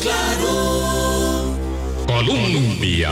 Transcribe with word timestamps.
claro. 0.00 1.56
Colombia. 2.06 3.10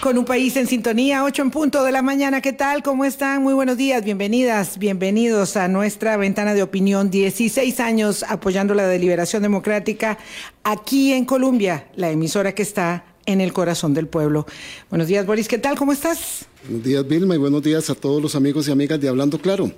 Con 0.00 0.16
un 0.16 0.24
país 0.24 0.56
en 0.56 0.66
sintonía, 0.66 1.24
8 1.24 1.42
en 1.42 1.50
punto 1.50 1.84
de 1.84 1.92
la 1.92 2.00
mañana. 2.00 2.40
¿Qué 2.40 2.54
tal? 2.54 2.82
¿Cómo 2.82 3.04
están? 3.04 3.42
Muy 3.42 3.52
buenos 3.52 3.76
días, 3.76 4.02
bienvenidas, 4.02 4.78
bienvenidos 4.78 5.56
a 5.56 5.68
nuestra 5.68 6.16
ventana 6.16 6.54
de 6.54 6.62
opinión. 6.62 7.10
16 7.10 7.80
años 7.80 8.24
apoyando 8.26 8.74
la 8.74 8.86
deliberación 8.86 9.42
democrática 9.42 10.18
aquí 10.64 11.12
en 11.12 11.26
Colombia, 11.26 11.88
la 11.96 12.10
emisora 12.10 12.54
que 12.54 12.62
está 12.62 13.04
en 13.26 13.42
el 13.42 13.52
corazón 13.52 13.92
del 13.92 14.06
pueblo. 14.06 14.46
Buenos 14.88 15.06
días, 15.06 15.26
Boris. 15.26 15.48
¿Qué 15.48 15.58
tal? 15.58 15.76
¿Cómo 15.76 15.92
estás? 15.92 16.46
Buenos 16.64 16.84
días, 16.84 17.06
Vilma, 17.06 17.34
y 17.34 17.38
buenos 17.38 17.62
días 17.62 17.90
a 17.90 17.94
todos 17.94 18.22
los 18.22 18.34
amigos 18.34 18.68
y 18.68 18.70
amigas 18.70 19.00
de 19.00 19.08
Hablando 19.08 19.38
Claro, 19.38 19.70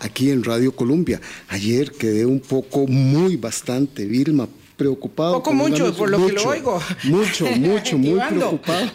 aquí 0.00 0.30
en 0.30 0.42
Radio 0.42 0.72
Colombia. 0.74 1.20
Ayer 1.48 1.92
quedé 1.92 2.24
un 2.24 2.40
poco, 2.40 2.86
muy 2.86 3.36
bastante, 3.36 4.06
Vilma, 4.06 4.48
preocupado. 4.76 5.34
Poco 5.34 5.52
mucho, 5.52 5.94
por 5.94 6.10
lo 6.10 6.26
que 6.26 6.32
lo 6.32 6.44
oigo. 6.44 6.80
Mucho, 7.04 7.46
mucho, 7.56 7.98
muy 7.98 8.20
preocupado 8.20 8.90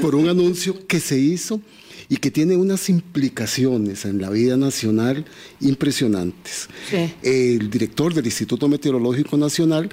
por 0.00 0.14
un 0.14 0.28
anuncio 0.28 0.86
que 0.86 1.00
se 1.00 1.18
hizo 1.18 1.60
y 2.08 2.16
que 2.16 2.30
tiene 2.30 2.56
unas 2.56 2.88
implicaciones 2.88 4.04
en 4.04 4.20
la 4.20 4.30
vida 4.30 4.56
nacional 4.56 5.24
impresionantes. 5.60 6.68
Sí. 6.90 7.14
El 7.22 7.70
director 7.70 8.12
del 8.12 8.26
Instituto 8.26 8.68
Meteorológico 8.68 9.36
Nacional 9.36 9.88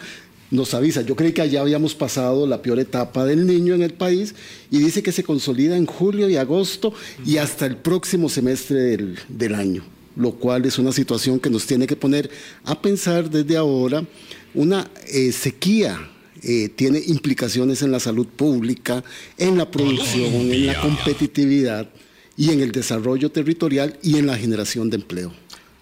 nos 0.52 0.74
avisa, 0.74 1.02
yo 1.02 1.16
creí 1.16 1.32
que 1.32 1.42
allá 1.42 1.62
habíamos 1.62 1.94
pasado 1.94 2.48
la 2.48 2.62
peor 2.62 2.80
etapa 2.80 3.26
del 3.26 3.46
niño 3.46 3.76
en 3.76 3.84
el 3.84 3.94
país 3.94 4.34
y 4.72 4.80
dice 4.80 5.04
que 5.04 5.12
se 5.12 5.24
consolida 5.24 5.78
en 5.78 5.86
julio 5.86 6.28
y 6.28 6.38
agosto 6.38 6.94
y 7.26 7.38
hasta 7.38 7.66
el 7.66 7.78
próximo 7.78 8.30
semestre 8.30 8.78
del, 8.78 9.20
del 9.28 9.54
año, 9.54 9.84
lo 10.16 10.32
cual 10.32 10.66
es 10.66 10.80
una 10.80 10.92
situación 10.92 11.40
que 11.40 11.52
nos 11.52 11.68
tiene 11.68 11.86
que 11.86 11.96
poner 11.96 12.30
a 12.64 12.82
pensar 12.82 13.30
desde 13.30 13.58
ahora 13.58 14.04
una 14.53 14.89
eh, 15.08 15.31
sequía 15.31 16.09
eh, 16.42 16.69
tiene 16.69 17.02
implicaciones 17.05 17.81
en 17.81 17.92
la 17.92 18.00
salud 18.00 18.28
pública, 18.28 19.03
en 19.38 19.58
la 19.58 19.69
producción, 19.69 20.33
en 20.33 20.67
la 20.67 20.80
competitividad 20.81 21.89
y 22.38 22.52
en 22.52 22.61
el 22.61 22.72
desarrollo 22.72 23.30
territorial 23.30 23.97
y 24.02 24.17
en 24.17 24.28
la 24.28 24.38
generación 24.38 24.89
de 24.89 24.97
empleo. 24.97 25.33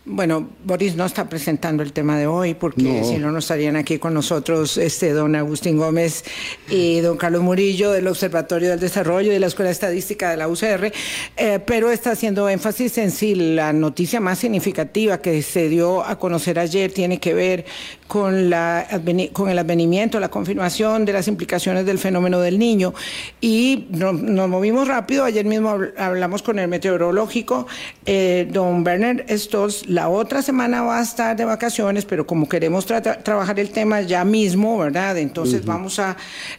Bueno, 0.09 0.47
Boris 0.63 0.95
no 0.95 1.05
está 1.05 1.27
presentando 1.27 1.83
el 1.83 1.91
tema 1.91 2.17
de 2.17 2.27
hoy 2.27 2.53
porque 2.53 2.81
No. 3.02 3.03
si 3.05 3.17
no, 3.17 3.30
no 3.30 3.39
estarían 3.39 3.75
aquí 3.75 3.97
con 4.00 4.14
nosotros 4.14 4.77
este 4.77 5.11
don 5.11 5.36
Agustín 5.36 5.77
Gómez 5.77 6.23
y 6.69 7.02
don 7.02 7.17
Carlos 7.17 7.41
Murillo 7.41 7.91
del 7.91 8.08
Observatorio 8.08 8.69
del 8.69 8.80
Desarrollo 8.80 9.30
y 9.31 9.33
de 9.33 9.39
la 9.41 9.47
Escuela 9.47 9.69
Estadística 9.69 10.30
de 10.31 10.38
la 10.38 10.47
UCR, 10.47 10.94
eh, 11.36 11.59
pero 11.66 11.91
está 11.91 12.11
haciendo 12.11 12.47
énfasis 12.47 12.97
en 12.99 13.11
si 13.11 13.36
la 13.36 13.73
noticia 13.73 14.22
más 14.22 14.39
significativa 14.39 15.17
que 15.22 15.41
se 15.41 15.67
dio 15.67 16.02
a 16.05 16.17
conocer 16.17 16.58
ayer 16.58 16.94
tiene 16.94 17.19
que 17.19 17.33
ver 17.33 17.66
con, 18.08 18.49
la, 18.49 18.88
con 19.33 19.49
el 19.49 19.59
advenimiento, 19.59 20.21
la 20.21 20.30
confirmación 20.30 21.03
de 21.03 21.11
las 21.11 21.27
implicaciones 21.27 21.86
del 21.86 21.99
fenómeno 21.99 22.39
del 22.39 22.58
niño. 22.59 22.94
Y 23.42 23.88
no- 23.89 24.14
nos 24.14 24.47
movimos 24.47 24.88
rápido, 24.88 25.25
ayer 25.25 25.44
mismo 25.45 25.69
habl- 25.75 25.92
hablamos 25.97 26.42
con 26.44 26.59
el 26.59 26.69
meteorológico, 26.69 27.67
eh, 28.05 28.47
don 28.49 28.88
Werner 28.88 29.25
Stolz, 29.38 29.86
la 29.97 30.09
otra 30.09 30.43
semana 30.43 30.83
va 30.83 30.99
a 30.99 31.01
estar 31.01 31.35
de 31.35 31.43
vacaciones, 31.43 32.05
pero 32.05 32.27
como 32.27 32.47
queremos 32.47 32.85
trabajar 32.85 33.59
el 33.59 33.71
tema 33.71 34.01
ya 34.01 34.23
mismo, 34.23 34.77
¿verdad? 34.77 35.17
Entonces 35.17 35.65
vamos 35.65 35.97
a 35.97 36.15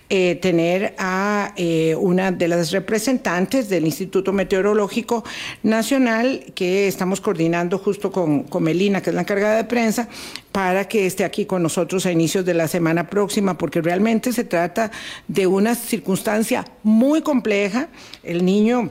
eh, 0.08 0.34
tener 0.42 0.96
a 0.98 1.52
eh, 1.54 1.94
una 1.94 2.32
de 2.32 2.48
las 2.48 2.72
representantes 2.72 3.68
del 3.68 3.86
Instituto 3.86 4.32
Meteorológico 4.32 5.22
Nacional 5.62 6.46
que 6.56 6.88
estamos 6.88 7.20
coordinando 7.20 7.78
justo 7.78 8.10
con, 8.10 8.42
con 8.42 8.64
Melina, 8.64 9.02
que 9.02 9.10
es 9.10 9.14
la 9.14 9.22
encargada 9.22 9.54
de 9.54 9.64
prensa, 9.64 10.08
para 10.50 10.88
que 10.88 11.06
esté 11.06 11.22
aquí 11.22 11.46
con 11.46 11.62
nosotros 11.62 12.06
a 12.06 12.10
inicios 12.10 12.44
de 12.44 12.54
la 12.54 12.66
semana 12.66 13.08
próxima, 13.08 13.56
porque 13.56 13.80
realmente 13.80 14.32
se 14.32 14.42
trata 14.42 14.90
de 15.28 15.46
una 15.46 15.76
circunstancia 15.76 16.64
muy 16.82 17.22
compleja. 17.22 17.86
El 18.24 18.44
niño 18.44 18.90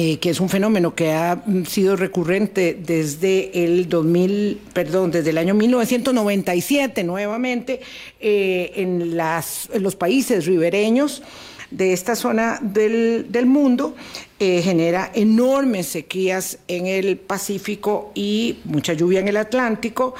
eh, 0.00 0.20
que 0.20 0.30
es 0.30 0.38
un 0.38 0.48
fenómeno 0.48 0.94
que 0.94 1.10
ha 1.10 1.42
mm, 1.44 1.64
sido 1.64 1.96
recurrente 1.96 2.78
desde 2.80 3.64
el 3.64 3.88
2000, 3.88 4.60
perdón, 4.72 5.10
desde 5.10 5.30
el 5.30 5.38
año 5.38 5.54
1997 5.54 7.02
nuevamente 7.02 7.80
eh, 8.20 8.70
en, 8.76 9.16
las, 9.16 9.68
los 9.74 9.96
países 9.96 10.46
ribereños 10.46 11.24
de 11.72 11.92
esta 11.92 12.14
zona 12.14 12.60
del, 12.62 13.26
del 13.30 13.46
mundo, 13.46 13.96
eh, 14.38 14.62
genera 14.62 15.10
enormes 15.16 15.88
sequías 15.88 16.60
en 16.68 16.86
el 16.86 17.16
Pacífico 17.16 18.12
y 18.14 18.60
mucha 18.66 18.92
lluvia 18.92 19.18
en 19.18 19.26
el 19.26 19.36
Atlántico. 19.36 20.14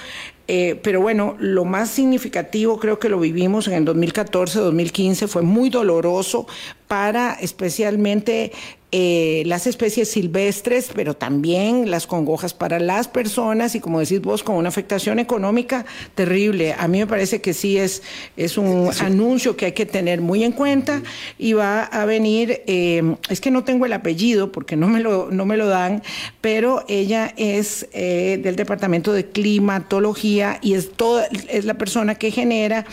Pero 0.47 1.03
bueno, 1.03 1.37
lo 1.39 1.66
más 1.66 1.91
significativo 1.91 2.81
creo 2.81 2.99
que 2.99 3.10
lo 3.10 3.21
vivimos 3.21 3.69
en 3.69 3.75
el 3.75 3.84
2014-2015, 3.84 5.28
fue 5.28 5.43
muy 5.43 5.69
doloroso 5.69 6.47
para 6.88 7.34
especialmente 7.34 8.53
eh, 8.91 9.43
las 9.44 9.66
especies 9.66 10.10
silvestres, 10.10 10.91
pero 10.94 11.12
también 11.12 11.91
las 11.91 12.06
congojas 12.06 12.54
para 12.54 12.81
las 12.81 13.06
personas 13.06 13.75
y 13.75 13.81
como 13.81 14.00
decís 14.00 14.22
vos, 14.22 14.43
con 14.43 14.56
una 14.56 14.71
afectación 14.71 15.19
económica 15.19 15.84
terrible. 16.15 16.72
A 16.72 16.88
mí 16.88 16.98
me 16.98 17.06
parece 17.06 17.43
que 17.43 17.53
sí 17.53 17.77
es, 17.77 18.03
es 18.38 18.56
un 18.56 18.91
anuncio 19.00 19.59
que 19.59 19.66
hay 19.66 19.72
que 19.72 19.84
tener 19.84 20.22
muy 20.22 20.43
en 20.43 20.53
cuenta 20.53 21.03
y 21.38 21.53
va 21.53 21.82
a 21.82 22.06
venir, 22.06 22.62
eh, 22.66 23.15
es 23.28 23.43
que 23.43 23.50
no 23.50 23.62
tengo 23.62 23.84
el 23.84 23.93
apellido 23.93 24.53
porque 24.53 24.75
no 24.75 24.88
me 24.88 25.00
lo, 25.00 25.31
no 25.31 25.44
me 25.44 25.59
lo 25.59 25.66
dan, 25.66 26.03
pero 26.41 26.87
ella 26.88 27.34
es 27.37 27.87
eh, 27.93 28.41
del 28.43 28.56
Departamento 28.56 29.12
de 29.12 29.27
Climatología 29.27 30.60
y 30.62 30.72
es, 30.72 30.93
toda, 30.93 31.27
es 31.27 31.66
la 31.66 31.75
persona 31.75 32.15
que 32.15 32.31
genera 32.31 32.87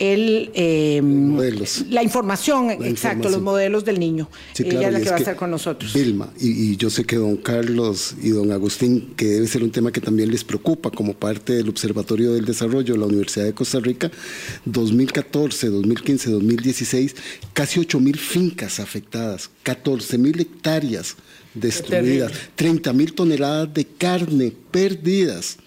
el, 0.00 0.50
eh, 0.54 1.00
Modelos. 1.02 1.84
la 1.90 2.02
información, 2.02 2.66
La 2.66 2.72
exacto, 2.72 2.88
información. 2.88 3.32
los 3.32 3.42
modelos 3.42 3.84
del 3.84 4.00
niño. 4.00 4.28
Sí, 4.54 4.64
Ella 4.64 4.70
claro, 4.80 4.86
es 4.88 4.92
la 4.94 4.98
y 4.98 5.02
que 5.02 5.06
es 5.06 5.12
va 5.12 5.16
a 5.16 5.18
estar 5.20 5.36
con 5.36 5.50
nosotros. 5.50 5.92
Vilma, 5.92 6.32
y, 6.40 6.48
y 6.72 6.76
yo 6.76 6.90
sé 6.90 7.04
que 7.04 7.16
don 7.16 7.36
Carlos 7.36 8.14
y 8.22 8.30
don 8.30 8.50
Agustín, 8.50 9.12
que 9.16 9.26
debe 9.26 9.46
ser 9.46 9.62
un 9.62 9.70
tema 9.70 9.92
que 9.92 10.00
también 10.00 10.30
les 10.30 10.42
preocupa 10.42 10.90
como 10.90 11.14
parte 11.14 11.52
del 11.52 11.68
Observatorio 11.68 12.32
del 12.32 12.46
Desarrollo 12.46 12.94
de 12.94 12.98
la 12.98 13.06
Universidad 13.06 13.44
de 13.44 13.52
Costa 13.54 13.78
Rica, 13.78 14.10
2014, 14.64 15.68
2015, 15.68 16.30
2016, 16.30 17.14
casi 17.52 17.78
8 17.78 18.00
mil 18.00 18.18
fincas 18.18 18.80
afectadas, 18.80 19.50
14 19.62 20.16
mil 20.18 20.40
hectáreas 20.40 21.16
destruidas, 21.54 22.32
30 22.56 22.92
mil 22.94 23.12
toneladas 23.12 23.72
de 23.74 23.84
carne 23.84 24.52
perdidas. 24.70 25.58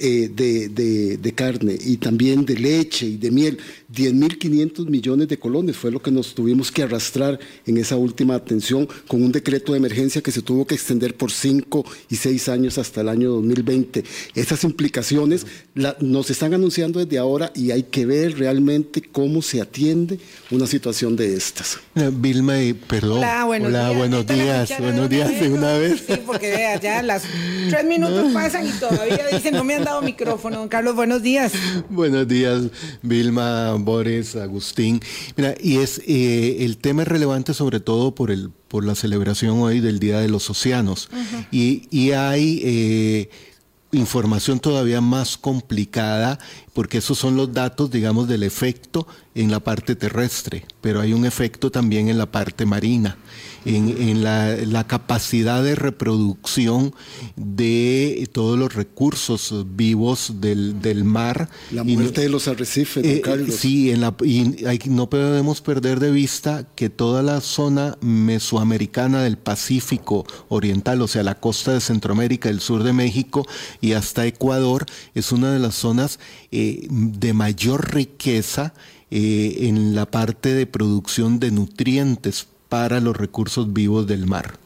Eh, 0.00 0.30
de, 0.34 0.68
de- 0.70 1.16
de 1.18 1.32
carne 1.32 1.76
y 1.78 1.96
también 1.98 2.44
de 2.44 2.56
leche 2.58 3.06
y 3.06 3.16
de 3.16 3.30
miel, 3.30 3.58
10.500 3.94 4.86
millones 4.88 5.28
de 5.28 5.38
colones 5.38 5.76
fue 5.76 5.90
lo 5.90 6.00
que 6.00 6.10
nos 6.10 6.34
tuvimos 6.34 6.70
que 6.72 6.82
arrastrar 6.82 7.38
en 7.66 7.76
esa 7.76 7.96
última 7.96 8.34
atención 8.34 8.88
con 9.06 9.22
un 9.22 9.30
decreto 9.32 9.72
de 9.72 9.78
emergencia 9.78 10.20
que 10.22 10.30
se 10.32 10.42
tuvo 10.42 10.66
que 10.66 10.74
extender 10.74 11.14
por 11.16 11.30
5 11.30 11.84
y 12.08 12.16
6 12.16 12.48
años 12.48 12.78
hasta 12.78 13.00
el 13.02 13.08
año 13.08 13.30
2020. 13.30 14.04
Esas 14.34 14.64
implicaciones 14.64 15.46
la- 15.74 15.96
nos 16.00 16.30
están 16.30 16.54
anunciando 16.54 16.98
desde 17.04 17.18
ahora 17.18 17.52
y 17.54 17.70
hay 17.70 17.82
que 17.84 18.06
ver 18.06 18.38
realmente 18.38 19.02
cómo 19.02 19.42
se 19.42 19.60
atiende 19.60 20.18
una 20.50 20.66
situación 20.66 21.16
de 21.16 21.34
estas. 21.36 21.78
Eh, 21.96 22.10
Vilma, 22.12 22.62
y 22.62 22.72
perdón. 22.74 23.18
Hola, 23.18 23.44
buenos 23.44 23.68
Hola, 23.68 23.86
días. 23.88 23.98
buenos 23.98 24.26
días. 24.26 24.72
Buenos 24.80 25.10
días 25.10 25.40
de 25.40 25.48
una 25.50 25.76
vez. 25.78 26.02
Sí, 26.06 26.14
porque 26.24 26.50
vea, 26.50 26.80
ya 26.80 27.02
las 27.02 27.22
tres 27.68 27.84
minutos 27.84 28.32
pasan 28.32 28.66
y 28.66 28.70
todavía 28.72 29.26
dicen, 29.32 29.54
no 29.54 29.64
me 29.64 29.74
han 29.74 29.84
dado 29.84 29.89
micrófono. 30.02 30.58
Don 30.58 30.68
Carlos, 30.68 30.94
buenos 30.94 31.22
días. 31.22 31.52
Buenos 31.90 32.28
días, 32.28 32.62
Vilma, 33.02 33.74
Boris, 33.74 34.36
Agustín. 34.36 35.00
Mira, 35.36 35.54
y 35.60 35.78
es 35.78 36.00
eh, 36.06 36.58
el 36.60 36.78
tema 36.78 37.02
es 37.02 37.08
relevante 37.08 37.54
sobre 37.54 37.80
todo 37.80 38.14
por 38.14 38.30
el 38.30 38.50
por 38.68 38.84
la 38.84 38.94
celebración 38.94 39.58
hoy 39.60 39.80
del 39.80 39.98
Día 39.98 40.20
de 40.20 40.28
los 40.28 40.48
Océanos. 40.48 41.10
y, 41.50 41.88
y 41.90 42.12
hay 42.12 42.62
eh, 42.64 43.30
información 43.92 44.60
todavía 44.60 45.00
más 45.00 45.36
complicada, 45.36 46.38
porque 46.72 46.98
esos 46.98 47.18
son 47.18 47.36
los 47.36 47.52
datos, 47.52 47.90
digamos, 47.90 48.28
del 48.28 48.44
efecto 48.44 49.06
en 49.34 49.50
la 49.50 49.60
parte 49.60 49.96
terrestre, 49.96 50.64
pero 50.80 51.00
hay 51.00 51.12
un 51.12 51.26
efecto 51.26 51.70
también 51.70 52.08
en 52.08 52.18
la 52.18 52.30
parte 52.30 52.66
marina, 52.66 53.16
en, 53.64 53.88
en 54.00 54.24
la, 54.24 54.56
la 54.56 54.86
capacidad 54.86 55.62
de 55.62 55.74
reproducción 55.74 56.94
de 57.36 58.28
todos 58.32 58.58
los 58.58 58.74
recursos 58.74 59.66
vivos 59.74 60.34
del, 60.40 60.80
del 60.80 61.04
mar. 61.04 61.48
La 61.70 61.82
Y 61.82 61.96
muerte 61.96 62.22
de 62.22 62.28
los 62.28 62.48
arrecifes, 62.48 63.04
eh, 63.04 63.20
Carlos. 63.20 63.54
Sí, 63.54 63.90
en 63.90 64.00
la, 64.00 64.14
y 64.24 64.64
hay- 64.64 64.80
no 64.86 65.10
podemos 65.10 65.60
perder 65.60 66.00
de 66.00 66.10
vista 66.10 66.66
que 66.74 66.90
toda 66.90 67.22
la 67.22 67.40
zona 67.40 67.96
mesoamericana 68.00 69.22
del 69.22 69.36
Pacífico 69.38 70.24
Oriental, 70.48 71.02
o 71.02 71.08
sea, 71.08 71.22
la 71.22 71.38
costa 71.38 71.72
de 71.74 71.80
Centroamérica, 71.80 72.48
el 72.48 72.60
sur 72.60 72.82
de 72.82 72.92
México 72.92 73.46
y 73.80 73.92
hasta 73.92 74.26
Ecuador, 74.26 74.86
es 75.14 75.32
una 75.32 75.52
de 75.52 75.58
las 75.58 75.74
zonas 75.74 76.18
eh, 76.50 76.86
de 76.90 77.32
mayor 77.32 77.94
riqueza 77.94 78.74
eh, 79.10 79.58
en 79.68 79.94
la 79.94 80.10
parte 80.10 80.54
de 80.54 80.66
producción 80.66 81.40
de 81.40 81.50
nutrientes 81.50 82.46
para 82.70 83.00
los 83.00 83.14
recursos 83.14 83.74
vivos 83.74 84.06
del 84.06 84.26
mar. 84.26 84.58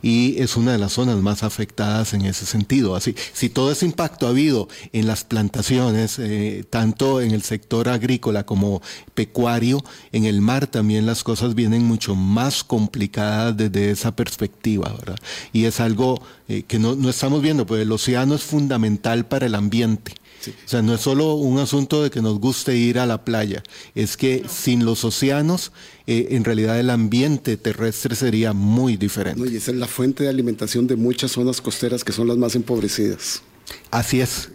y 0.00 0.40
es 0.40 0.56
una 0.56 0.72
de 0.72 0.78
las 0.78 0.92
zonas 0.92 1.16
más 1.16 1.42
afectadas 1.42 2.14
en 2.14 2.22
ese 2.22 2.46
sentido. 2.46 2.94
Así, 2.94 3.16
si 3.32 3.48
todo 3.48 3.72
ese 3.72 3.84
impacto 3.84 4.26
ha 4.26 4.30
habido 4.30 4.68
en 4.92 5.08
las 5.08 5.24
plantaciones, 5.24 6.20
eh, 6.20 6.64
tanto 6.70 7.20
en 7.20 7.32
el 7.32 7.42
sector 7.42 7.88
agrícola 7.88 8.46
como 8.46 8.80
pecuario, 9.14 9.84
en 10.12 10.24
el 10.24 10.40
mar 10.40 10.68
también 10.68 11.04
las 11.04 11.24
cosas 11.24 11.56
vienen 11.56 11.82
mucho 11.84 12.14
más 12.14 12.62
complicadas 12.62 13.56
desde 13.56 13.90
esa 13.90 14.14
perspectiva, 14.14 14.94
¿verdad? 14.98 15.18
Y 15.52 15.64
es 15.64 15.80
algo 15.80 16.22
eh, 16.48 16.62
que 16.62 16.78
no, 16.78 16.94
no 16.94 17.10
estamos 17.10 17.42
viendo, 17.42 17.66
pues 17.66 17.82
el 17.82 17.90
océano 17.90 18.36
es 18.36 18.42
fundamental 18.42 19.26
para 19.26 19.46
el 19.46 19.56
ambiente. 19.56 20.14
O 20.50 20.68
sea, 20.68 20.82
no 20.82 20.94
es 20.94 21.00
solo 21.00 21.34
un 21.34 21.58
asunto 21.58 22.02
de 22.02 22.10
que 22.10 22.20
nos 22.20 22.38
guste 22.38 22.76
ir 22.76 22.98
a 22.98 23.06
la 23.06 23.24
playa, 23.24 23.62
es 23.94 24.16
que 24.16 24.44
sin 24.48 24.84
los 24.84 25.04
océanos, 25.04 25.72
eh, 26.06 26.28
en 26.30 26.44
realidad 26.44 26.78
el 26.78 26.90
ambiente 26.90 27.56
terrestre 27.56 28.16
sería 28.16 28.52
muy 28.52 28.96
diferente. 28.96 29.48
y 29.48 29.56
esa 29.56 29.70
es 29.70 29.76
la 29.76 29.86
fuente 29.86 30.24
de 30.24 30.30
alimentación 30.30 30.86
de 30.86 30.96
muchas 30.96 31.32
zonas 31.32 31.60
costeras 31.60 32.04
que 32.04 32.12
son 32.12 32.28
las 32.28 32.36
más 32.36 32.54
empobrecidas. 32.54 33.42
Así 33.90 34.20
es. 34.20 34.50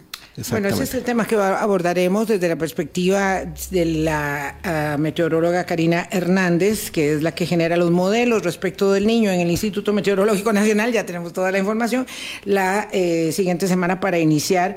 Bueno, 0.50 0.68
ese 0.68 0.84
es 0.84 0.94
el 0.94 1.02
tema 1.02 1.26
que 1.26 1.34
abordaremos 1.34 2.28
desde 2.28 2.48
la 2.48 2.56
perspectiva 2.56 3.42
de 3.70 3.84
la 3.84 4.56
ah, 4.62 4.96
meteoróloga 4.96 5.64
Karina 5.64 6.06
Hernández, 6.12 6.92
que 6.92 7.14
es 7.14 7.22
la 7.22 7.34
que 7.34 7.44
genera 7.44 7.76
los 7.76 7.90
modelos 7.90 8.44
respecto 8.44 8.92
del 8.92 9.04
niño 9.04 9.32
en 9.32 9.40
el 9.40 9.50
Instituto 9.50 9.92
Meteorológico 9.92 10.52
Nacional. 10.52 10.92
Ya 10.92 11.04
tenemos 11.04 11.32
toda 11.32 11.50
la 11.50 11.58
información. 11.58 12.06
La 12.44 12.88
eh, 12.92 13.32
siguiente 13.32 13.66
semana 13.66 13.98
para 13.98 14.20
iniciar 14.20 14.76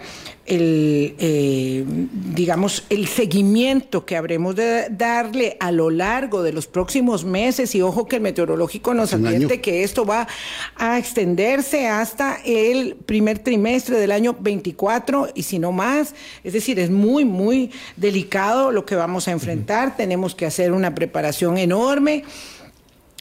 el, 0.51 1.15
eh, 1.17 1.85
digamos, 1.87 2.83
el 2.89 3.07
seguimiento 3.07 4.05
que 4.05 4.17
habremos 4.17 4.57
de 4.57 4.87
darle 4.89 5.55
a 5.61 5.71
lo 5.71 5.89
largo 5.89 6.43
de 6.43 6.51
los 6.51 6.67
próximos 6.67 7.23
meses. 7.23 7.73
Y 7.73 7.81
ojo 7.81 8.05
que 8.05 8.17
el 8.17 8.21
meteorológico 8.21 8.93
nos 8.93 9.13
advierte 9.13 9.61
que 9.61 9.83
esto 9.83 10.05
va 10.05 10.27
a 10.75 10.99
extenderse 10.99 11.87
hasta 11.87 12.37
el 12.43 12.97
primer 12.97 13.39
trimestre 13.39 13.97
del 13.97 14.11
año 14.11 14.35
24 14.37 15.29
y 15.33 15.43
si 15.43 15.57
no 15.57 15.71
más. 15.71 16.13
Es 16.43 16.51
decir, 16.51 16.79
es 16.79 16.89
muy, 16.89 17.23
muy 17.23 17.71
delicado 17.95 18.73
lo 18.73 18.85
que 18.85 18.95
vamos 18.95 19.29
a 19.29 19.31
enfrentar. 19.31 19.95
Tenemos 19.95 20.35
que 20.35 20.45
hacer 20.45 20.73
una 20.73 20.93
preparación 20.93 21.57
enorme 21.57 22.25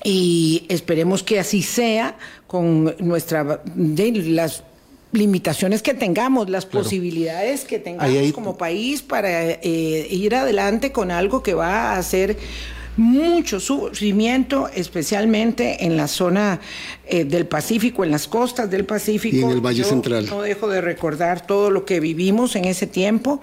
y 0.03 0.67
esperemos 0.69 1.23
que 1.23 1.39
así 1.39 1.63
sea 1.63 2.17
con 2.49 2.97
nuestra 2.99 3.63
las 3.77 4.65
limitaciones 5.13 5.83
que 5.83 5.95
tengamos, 5.95 6.49
las 6.49 6.67
posibilidades 6.67 7.65
que 7.65 7.79
tengamos 7.79 8.33
como 8.33 8.57
país 8.57 9.03
para 9.03 9.51
eh, 9.51 10.07
ir 10.11 10.35
adelante 10.35 10.93
con 10.93 11.11
algo 11.11 11.43
que 11.43 11.55
va 11.55 11.93
a 11.93 11.99
hacer 11.99 12.37
mucho 12.97 13.61
sufrimiento, 13.61 14.69
especialmente 14.75 15.85
en 15.85 15.97
la 15.97 16.07
zona 16.07 16.61
eh, 17.11 17.25
del 17.25 17.47
Pacífico, 17.47 18.05
en 18.05 18.11
las 18.11 18.29
costas 18.29 18.71
del 18.71 18.85
Pacífico. 18.85 19.37
Y 19.37 19.43
en 19.43 19.51
el 19.51 19.61
Valle 19.61 19.85
Central. 19.85 20.27
No 20.27 20.43
dejo 20.43 20.69
de 20.69 20.81
recordar 20.81 21.47
todo 21.47 21.71
lo 21.71 21.85
que 21.85 22.01
vivimos 22.01 22.57
en 22.57 22.65
ese 22.65 22.87
tiempo. 22.87 23.41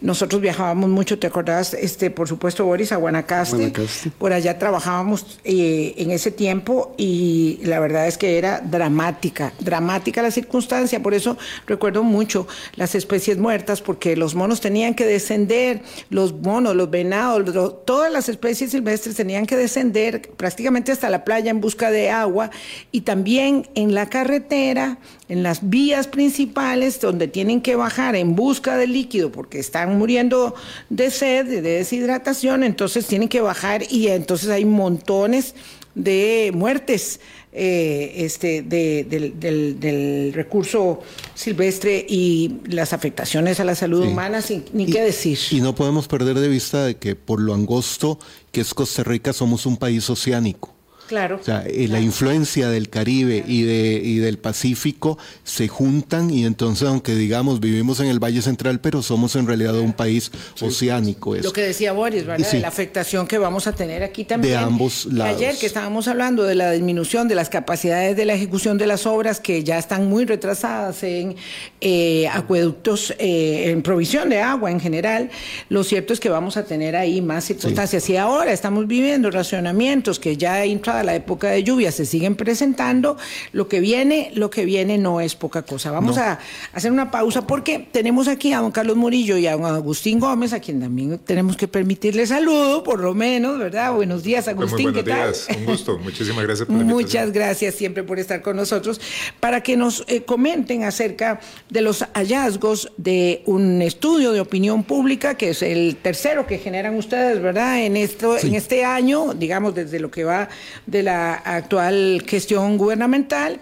Nosotros 0.00 0.40
viajábamos 0.40 0.88
mucho, 0.88 1.18
¿te 1.18 1.26
acordás? 1.26 1.74
Este, 1.74 2.10
por 2.10 2.26
supuesto, 2.26 2.64
Boris, 2.64 2.90
a 2.92 2.96
Guanacaste. 2.96 3.72
Por 4.16 4.32
allá 4.32 4.58
trabajábamos 4.58 5.38
eh, 5.44 5.94
en 5.98 6.10
ese 6.10 6.30
tiempo 6.30 6.94
y 6.96 7.60
la 7.64 7.80
verdad 7.80 8.06
es 8.06 8.16
que 8.16 8.38
era 8.38 8.60
dramática, 8.60 9.52
dramática 9.60 10.22
la 10.22 10.30
circunstancia. 10.30 11.02
Por 11.02 11.12
eso 11.12 11.36
recuerdo 11.66 12.02
mucho 12.02 12.46
las 12.76 12.94
especies 12.94 13.36
muertas, 13.36 13.82
porque 13.82 14.16
los 14.16 14.34
monos 14.34 14.62
tenían 14.62 14.94
que 14.94 15.04
descender, 15.04 15.82
los 16.08 16.32
monos, 16.32 16.74
los 16.74 16.88
venados, 16.88 17.84
todas 17.84 18.10
las 18.10 18.30
especies 18.30 18.70
silvestres 18.70 19.16
tenían 19.16 19.44
que 19.44 19.56
descender 19.56 20.30
prácticamente 20.36 20.92
hasta 20.92 21.10
la 21.10 21.24
playa 21.24 21.50
en 21.50 21.60
busca 21.60 21.90
de 21.90 22.08
agua 22.08 22.50
y 22.90 23.02
también 23.10 23.68
en 23.74 23.92
la 23.92 24.08
carretera, 24.08 24.98
en 25.28 25.42
las 25.42 25.68
vías 25.68 26.06
principales, 26.06 27.00
donde 27.00 27.26
tienen 27.26 27.60
que 27.60 27.74
bajar 27.74 28.14
en 28.14 28.36
busca 28.36 28.76
de 28.76 28.86
líquido 28.86 29.32
porque 29.32 29.58
están 29.58 29.98
muriendo 29.98 30.54
de 30.90 31.10
sed, 31.10 31.44
de 31.44 31.60
deshidratación, 31.60 32.62
entonces 32.62 33.08
tienen 33.08 33.28
que 33.28 33.40
bajar 33.40 33.82
y 33.90 34.06
entonces 34.06 34.48
hay 34.48 34.64
montones 34.64 35.56
de 35.96 36.52
muertes 36.54 37.18
eh, 37.52 38.12
este, 38.18 38.62
del, 38.62 40.32
recurso 40.32 41.00
silvestre 41.34 42.06
y 42.08 42.58
las 42.66 42.92
afectaciones 42.92 43.58
a 43.58 43.64
la 43.64 43.74
salud 43.74 44.06
humana, 44.06 44.40
sin, 44.40 44.66
ni 44.72 44.86
qué 44.86 45.02
decir. 45.02 45.36
Y 45.50 45.60
no 45.60 45.74
podemos 45.74 46.06
perder 46.06 46.38
de 46.38 46.46
vista 46.46 46.84
de 46.84 46.96
que 46.96 47.16
por 47.16 47.40
lo 47.40 47.54
angosto 47.54 48.20
que 48.52 48.60
es 48.60 48.72
Costa 48.72 49.02
Rica 49.02 49.32
somos 49.32 49.66
un 49.66 49.78
país 49.78 50.08
oceánico. 50.08 50.79
Claro. 51.10 51.38
O 51.40 51.44
sea, 51.44 51.64
eh, 51.66 51.88
la 51.88 51.98
influencia 51.98 52.68
del 52.68 52.88
Caribe 52.88 53.42
y, 53.44 53.62
de, 53.62 54.00
y 54.00 54.18
del 54.18 54.38
Pacífico 54.38 55.18
se 55.42 55.66
juntan 55.66 56.30
y 56.30 56.46
entonces, 56.46 56.86
aunque 56.86 57.16
digamos 57.16 57.58
vivimos 57.58 57.98
en 57.98 58.06
el 58.06 58.20
Valle 58.20 58.42
Central, 58.42 58.80
pero 58.80 59.02
somos 59.02 59.34
en 59.34 59.48
realidad 59.48 59.76
un 59.80 59.92
país 59.92 60.30
oceánico. 60.60 61.34
Lo 61.34 61.52
que 61.52 61.62
decía 61.62 61.90
Boris, 61.90 62.24
¿verdad? 62.24 62.46
la 62.60 62.68
afectación 62.68 63.26
que 63.26 63.38
vamos 63.38 63.66
a 63.66 63.72
tener 63.72 64.04
aquí 64.04 64.22
también. 64.22 64.54
De 64.54 64.58
ambos 64.60 65.06
lados. 65.06 65.36
Ayer 65.36 65.56
que 65.58 65.66
estábamos 65.66 66.06
hablando 66.06 66.44
de 66.44 66.54
la 66.54 66.70
disminución 66.70 67.26
de 67.26 67.34
las 67.34 67.50
capacidades 67.50 68.16
de 68.16 68.24
la 68.24 68.34
ejecución 68.34 68.78
de 68.78 68.86
las 68.86 69.04
obras 69.04 69.40
que 69.40 69.64
ya 69.64 69.78
están 69.78 70.08
muy 70.08 70.26
retrasadas 70.26 71.02
en 71.02 71.34
eh, 71.80 72.28
acueductos, 72.28 73.12
eh, 73.18 73.72
en 73.72 73.82
provisión 73.82 74.28
de 74.28 74.40
agua 74.42 74.70
en 74.70 74.78
general, 74.78 75.28
lo 75.70 75.82
cierto 75.82 76.12
es 76.12 76.20
que 76.20 76.28
vamos 76.28 76.56
a 76.56 76.64
tener 76.64 76.94
ahí 76.94 77.20
más 77.20 77.46
circunstancias. 77.46 78.08
Y 78.08 78.16
ahora 78.16 78.52
estamos 78.52 78.86
viviendo 78.86 79.28
racionamientos 79.32 80.20
que 80.20 80.36
ya 80.36 80.64
la 81.02 81.14
época 81.14 81.48
de 81.50 81.62
lluvia 81.62 81.92
se 81.92 82.06
siguen 82.06 82.36
presentando, 82.36 83.16
lo 83.52 83.68
que 83.68 83.80
viene, 83.80 84.30
lo 84.34 84.50
que 84.50 84.64
viene 84.64 84.98
no 84.98 85.20
es 85.20 85.34
poca 85.34 85.62
cosa. 85.62 85.90
Vamos 85.90 86.18
a 86.18 86.38
hacer 86.72 86.92
una 86.92 87.10
pausa 87.10 87.46
porque 87.46 87.88
tenemos 87.90 88.28
aquí 88.28 88.52
a 88.52 88.60
don 88.60 88.70
Carlos 88.70 88.96
Murillo 88.96 89.36
y 89.36 89.46
a 89.46 89.52
don 89.52 89.64
Agustín 89.64 90.18
Gómez, 90.18 90.52
a 90.52 90.60
quien 90.60 90.80
también 90.80 91.18
tenemos 91.18 91.56
que 91.56 91.68
permitirle 91.68 92.26
saludo, 92.26 92.82
por 92.82 93.00
lo 93.00 93.14
menos, 93.14 93.58
¿verdad? 93.58 93.92
Buenos 93.92 94.22
días, 94.22 94.44
pues 94.44 94.56
Agustín. 94.56 94.90
Muy 94.90 95.02
buenos 95.02 95.46
días, 95.46 95.48
un 95.56 95.64
gusto. 95.66 95.98
Muchísimas 96.02 96.44
gracias 96.44 96.66
por 96.66 96.76
la 96.76 96.84
Muchas 96.84 97.32
gracias 97.32 97.74
siempre 97.74 98.02
por 98.02 98.18
estar 98.18 98.42
con 98.42 98.56
nosotros, 98.56 99.00
para 99.40 99.62
que 99.62 99.76
nos 99.76 100.04
eh, 100.08 100.22
comenten 100.22 100.84
acerca 100.84 101.40
de 101.68 101.80
los 101.80 102.04
hallazgos 102.14 102.92
de 102.96 103.42
un 103.46 103.82
estudio 103.82 104.32
de 104.32 104.40
opinión 104.40 104.84
pública, 104.84 105.36
que 105.36 105.50
es 105.50 105.62
el 105.62 105.96
tercero 105.96 106.46
que 106.46 106.58
generan 106.58 106.96
ustedes, 106.96 107.40
¿verdad? 107.40 107.82
En, 107.84 107.96
esto, 107.96 108.36
en 108.38 108.54
este 108.54 108.84
año, 108.84 109.34
digamos, 109.34 109.74
desde 109.74 110.00
lo 110.00 110.10
que 110.10 110.24
va 110.24 110.48
de 110.90 111.02
la 111.02 111.34
actual 111.34 112.22
gestión 112.26 112.78
gubernamental. 112.78 113.60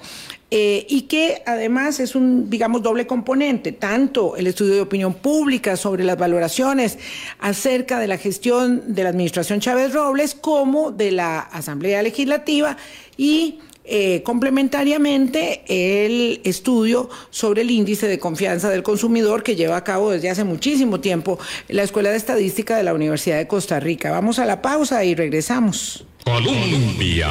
Eh, 0.50 0.86
y 0.88 1.02
que 1.02 1.42
además 1.44 2.00
es 2.00 2.14
un, 2.14 2.48
digamos, 2.48 2.82
doble 2.82 3.06
componente, 3.06 3.72
tanto 3.72 4.34
el 4.34 4.46
estudio 4.46 4.76
de 4.76 4.80
opinión 4.80 5.12
pública 5.12 5.76
sobre 5.76 6.04
las 6.04 6.16
valoraciones 6.16 6.98
acerca 7.38 8.00
de 8.00 8.06
la 8.06 8.16
gestión 8.16 8.94
de 8.94 9.02
la 9.02 9.10
administración 9.10 9.60
Chávez 9.60 9.92
Robles 9.92 10.34
como 10.34 10.90
de 10.90 11.10
la 11.10 11.40
Asamblea 11.40 12.02
Legislativa 12.02 12.78
y 13.18 13.58
eh, 13.90 14.22
complementariamente 14.22 15.62
el 15.66 16.42
estudio 16.44 17.08
sobre 17.30 17.62
el 17.62 17.70
índice 17.70 18.06
de 18.06 18.18
confianza 18.18 18.68
del 18.68 18.82
consumidor 18.82 19.42
que 19.42 19.56
lleva 19.56 19.76
a 19.76 19.84
cabo 19.84 20.10
desde 20.10 20.28
hace 20.28 20.44
muchísimo 20.44 21.00
tiempo 21.00 21.38
la 21.68 21.84
Escuela 21.84 22.10
de 22.10 22.16
Estadística 22.16 22.76
de 22.76 22.82
la 22.82 22.92
Universidad 22.92 23.38
de 23.38 23.46
Costa 23.46 23.80
Rica. 23.80 24.10
Vamos 24.10 24.38
a 24.38 24.44
la 24.44 24.60
pausa 24.60 25.04
y 25.04 25.14
regresamos. 25.14 26.06
Colombia. 26.28 27.30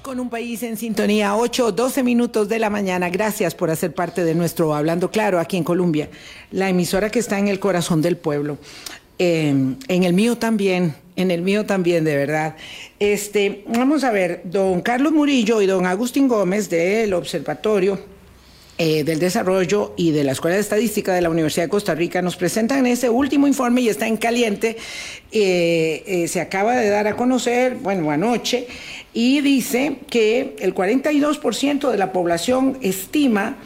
Con 0.00 0.18
un 0.18 0.30
país 0.30 0.62
en 0.62 0.78
sintonía, 0.78 1.36
8, 1.36 1.72
12 1.72 2.02
minutos 2.02 2.48
de 2.48 2.58
la 2.58 2.70
mañana. 2.70 3.10
Gracias 3.10 3.54
por 3.54 3.70
hacer 3.70 3.94
parte 3.94 4.24
de 4.24 4.34
nuestro 4.34 4.74
Hablando 4.74 5.10
Claro 5.10 5.38
aquí 5.38 5.58
en 5.58 5.64
Colombia, 5.64 6.08
la 6.52 6.70
emisora 6.70 7.10
que 7.10 7.18
está 7.18 7.38
en 7.38 7.48
el 7.48 7.60
corazón 7.60 8.00
del 8.00 8.16
pueblo. 8.16 8.56
Em, 9.18 9.76
en 9.88 10.04
el 10.04 10.14
mío 10.14 10.38
también, 10.38 10.94
en 11.16 11.30
el 11.30 11.42
mío 11.42 11.66
también, 11.66 12.04
de 12.04 12.16
verdad. 12.16 12.56
Este, 12.98 13.62
vamos 13.68 14.04
a 14.04 14.10
ver, 14.10 14.40
don 14.44 14.80
Carlos 14.80 15.12
Murillo 15.12 15.60
y 15.60 15.66
don 15.66 15.84
Agustín 15.84 16.28
Gómez 16.28 16.70
del 16.70 17.12
Observatorio 17.12 18.11
eh, 18.78 19.04
del 19.04 19.18
Desarrollo 19.18 19.92
y 19.98 20.12
de 20.12 20.24
la 20.24 20.32
Escuela 20.32 20.54
de 20.54 20.62
Estadística 20.62 21.12
de 21.12 21.20
la 21.20 21.28
Universidad 21.28 21.66
de 21.66 21.70
Costa 21.70 21.94
Rica 21.94 22.22
nos 22.22 22.36
presentan 22.36 22.86
ese 22.86 23.10
último 23.10 23.46
informe 23.46 23.82
y 23.82 23.90
está 23.90 24.06
en 24.06 24.16
caliente. 24.16 24.78
Eh, 25.30 26.02
eh, 26.06 26.28
se 26.28 26.40
acaba 26.40 26.74
de 26.76 26.88
dar 26.88 27.06
a 27.06 27.14
conocer, 27.14 27.76
bueno, 27.76 28.10
anoche, 28.10 28.66
y 29.12 29.42
dice 29.42 29.98
que 30.08 30.56
el 30.58 30.74
42% 30.74 31.90
de 31.90 31.98
la 31.98 32.12
población 32.12 32.78
estima, 32.80 33.58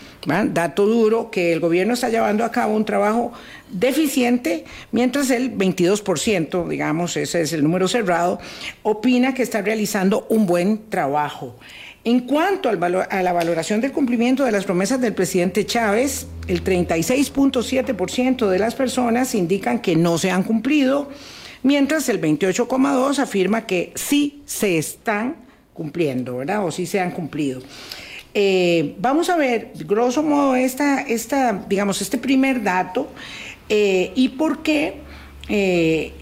dato 0.49 0.87
duro, 0.87 1.31
que 1.31 1.53
el 1.53 1.61
gobierno 1.61 1.95
está 1.95 2.09
llevando 2.09 2.45
a 2.45 2.51
cabo 2.51 2.75
un 2.75 2.85
trabajo 2.85 3.33
deficiente, 3.71 4.65
mientras 4.93 5.31
el 5.31 5.57
22%, 5.57 6.69
digamos, 6.69 7.17
ese 7.17 7.43
es 7.43 7.53
el 7.53 7.63
número 7.63 7.89
cerrado, 7.89 8.39
opina 8.83 9.35
que 9.35 9.43
está 9.43 9.63
realizando 9.63 10.27
un 10.29 10.47
buen 10.47 10.89
trabajo. 10.89 11.57
En 12.05 12.21
cuanto 12.21 12.69
al 12.69 12.79
a 13.11 13.23
la 13.23 13.33
valoración 13.33 13.81
del 13.81 13.91
cumplimiento 13.91 14.45
de 14.45 14.53
las 14.53 14.65
promesas 14.65 15.01
del 15.01 15.13
presidente 15.13 15.67
Chávez, 15.67 16.29
el 16.47 16.63
36.7% 16.63 18.49
de 18.49 18.59
las 18.61 18.77
personas 18.77 19.35
indican 19.35 19.81
que 19.81 19.97
no 19.97 20.17
se 20.17 20.31
han 20.31 20.45
cumplido, 20.45 21.11
mientras 21.65 22.09
el 22.09 22.21
28,2% 22.21 23.19
afirma 23.19 23.67
que 23.67 23.93
sí 23.97 24.43
se 24.47 24.79
están 24.79 25.35
cumpliendo, 25.75 26.37
¿verdad? 26.37 26.65
O 26.65 26.71
si 26.71 26.87
se 26.87 27.01
han 27.01 27.11
cumplido. 27.11 27.61
Eh, 28.39 28.95
vamos 28.99 29.31
a 29.31 29.37
ver, 29.37 29.73
grosso 29.87 30.23
modo, 30.23 30.55
esta, 30.55 31.01
esta, 31.01 31.65
digamos, 31.69 32.01
este 32.03 32.19
primer 32.19 32.63
dato 32.63 33.09
eh, 33.69 34.13
y 34.15 34.31
por 34.31 34.63
qué 34.63 35.01
eh, 35.49 36.13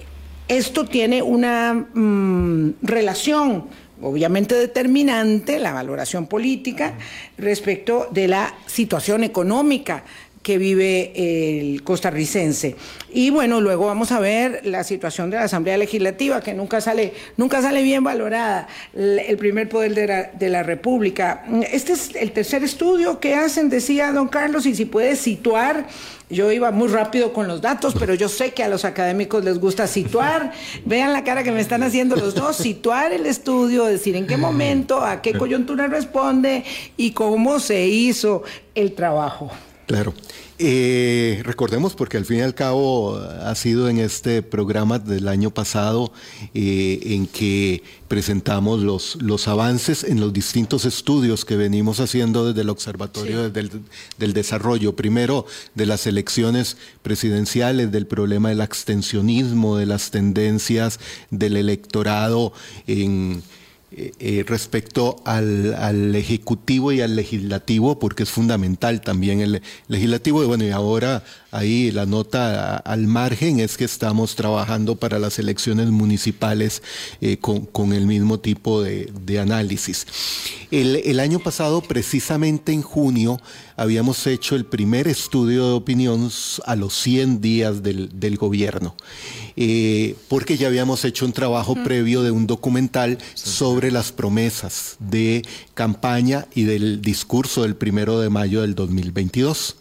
esto 0.48 0.84
tiene 0.84 1.22
una 1.22 1.74
mm, 1.74 2.74
relación 2.82 3.64
obviamente 4.02 4.54
determinante, 4.54 5.58
la 5.58 5.72
valoración 5.72 6.26
política 6.26 6.94
respecto 7.38 8.08
de 8.10 8.28
la 8.28 8.54
situación 8.66 9.24
económica 9.24 10.04
que 10.44 10.58
vive 10.58 11.12
el 11.16 11.82
costarricense. 11.82 12.76
Y 13.10 13.30
bueno, 13.30 13.60
luego 13.62 13.86
vamos 13.86 14.12
a 14.12 14.20
ver 14.20 14.60
la 14.64 14.84
situación 14.84 15.30
de 15.30 15.38
la 15.38 15.44
Asamblea 15.44 15.78
Legislativa, 15.78 16.42
que 16.42 16.52
nunca 16.52 16.80
sale, 16.80 17.14
nunca 17.38 17.62
sale 17.62 17.82
bien 17.82 18.04
valorada, 18.04 18.68
el 18.94 19.36
primer 19.38 19.68
poder 19.70 19.94
de 19.94 20.06
la, 20.06 20.22
de 20.24 20.48
la 20.50 20.62
República. 20.62 21.44
Este 21.72 21.94
es 21.94 22.14
el 22.14 22.32
tercer 22.32 22.62
estudio 22.62 23.18
que 23.20 23.34
hacen, 23.34 23.70
decía 23.70 24.12
don 24.12 24.28
Carlos, 24.28 24.66
y 24.66 24.74
si 24.74 24.84
puede 24.84 25.16
situar 25.16 25.86
yo 26.30 26.50
iba 26.50 26.70
muy 26.70 26.88
rápido 26.88 27.32
con 27.32 27.46
los 27.46 27.60
datos, 27.60 27.94
pero 27.98 28.14
yo 28.14 28.28
sé 28.28 28.52
que 28.52 28.64
a 28.64 28.68
los 28.68 28.84
académicos 28.84 29.44
les 29.44 29.58
gusta 29.58 29.86
situar. 29.86 30.52
Vean 30.84 31.12
la 31.12 31.22
cara 31.22 31.42
que 31.42 31.52
me 31.52 31.60
están 31.60 31.82
haciendo 31.82 32.16
los 32.16 32.34
dos, 32.34 32.56
situar 32.56 33.12
el 33.12 33.26
estudio, 33.26 33.84
decir 33.84 34.16
en 34.16 34.26
qué 34.26 34.36
momento, 34.36 35.00
a 35.02 35.20
qué 35.22 35.34
coyuntura 35.34 35.86
responde 35.86 36.64
y 36.96 37.12
cómo 37.12 37.60
se 37.60 37.86
hizo 37.86 38.42
el 38.74 38.94
trabajo. 38.94 39.50
Claro. 39.87 40.14
Eh, 40.59 41.43
recordemos, 41.45 41.95
porque 41.95 42.17
al 42.17 42.25
fin 42.25 42.38
y 42.38 42.41
al 42.43 42.55
cabo 42.55 43.17
ha 43.17 43.55
sido 43.57 43.88
en 43.88 43.99
este 43.99 44.41
programa 44.41 45.00
del 45.00 45.26
año 45.26 45.50
pasado 45.50 46.12
eh, 46.55 47.00
en 47.03 47.26
que 47.26 47.83
presentamos 48.07 48.81
los, 48.81 49.17
los 49.21 49.49
avances 49.49 50.05
en 50.05 50.21
los 50.21 50.33
distintos 50.33 50.85
estudios 50.85 51.45
que 51.45 51.57
venimos 51.57 51.99
haciendo 51.99 52.47
desde 52.47 52.61
el 52.61 52.71
Observatorio 52.71 53.50
del, 53.50 53.71
del, 54.17 54.33
Desarrollo. 54.33 54.95
Primero, 54.95 55.45
de 55.75 55.87
las 55.87 56.07
elecciones 56.07 56.76
presidenciales, 57.03 57.91
del 57.91 58.07
problema 58.07 58.50
del 58.50 58.61
abstencionismo, 58.61 59.76
de 59.76 59.87
las 59.87 60.12
tendencias 60.12 61.00
del 61.31 61.57
electorado 61.57 62.53
en 62.87 63.43
eh, 63.96 64.12
eh, 64.18 64.44
respecto 64.46 65.22
al, 65.24 66.14
Ejecutivo 66.16 66.90
y 66.90 67.00
al 67.00 67.14
Legislativo, 67.14 68.00
porque 68.00 68.24
es 68.24 68.30
fundamental 68.30 69.00
también 69.00 69.40
el 69.40 69.62
Legislativo. 69.86 70.42
Y 70.42 70.46
bueno, 70.46 70.64
y 70.64 70.70
ahora 70.70 71.22
ahí 71.54 71.92
la 71.92 72.04
nota 72.04 72.76
al 72.76 73.06
margen 73.06 73.61
es 73.61 73.76
que 73.76 73.84
estamos 73.84 74.34
trabajando 74.34 74.96
para 74.96 75.20
las 75.20 75.38
elecciones 75.38 75.88
municipales 75.88 76.82
eh, 77.20 77.38
con, 77.38 77.92
el 77.92 78.06
mismo 78.06 78.40
tipo 78.40 78.82
de, 78.82 79.38
análisis. 79.40 80.06
El, 80.70 81.20
año 81.20 81.38
pasado, 81.38 81.80
precisamente 81.80 82.73
en 82.73 82.82
junio, 82.82 83.40
habíamos 83.76 84.26
hecho 84.26 84.56
el 84.56 84.64
primer 84.64 85.06
estudio 85.06 85.68
de 85.68 85.73
opinión 85.75 86.28
a 86.66 86.76
los 86.76 86.94
100 86.94 87.40
días 87.40 87.82
del, 87.82 88.37
gobierno, 88.37 88.96
eh, 89.56 90.16
porque 90.28 90.56
ya 90.56 90.66
habíamos 90.66 91.04
hecho 91.04 91.25
un 91.25 91.32
trabajo 91.32 91.76
previo 91.84 92.23
de 92.23 92.32
un 92.32 92.49
documental 92.49 93.18
sobre 93.34 93.92
las 93.92 94.11
promesas 94.11 94.96
de 94.99 95.42
campaña 95.75 96.46
y 96.54 96.64
del 96.64 97.00
discurso 97.00 97.62
del 97.62 97.76
primero 97.76 98.18
de 98.18 98.30
mayo 98.30 98.62
del 98.62 98.75
2022. 98.75 99.76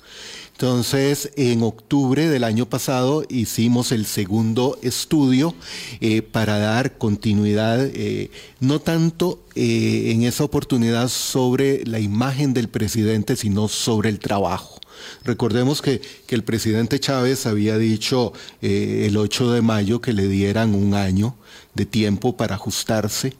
Entonces, 0.54 1.32
en 1.36 1.64
octubre 1.64 2.30
del 2.30 2.44
año 2.44 2.70
pasado 2.70 3.26
hicimos 3.28 3.92
el 3.92 4.06
segundo 4.06 4.78
estudio 4.84 5.56
eh, 6.00 6.22
para 6.22 6.60
dar 6.60 7.00
continuidad, 7.00 7.84
eh, 7.84 8.30
no 8.60 8.80
tanto 8.80 9.44
eh, 9.56 10.12
en 10.12 10.22
esa 10.24 10.44
oportunidad 10.44 11.10
sobre 11.10 11.84
la 11.86 12.00
imagen 12.00 12.54
del 12.54 12.70
presidente, 12.70 13.36
sino 13.36 13.68
sobre 13.68 14.10
el 14.10 14.20
trabajo. 14.20 14.80
Recordemos 15.26 15.82
que, 15.82 16.02
que, 16.28 16.36
el 16.36 16.44
presidente 16.44 17.00
Chávez 17.00 17.48
había 17.48 17.78
dicho 17.80 18.32
el 18.62 19.18
8 19.18 19.52
de 19.52 19.62
mayo 19.62 20.02
que 20.02 20.14
le 20.14 20.28
dieran 20.28 20.76
un 20.76 20.94
año 20.94 21.36
de 21.74 21.86
tiempo 21.86 22.38
para 22.38 22.56
ajustarse 22.56 23.34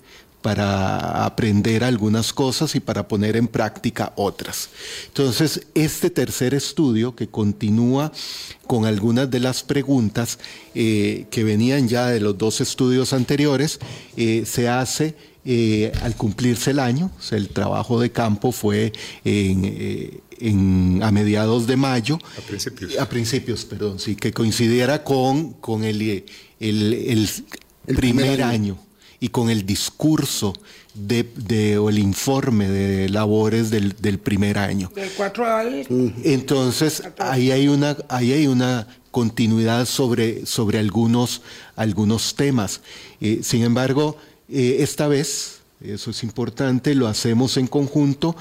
para 0.44 1.24
aprender 1.24 1.86
algunas 1.86 2.34
cosas 2.34 2.76
y 2.76 2.82
para 2.82 3.08
poner 3.08 3.38
en 3.38 3.48
práctica 3.48 4.12
otras. 4.18 4.70
Entonces, 5.08 5.68
este 5.74 6.10
tercer 6.10 6.54
estudio 6.54 7.16
que 7.16 7.28
continúa 7.28 8.12
con 8.68 8.86
algunas 8.86 9.32
de 9.32 9.40
las 9.40 9.64
preguntas 9.64 10.38
eh, 10.76 11.26
que 11.32 11.46
venían 11.46 11.88
ya 11.88 12.08
de 12.08 12.20
los 12.20 12.38
dos 12.38 12.60
estudios 12.60 13.14
anteriores, 13.14 13.80
eh, 14.18 14.44
se 14.46 14.68
hace 14.68 15.16
eh, 15.46 15.94
al 16.02 16.16
cumplirse 16.16 16.72
el 16.72 16.80
año, 16.80 17.10
el 17.32 17.48
trabajo 17.48 18.00
de 18.00 18.12
campo 18.12 18.52
fue 18.52 18.92
en, 19.24 21.02
a 21.02 21.12
mediados 21.12 21.68
de 21.68 21.78
mayo. 21.78 22.20
A 22.38 22.42
principios. 22.42 23.00
A 23.00 23.08
principios, 23.08 23.64
perdón, 23.64 23.98
sí, 23.98 24.18
que 24.18 24.34
coincidiera 24.34 25.06
con, 25.06 25.54
con 25.54 25.86
el, 25.86 26.26
el, 26.60 27.30
primer, 27.86 28.44
año 28.44 28.78
y 29.24 29.30
con 29.30 29.50
el 29.50 29.66
discurso 29.66 30.52
de, 30.94 31.78
o 31.78 31.90
el 31.90 31.98
informe 31.98 32.68
de 32.68 33.08
labores 33.08 33.70
del, 33.70 34.20
primer 34.20 34.58
año. 34.58 34.92
Del 34.94 35.12
4 35.16 35.48
al... 35.48 35.88
Entonces, 36.26 37.04
ahí 37.20 37.50
hay 37.50 37.70
una, 37.70 37.96
ahí 38.10 38.34
hay 38.34 38.48
una 38.48 38.86
continuidad 39.12 39.86
sobre, 39.86 40.46
sobre 40.46 40.78
algunos, 40.78 41.42
algunos 41.78 42.36
temas. 42.36 42.82
Eh, 43.22 43.40
sin 43.44 43.64
embargo, 43.64 44.18
eh, 44.50 44.80
esta 44.80 45.08
vez, 45.08 45.60
eso 45.80 46.12
es 46.12 46.22
importante, 46.24 46.94
lo 46.94 47.08
hacemos 47.08 47.56
en 47.56 47.68
conjunto 47.68 48.36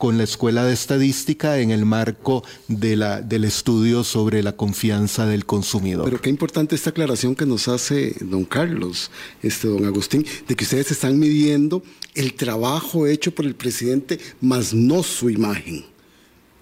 con 0.00 0.16
la 0.16 0.24
Escuela 0.24 0.64
de 0.64 0.72
Estadística 0.72 1.58
en 1.58 1.70
el 1.70 1.84
marco 1.84 2.42
de 2.68 2.96
la, 2.96 3.20
del 3.20 3.44
estudio 3.44 4.02
sobre 4.02 4.42
la 4.42 4.56
confianza 4.56 5.26
del 5.26 5.44
consumidor. 5.44 6.06
Pero 6.06 6.22
qué 6.22 6.30
importante 6.30 6.74
esta 6.74 6.88
aclaración 6.88 7.36
que 7.36 7.44
nos 7.44 7.68
hace 7.68 8.16
don 8.20 8.46
Carlos, 8.46 9.10
este, 9.42 9.68
don 9.68 9.84
Agustín, 9.84 10.24
de 10.48 10.56
que 10.56 10.64
ustedes 10.64 10.90
están 10.90 11.18
midiendo 11.18 11.82
el 12.14 12.32
trabajo 12.32 13.06
hecho 13.06 13.34
por 13.34 13.44
el 13.44 13.54
presidente, 13.54 14.18
más 14.40 14.72
no 14.72 15.02
su 15.02 15.28
imagen. 15.28 15.84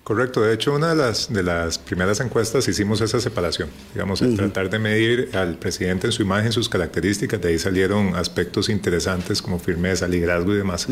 Correcto, 0.09 0.41
de 0.41 0.55
hecho 0.55 0.75
una 0.75 0.89
de 0.89 0.95
las, 0.95 1.31
de 1.31 1.43
las 1.43 1.77
primeras 1.77 2.19
encuestas 2.21 2.67
hicimos 2.67 3.03
esa 3.03 3.21
separación, 3.21 3.69
digamos, 3.93 4.23
en 4.23 4.39
tratar 4.39 4.71
de 4.71 4.79
medir 4.79 5.29
al 5.35 5.59
presidente 5.59 6.07
en 6.07 6.15
su 6.15 6.23
imagen, 6.23 6.51
sus 6.51 6.71
características, 6.71 7.39
de 7.43 7.49
ahí 7.51 7.59
salieron 7.59 8.17
aspectos 8.17 8.71
interesantes 8.71 9.43
como 9.43 9.59
firmeza, 9.59 10.09
liderazgo 10.09 10.55
y 10.55 10.57
demás. 10.57 10.87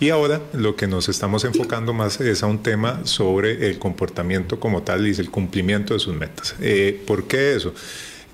Y 0.00 0.08
ahora 0.08 0.40
lo 0.54 0.76
que 0.76 0.86
nos 0.86 1.10
estamos 1.10 1.44
enfocando 1.44 1.92
más 1.92 2.22
es 2.22 2.42
a 2.42 2.46
un 2.46 2.62
tema 2.62 3.04
sobre 3.04 3.68
el 3.68 3.78
comportamiento 3.78 4.58
como 4.58 4.82
tal 4.82 5.06
y 5.06 5.10
el 5.10 5.30
cumplimiento 5.30 5.92
de 5.92 6.00
sus 6.00 6.14
metas. 6.14 6.54
Eh, 6.62 7.02
¿Por 7.06 7.26
qué 7.26 7.56
eso? 7.56 7.74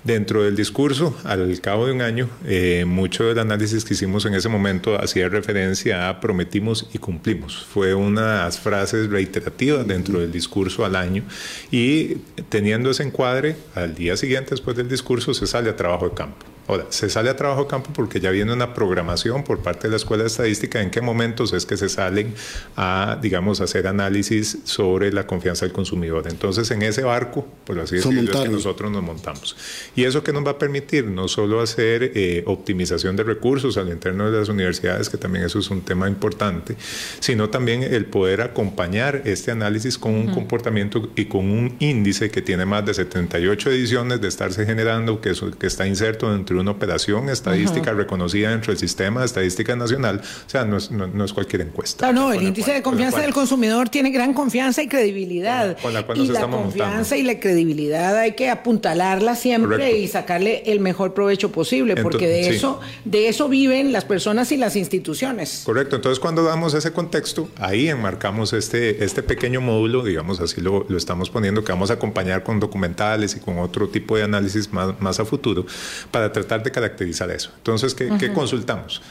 Dentro 0.03 0.41
del 0.41 0.55
discurso, 0.55 1.15
al 1.23 1.61
cabo 1.61 1.85
de 1.85 1.91
un 1.91 2.01
año, 2.01 2.27
eh, 2.45 2.85
mucho 2.87 3.25
del 3.25 3.37
análisis 3.37 3.85
que 3.85 3.93
hicimos 3.93 4.25
en 4.25 4.33
ese 4.33 4.49
momento 4.49 4.99
hacía 4.99 5.29
referencia 5.29 6.09
a 6.09 6.19
prometimos 6.19 6.89
y 6.91 6.97
cumplimos. 6.97 7.67
Fue 7.71 7.93
unas 7.93 8.59
frases 8.59 9.11
reiterativas 9.11 9.85
dentro 9.85 10.19
del 10.19 10.31
discurso 10.31 10.85
al 10.85 10.95
año 10.95 11.23
y 11.69 12.15
teniendo 12.49 12.89
ese 12.89 13.03
encuadre, 13.03 13.55
al 13.75 13.93
día 13.93 14.17
siguiente 14.17 14.51
después 14.51 14.75
del 14.75 14.89
discurso 14.89 15.35
se 15.35 15.45
sale 15.45 15.69
a 15.69 15.75
trabajo 15.75 16.09
de 16.09 16.15
campo. 16.15 16.50
Ahora, 16.67 16.85
se 16.89 17.09
sale 17.09 17.29
a 17.29 17.35
trabajo 17.35 17.63
de 17.63 17.67
campo 17.67 17.89
porque 17.93 18.19
ya 18.19 18.31
viene 18.31 18.53
una 18.53 18.73
programación 18.73 19.43
por 19.43 19.59
parte 19.59 19.87
de 19.87 19.91
la 19.91 19.97
Escuela 19.97 20.23
de 20.23 20.27
Estadística 20.27 20.81
en 20.81 20.89
qué 20.89 21.01
momentos 21.01 21.53
es 21.53 21.65
que 21.65 21.77
se 21.77 21.89
salen 21.89 22.33
a, 22.75 23.17
digamos, 23.21 23.61
hacer 23.61 23.87
análisis 23.87 24.59
sobre 24.63 25.11
la 25.11 25.27
confianza 25.27 25.65
del 25.65 25.73
consumidor. 25.73 26.27
Entonces, 26.27 26.69
en 26.71 26.81
ese 26.81 27.03
barco, 27.03 27.45
por 27.65 27.79
así 27.79 27.95
decirlo, 27.95 28.31
es 28.31 28.37
que 28.37 28.49
nosotros 28.49 28.91
nos 28.91 29.03
montamos. 29.03 29.55
Y 29.95 30.03
eso 30.03 30.23
que 30.23 30.31
nos 30.33 30.45
va 30.45 30.51
a 30.51 30.59
permitir 30.59 31.05
no 31.05 31.27
solo 31.27 31.61
hacer 31.61 32.11
eh, 32.15 32.43
optimización 32.45 33.15
de 33.15 33.23
recursos 33.23 33.77
al 33.77 33.89
interno 33.89 34.29
de 34.29 34.39
las 34.39 34.49
universidades, 34.49 35.09
que 35.09 35.17
también 35.17 35.45
eso 35.45 35.59
es 35.59 35.69
un 35.69 35.81
tema 35.81 36.07
importante, 36.07 36.75
sino 37.19 37.49
también 37.49 37.83
el 37.83 38.05
poder 38.05 38.41
acompañar 38.41 39.23
este 39.25 39.51
análisis 39.51 39.97
con 39.97 40.13
un 40.13 40.31
comportamiento 40.31 41.11
y 41.15 41.25
con 41.25 41.49
un 41.49 41.75
índice 41.79 42.29
que 42.29 42.41
tiene 42.41 42.65
más 42.65 42.85
de 42.85 42.93
78 42.93 43.71
ediciones 43.71 44.21
de 44.21 44.27
estarse 44.27 44.65
generando, 44.65 45.21
que, 45.21 45.33
que 45.59 45.67
está 45.67 45.87
inserto 45.87 46.31
dentro 46.31 46.50
una 46.59 46.71
operación 46.71 47.29
estadística 47.29 47.93
reconocida 47.93 48.49
dentro 48.49 48.71
del 48.71 48.79
sistema 48.79 49.21
de 49.21 49.25
estadística 49.25 49.75
nacional. 49.75 50.21
O 50.45 50.49
sea, 50.49 50.65
no 50.65 50.77
es, 50.77 50.91
no, 50.91 51.23
es 51.23 51.33
cualquier 51.33 51.61
encuesta. 51.61 52.11
No, 52.11 52.27
no, 52.27 52.33
el 52.33 52.43
índice 52.43 52.73
de 52.73 52.81
confianza 52.81 53.21
del 53.21 53.33
consumidor 53.33 53.89
tiene 53.89 54.11
gran 54.11 54.33
confianza 54.33 54.81
y 54.81 54.87
credibilidad. 54.87 55.77
Con 55.81 55.93
la 55.93 56.05
cual 56.05 56.17
nos 56.17 56.27
y 56.27 56.31
la 56.31 56.47
confianza 56.47 57.17
y 57.17 57.23
la 57.23 57.39
credibilidad 57.39 58.17
hay 58.17 58.33
que 58.33 58.49
apuntalarla 58.49 59.35
siempre 59.35 59.97
y 59.97 60.07
sacarle 60.07 60.63
el 60.65 60.79
mejor 60.79 61.13
provecho 61.13 61.51
posible, 61.51 61.95
porque 61.95 62.27
de 62.27 62.49
eso, 62.49 62.79
de 63.05 63.27
eso 63.27 63.49
viven 63.49 63.91
las 63.91 64.05
personas 64.05 64.51
y 64.51 64.57
las 64.57 64.75
instituciones. 64.75 65.63
Correcto. 65.65 65.95
Entonces, 65.95 66.19
cuando 66.19 66.43
damos 66.43 66.73
ese 66.73 66.91
contexto, 66.91 67.49
ahí 67.57 67.89
enmarcamos 67.89 68.53
este, 68.53 69.03
este 69.03 69.23
pequeño 69.23 69.61
módulo, 69.61 70.03
digamos 70.03 70.39
así 70.39 70.61
lo, 70.61 70.85
lo 70.87 70.97
estamos 70.97 71.29
poniendo, 71.29 71.63
que 71.63 71.71
vamos 71.71 71.91
a 71.91 71.93
acompañar 71.93 72.43
con 72.43 72.59
documentales 72.59 73.35
y 73.35 73.39
con 73.39 73.59
otro 73.59 73.89
tipo 73.89 74.17
de 74.17 74.23
análisis 74.23 74.71
más, 74.71 74.99
más 74.99 75.19
a 75.19 75.25
futuro, 75.25 75.65
para 76.11 76.31
tratar 76.41 76.63
de 76.63 76.71
caracterizar 76.71 77.29
eso. 77.31 77.51
Entonces, 77.57 77.95
¿qué, 77.95 78.31
consultamos? 78.33 79.01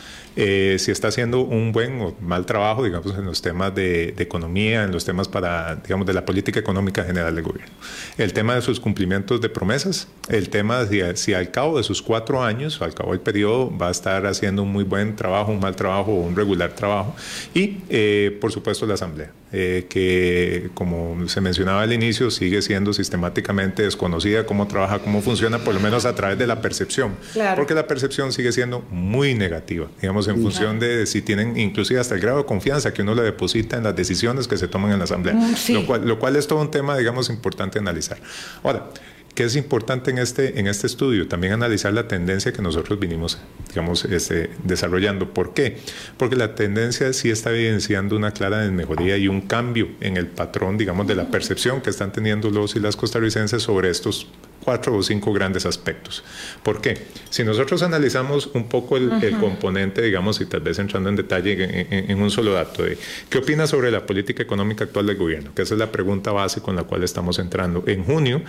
Eh, 0.43 0.79
si 0.79 0.91
está 0.91 1.09
haciendo 1.09 1.43
un 1.43 1.71
buen 1.71 2.01
o 2.01 2.17
mal 2.19 2.47
trabajo, 2.47 2.83
digamos, 2.83 3.15
en 3.15 3.27
los 3.27 3.43
temas 3.43 3.75
de, 3.75 4.15
economía, 4.17 4.85
en 4.85 4.91
los 4.91 5.05
temas 5.05 5.29
para, 5.29 5.77
digamos, 5.77 6.07
de 6.07 6.15
la 6.15 6.25
política 6.25 6.59
económica 6.59 7.05
general 7.05 7.35
del 7.35 7.45
gobierno. 7.45 7.75
El 8.17 8.33
tema 8.33 8.55
de 8.55 8.63
sus 8.63 8.81
cumplimientos 8.81 9.43
de 9.43 9.51
promesas, 9.51 10.09
el 10.31 10.49
tema 10.49 10.83
de 10.85 11.15
si, 11.19 11.35
al 11.35 11.51
cabo 11.51 11.77
de 11.77 11.83
sus 11.83 12.01
cuatro 12.01 12.43
años, 12.43 12.81
o 12.81 12.85
al 12.85 12.95
cabo 12.95 13.11
del 13.11 13.21
periodo, 13.21 13.77
va 13.77 13.89
a 13.89 13.91
estar 13.91 14.25
haciendo 14.25 14.63
un 14.63 14.73
muy 14.73 14.85
buen 14.85 15.15
trabajo, 15.15 15.53
un 15.53 15.61
mal 15.61 15.77
trabajo 15.77 16.11
o 16.11 16.23
un 16.23 16.35
regular 16.35 16.71
trabajo. 16.71 17.15
Y, 17.53 17.81
eh, 17.91 18.39
por 18.41 18.51
supuesto, 18.51 18.87
la 18.87 18.95
Asamblea, 18.95 19.33
eh, 19.53 19.87
que, 19.91 20.71
como 20.73 21.29
se 21.29 21.43
mencionaba 21.43 21.83
al 21.83 21.93
inicio, 21.93 22.31
sigue 22.31 22.63
siendo 22.63 22.95
sistemáticamente 22.95 23.83
desconocida 23.83 24.47
cómo 24.47 24.69
trabaja, 24.69 25.01
cómo 25.01 25.21
funciona, 25.21 25.59
por 25.59 25.75
lo 25.75 25.81
menos 25.81 26.07
a 26.07 26.15
través 26.15 26.39
de 26.39 26.47
la 26.47 26.63
percepción. 26.63 27.17
Porque 27.57 27.75
la 27.75 27.87
percepción 27.87 28.33
sigue 28.33 28.53
siendo 28.53 28.81
muy 28.91 29.35
negativa. 29.35 29.89
Digamos, 30.01 30.30
en 30.31 30.43
función 30.43 30.79
de 30.79 31.07
si 31.07 31.23
tienen 31.23 31.59
inclusive 31.59 32.01
hasta 32.01 32.15
el 32.15 32.21
grado 32.21 32.39
de 32.39 32.45
confianza 32.45 32.93
que 32.93 33.03
uno 33.03 33.15
le 33.15 33.23
deposita 33.23 33.77
en 33.77 33.85
las 33.85 33.95
decisiones 33.95 34.49
que 34.49 34.57
se 34.57 34.69
toman 34.69 34.93
en 34.93 34.99
la 34.99 35.05
Asamblea, 35.05 35.35
mm, 35.35 35.73
lo, 35.73 35.87
cual, 35.87 36.07
lo 36.07 36.19
cual 36.19 36.37
es 36.37 36.47
todo 36.47 36.61
un 36.61 36.71
tema, 36.71 36.97
digamos, 36.97 37.29
importante 37.31 37.79
analizar. 37.79 38.19
Ahora, 38.63 38.91
¿Qué 39.35 39.45
es 39.45 39.57
importante 39.57 40.11
en 40.11 40.19
este, 40.19 40.59
en 40.59 40.67
este 40.67 40.87
estudio? 40.87 41.29
También 41.29 41.53
analizar 41.53 41.93
la 41.93 42.09
tendencia 42.09 42.53
que 42.53 42.63
nosotros 42.63 42.99
vinimos, 42.99 43.39
digamos, 43.69 44.05
este, 44.05 44.51
desarrollando. 44.65 45.33
¿Por 45.33 45.55
qué? 45.55 45.79
Porque 46.17 46.37
la 46.37 46.55
tendencia 46.55 47.13
sí 47.13 47.31
está 47.31 47.51
evidenciando 47.51 48.17
una 48.17 48.33
clara 48.33 48.69
mejoría 48.71 49.17
y 49.17 49.29
un 49.29 49.43
cambio 49.43 49.89
en 50.01 50.17
el 50.17 50.27
patrón, 50.27 50.77
digamos, 50.77 51.07
de 51.07 51.15
la 51.15 51.31
percepción 51.31 51.81
que 51.81 51.91
están 51.91 52.13
teniendo 52.13 52.51
los 52.51 52.75
y 52.77 52.81
las 52.81 52.97
costarricenses 52.97 53.63
sobre 53.63 53.91
estos 53.91 54.27
cuatro 54.63 54.95
o 54.95 55.03
cinco 55.03 55.33
grandes 55.33 55.67
aspectos. 55.67 56.23
¿Por 56.63 56.81
qué? 56.81 57.07
Si 57.31 57.45
nosotros 57.45 57.83
analizamos 57.83 58.51
un 58.55 58.69
poco 58.69 58.97
el, 58.97 59.11
componente, 59.41 60.03
digamos, 60.03 60.41
y 60.41 60.47
tal 60.47 60.61
vez 60.61 60.79
entrando 60.79 61.09
en 61.09 61.17
detalle 61.17 61.87
en, 62.11 62.21
un 62.21 62.31
solo 62.31 62.53
dato, 62.53 62.83
de, 62.83 62.99
¿qué 63.29 63.39
opina 63.39 63.67
sobre 63.67 63.91
la 63.91 64.05
política 64.07 64.43
económica 64.43 64.85
actual 64.85 65.07
del 65.07 65.17
gobierno? 65.17 65.55
Que 65.55 65.63
esa 65.63 65.75
es 65.75 65.81
la 65.81 65.91
pregunta 65.91 66.33
base 66.33 66.61
con 66.61 66.77
la 66.77 66.85
cual 66.85 67.03
estamos 67.05 67.39
entrando. 67.39 67.85
En 67.87 68.05
junio, 68.05 68.43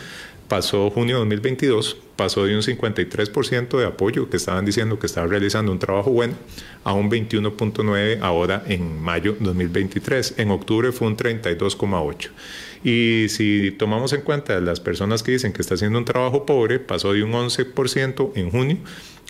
pasó 0.51 0.89
junio 0.89 1.19
2022, 1.19 1.95
pasó 2.17 2.43
de 2.43 2.53
un 2.53 2.61
53% 2.61 3.77
de 3.77 3.85
apoyo 3.85 4.29
que 4.29 4.35
estaban 4.35 4.65
diciendo 4.65 4.99
que 4.99 5.05
estaba 5.05 5.25
realizando 5.25 5.71
un 5.71 5.79
trabajo 5.79 6.11
bueno 6.11 6.33
a 6.83 6.91
un 6.91 7.09
21.9 7.09 8.19
ahora 8.21 8.61
en 8.67 9.01
mayo 9.01 9.37
2023. 9.39 10.33
En 10.39 10.51
octubre 10.51 10.91
fue 10.91 11.07
un 11.07 11.15
32.8. 11.15 12.31
Y 12.83 13.29
si 13.29 13.71
tomamos 13.71 14.11
en 14.11 14.23
cuenta 14.23 14.59
las 14.59 14.81
personas 14.81 15.23
que 15.23 15.31
dicen 15.31 15.53
que 15.53 15.61
está 15.61 15.75
haciendo 15.75 15.97
un 15.97 16.03
trabajo 16.03 16.45
pobre, 16.45 16.79
pasó 16.79 17.13
de 17.13 17.23
un 17.23 17.31
11% 17.31 18.31
en 18.35 18.51
junio 18.51 18.77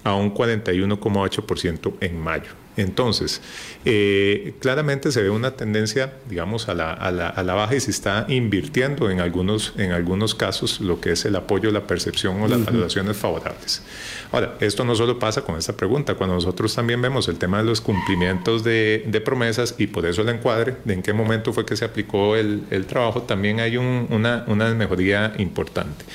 a 0.04 0.16
un 0.16 0.34
41,8% 0.34 1.94
en 2.02 2.20
mayo. 2.20 2.52
Entonces, 2.78 3.42
eh, 3.84 4.54
claramente 4.60 5.12
se 5.12 5.22
ve 5.22 5.30
una 5.30 5.52
tendencia, 5.52 6.14
digamos, 6.30 6.70
a 6.70 6.74
la, 6.74 6.94
a, 6.94 7.12
la, 7.12 7.28
a 7.28 7.44
la, 7.44 7.54
baja 7.54 7.76
y 7.76 7.82
se 7.82 7.92
está 7.92 8.26
invirtiendo 8.30 9.10
en 9.10 9.20
algunos, 9.20 9.74
en 9.78 9.92
algunos 9.92 10.36
casos 10.36 10.80
lo 10.80 11.02
que 11.02 11.12
es 11.12 11.26
el 11.26 11.36
apoyo, 11.36 11.70
la 11.72 11.86
percepción 11.86 12.42
o 12.42 12.48
las 12.48 12.64
valoraciones 12.64 13.18
favorables. 13.18 13.84
Ahora, 14.32 14.56
esto 14.62 14.86
no 14.86 14.96
solo 14.96 15.20
pasa 15.20 15.42
con 15.42 15.58
esta 15.58 15.74
pregunta, 15.74 16.16
cuando 16.16 16.36
nosotros 16.36 16.74
también 16.74 17.02
vemos 17.02 17.28
el 17.28 17.38
tema 17.38 17.58
de 17.58 17.66
los 17.66 17.82
cumplimientos 17.82 18.64
de, 18.64 19.04
de 19.06 19.20
promesas 19.22 19.76
y 19.78 19.88
por 19.88 20.06
eso 20.06 20.22
el 20.22 20.30
encuadre, 20.30 20.78
de 20.86 20.94
en 20.94 21.04
qué 21.04 21.12
momento 21.12 21.52
fue 21.52 21.66
que 21.66 21.76
se 21.76 21.84
aplicó 21.84 22.38
el, 22.38 22.64
el 22.70 22.86
trabajo, 22.86 23.24
también 23.24 23.60
hay 23.60 23.76
un, 23.76 24.08
una, 24.10 24.46
una 24.48 24.74
mejoría 24.74 25.34
importante. 25.40 26.06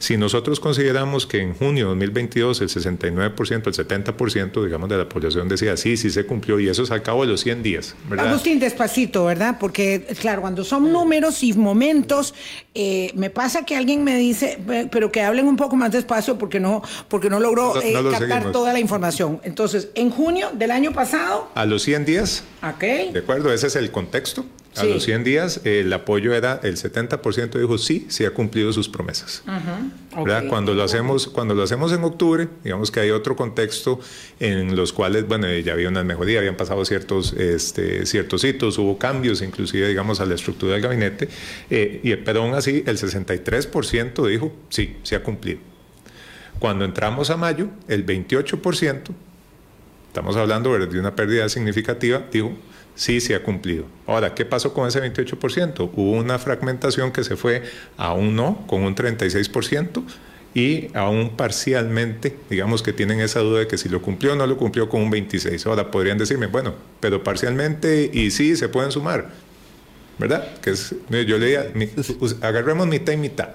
Si 0.00 0.16
nosotros 0.16 0.60
consideramos 0.60 1.26
que 1.26 1.42
en 1.42 1.54
junio 1.54 1.84
de 1.84 1.90
2022 1.90 2.62
el 2.62 2.68
69%, 2.70 3.66
el 3.66 4.14
70%, 4.14 4.64
digamos, 4.64 4.88
de 4.88 4.96
la 4.96 5.06
población 5.06 5.46
decía, 5.46 5.76
sí, 5.76 5.98
sí 5.98 6.08
se 6.08 6.24
cumplió 6.24 6.58
y 6.58 6.70
eso 6.70 6.84
es 6.84 6.90
al 6.90 7.02
cabo 7.02 7.20
de 7.20 7.28
los 7.28 7.42
100 7.42 7.62
días, 7.62 7.94
¿verdad? 8.08 8.28
Agustín, 8.28 8.58
despacito, 8.58 9.26
¿verdad? 9.26 9.58
Porque, 9.60 10.06
claro, 10.18 10.40
cuando 10.40 10.64
son 10.64 10.90
números 10.90 11.42
y 11.42 11.52
momentos, 11.52 12.32
eh, 12.74 13.12
me 13.14 13.28
pasa 13.28 13.66
que 13.66 13.76
alguien 13.76 14.02
me 14.02 14.16
dice, 14.16 14.58
pero 14.90 15.12
que 15.12 15.20
hablen 15.20 15.46
un 15.46 15.56
poco 15.56 15.76
más 15.76 15.92
despacio 15.92 16.38
porque 16.38 16.60
no, 16.60 16.82
porque 17.08 17.28
no 17.28 17.38
logró 17.38 17.78
eh, 17.82 17.92
captar 18.10 18.52
toda 18.52 18.72
la 18.72 18.80
información. 18.80 19.38
Entonces, 19.44 19.90
en 19.94 20.08
junio 20.08 20.48
del 20.54 20.70
año 20.70 20.92
pasado... 20.92 21.50
A 21.54 21.66
los 21.66 21.82
100 21.82 22.06
días. 22.06 22.42
Ok. 22.62 23.12
De 23.12 23.18
acuerdo, 23.18 23.52
ese 23.52 23.66
es 23.66 23.76
el 23.76 23.90
contexto. 23.90 24.46
A 24.76 24.84
los 24.84 25.02
100 25.02 25.24
días 25.24 25.60
el 25.64 25.92
apoyo 25.92 26.32
era 26.32 26.60
el 26.62 26.76
70% 26.76 27.58
dijo 27.58 27.76
sí, 27.76 28.06
sí 28.08 28.24
ha 28.24 28.30
cumplido 28.30 28.72
sus 28.72 28.88
promesas. 28.88 29.42
Cuando 30.48 30.74
lo 30.74 30.84
hacemos 30.84 31.26
cuando 31.26 31.54
lo 31.54 31.64
hacemos 31.64 31.92
en 31.92 32.04
octubre, 32.04 32.48
digamos 32.62 32.90
que 32.90 33.00
hay 33.00 33.10
otro 33.10 33.34
contexto 33.34 33.98
en 34.38 34.76
los 34.76 34.92
cuales 34.92 35.26
bueno, 35.26 35.48
ya 35.58 35.72
había 35.72 35.88
una 35.88 36.04
mejoría, 36.04 36.38
habían 36.38 36.56
pasado 36.56 36.84
ciertos 36.84 37.32
este, 37.32 38.06
ciertos 38.06 38.44
hitos, 38.44 38.78
hubo 38.78 38.96
cambios 38.96 39.42
inclusive 39.42 39.88
digamos 39.88 40.20
a 40.20 40.26
la 40.26 40.36
estructura 40.36 40.74
del 40.74 40.82
gabinete 40.82 41.28
eh, 41.68 42.00
y 42.04 42.14
pero 42.16 42.42
aún 42.42 42.54
así 42.54 42.84
el 42.86 42.96
63% 42.96 44.26
dijo 44.28 44.52
sí, 44.68 44.96
sí 45.02 45.14
ha 45.16 45.22
cumplido. 45.22 45.58
Cuando 46.60 46.84
entramos 46.84 47.30
a 47.30 47.36
mayo, 47.36 47.68
el 47.88 48.04
28%, 48.04 49.00
estamos 50.08 50.36
hablando 50.36 50.78
de 50.78 51.00
una 51.00 51.16
pérdida 51.16 51.48
significativa, 51.48 52.22
dijo 52.30 52.52
sí 53.00 53.18
se 53.22 53.34
ha 53.34 53.42
cumplido. 53.42 53.86
Ahora, 54.06 54.34
¿qué 54.34 54.44
pasó 54.44 54.74
con 54.74 54.86
ese 54.86 55.00
28%? 55.00 55.90
Hubo 55.94 56.12
una 56.12 56.38
fragmentación 56.38 57.12
que 57.12 57.24
se 57.24 57.34
fue 57.34 57.62
a 57.96 58.12
un 58.12 58.36
no, 58.36 58.62
con 58.66 58.82
un 58.82 58.94
36%, 58.94 60.02
y 60.52 60.88
aún 60.94 61.30
parcialmente, 61.34 62.36
digamos 62.50 62.82
que 62.82 62.92
tienen 62.92 63.20
esa 63.20 63.40
duda 63.40 63.60
de 63.60 63.68
que 63.68 63.78
si 63.78 63.88
lo 63.88 64.02
cumplió 64.02 64.34
o 64.34 64.36
no 64.36 64.46
lo 64.46 64.58
cumplió 64.58 64.90
con 64.90 65.00
un 65.00 65.10
26%. 65.10 65.66
Ahora 65.66 65.90
podrían 65.90 66.18
decirme, 66.18 66.46
bueno, 66.46 66.74
pero 67.00 67.24
parcialmente 67.24 68.10
y 68.12 68.30
sí 68.32 68.54
se 68.54 68.68
pueden 68.68 68.92
sumar, 68.92 69.30
¿verdad? 70.18 70.60
Que 70.60 70.72
es, 70.72 70.94
yo 71.08 71.38
le 71.38 71.46
diría, 71.46 71.72
agarremos 72.42 72.86
mitad 72.86 73.14
y 73.14 73.16
mitad. 73.16 73.48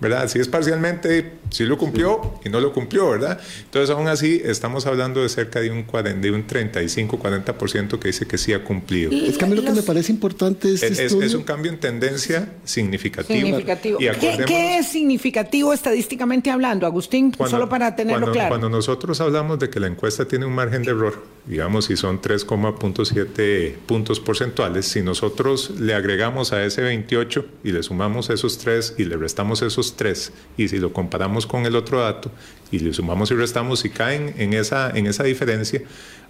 ¿Verdad? 0.00 0.28
Si 0.28 0.38
es 0.38 0.48
parcialmente, 0.48 1.32
sí 1.50 1.64
lo 1.64 1.76
cumplió 1.76 2.40
y 2.44 2.48
no 2.48 2.60
lo 2.60 2.72
cumplió, 2.72 3.10
¿verdad? 3.10 3.38
Entonces, 3.64 3.90
aún 3.94 4.08
así, 4.08 4.40
estamos 4.44 4.86
hablando 4.86 5.22
de 5.22 5.28
cerca 5.28 5.60
de 5.60 5.70
un, 5.70 5.84
de 6.20 6.30
un 6.30 6.46
35-40% 6.46 7.98
que 7.98 8.08
dice 8.08 8.26
que 8.26 8.38
sí 8.38 8.52
ha 8.52 8.64
cumplido. 8.64 9.12
Es 9.12 9.36
que 9.36 9.44
a 9.44 9.48
mí 9.48 9.54
lo 9.54 9.62
que 9.62 9.72
me 9.72 9.82
parece 9.82 10.12
importante 10.12 10.72
es, 10.72 10.82
es, 10.82 10.98
es, 10.98 11.34
un 11.34 11.42
cambio 11.42 11.70
en 11.70 11.78
tendencia 11.78 12.48
significativo. 12.64 13.40
significativo. 13.40 13.98
¿Qué, 13.98 14.78
es 14.78 14.88
significativo 14.88 15.72
estadísticamente 15.72 16.50
hablando, 16.50 16.86
Agustín? 16.86 17.34
Solo 17.48 17.68
para 17.68 17.94
tenerlo 17.94 18.32
claro. 18.32 18.48
Cuando 18.48 18.70
nosotros 18.70 19.20
hablamos 19.20 19.58
de 19.58 19.68
que 19.68 19.80
la 19.80 19.86
encuesta 19.86 20.26
tiene 20.26 20.46
un 20.46 20.54
margen 20.54 20.82
de 20.82 20.90
error, 20.92 21.22
digamos, 21.50 21.86
si 21.86 21.96
son 21.96 22.22
3,7 22.22 23.74
puntos 23.86 24.20
porcentuales, 24.20 24.86
si 24.86 25.02
nosotros 25.02 25.72
le 25.80 25.94
agregamos 25.94 26.52
a 26.52 26.64
ese 26.64 26.80
28 26.80 27.44
y 27.64 27.72
le 27.72 27.82
sumamos 27.82 28.30
esos 28.30 28.56
3 28.58 28.94
y 28.98 29.04
le 29.04 29.16
restamos 29.16 29.60
esos 29.62 29.96
tres, 29.96 30.32
y 30.56 30.68
si 30.68 30.78
lo 30.78 30.92
comparamos 30.92 31.46
con 31.46 31.66
el 31.66 31.74
otro 31.74 32.02
dato 32.02 32.30
y 32.70 32.78
le 32.78 32.92
sumamos 32.92 33.32
y 33.32 33.34
restamos 33.34 33.84
y 33.84 33.90
caen 33.90 34.32
en 34.38 34.52
esa, 34.52 34.90
en 34.90 35.08
esa 35.08 35.24
diferencia, 35.24 35.82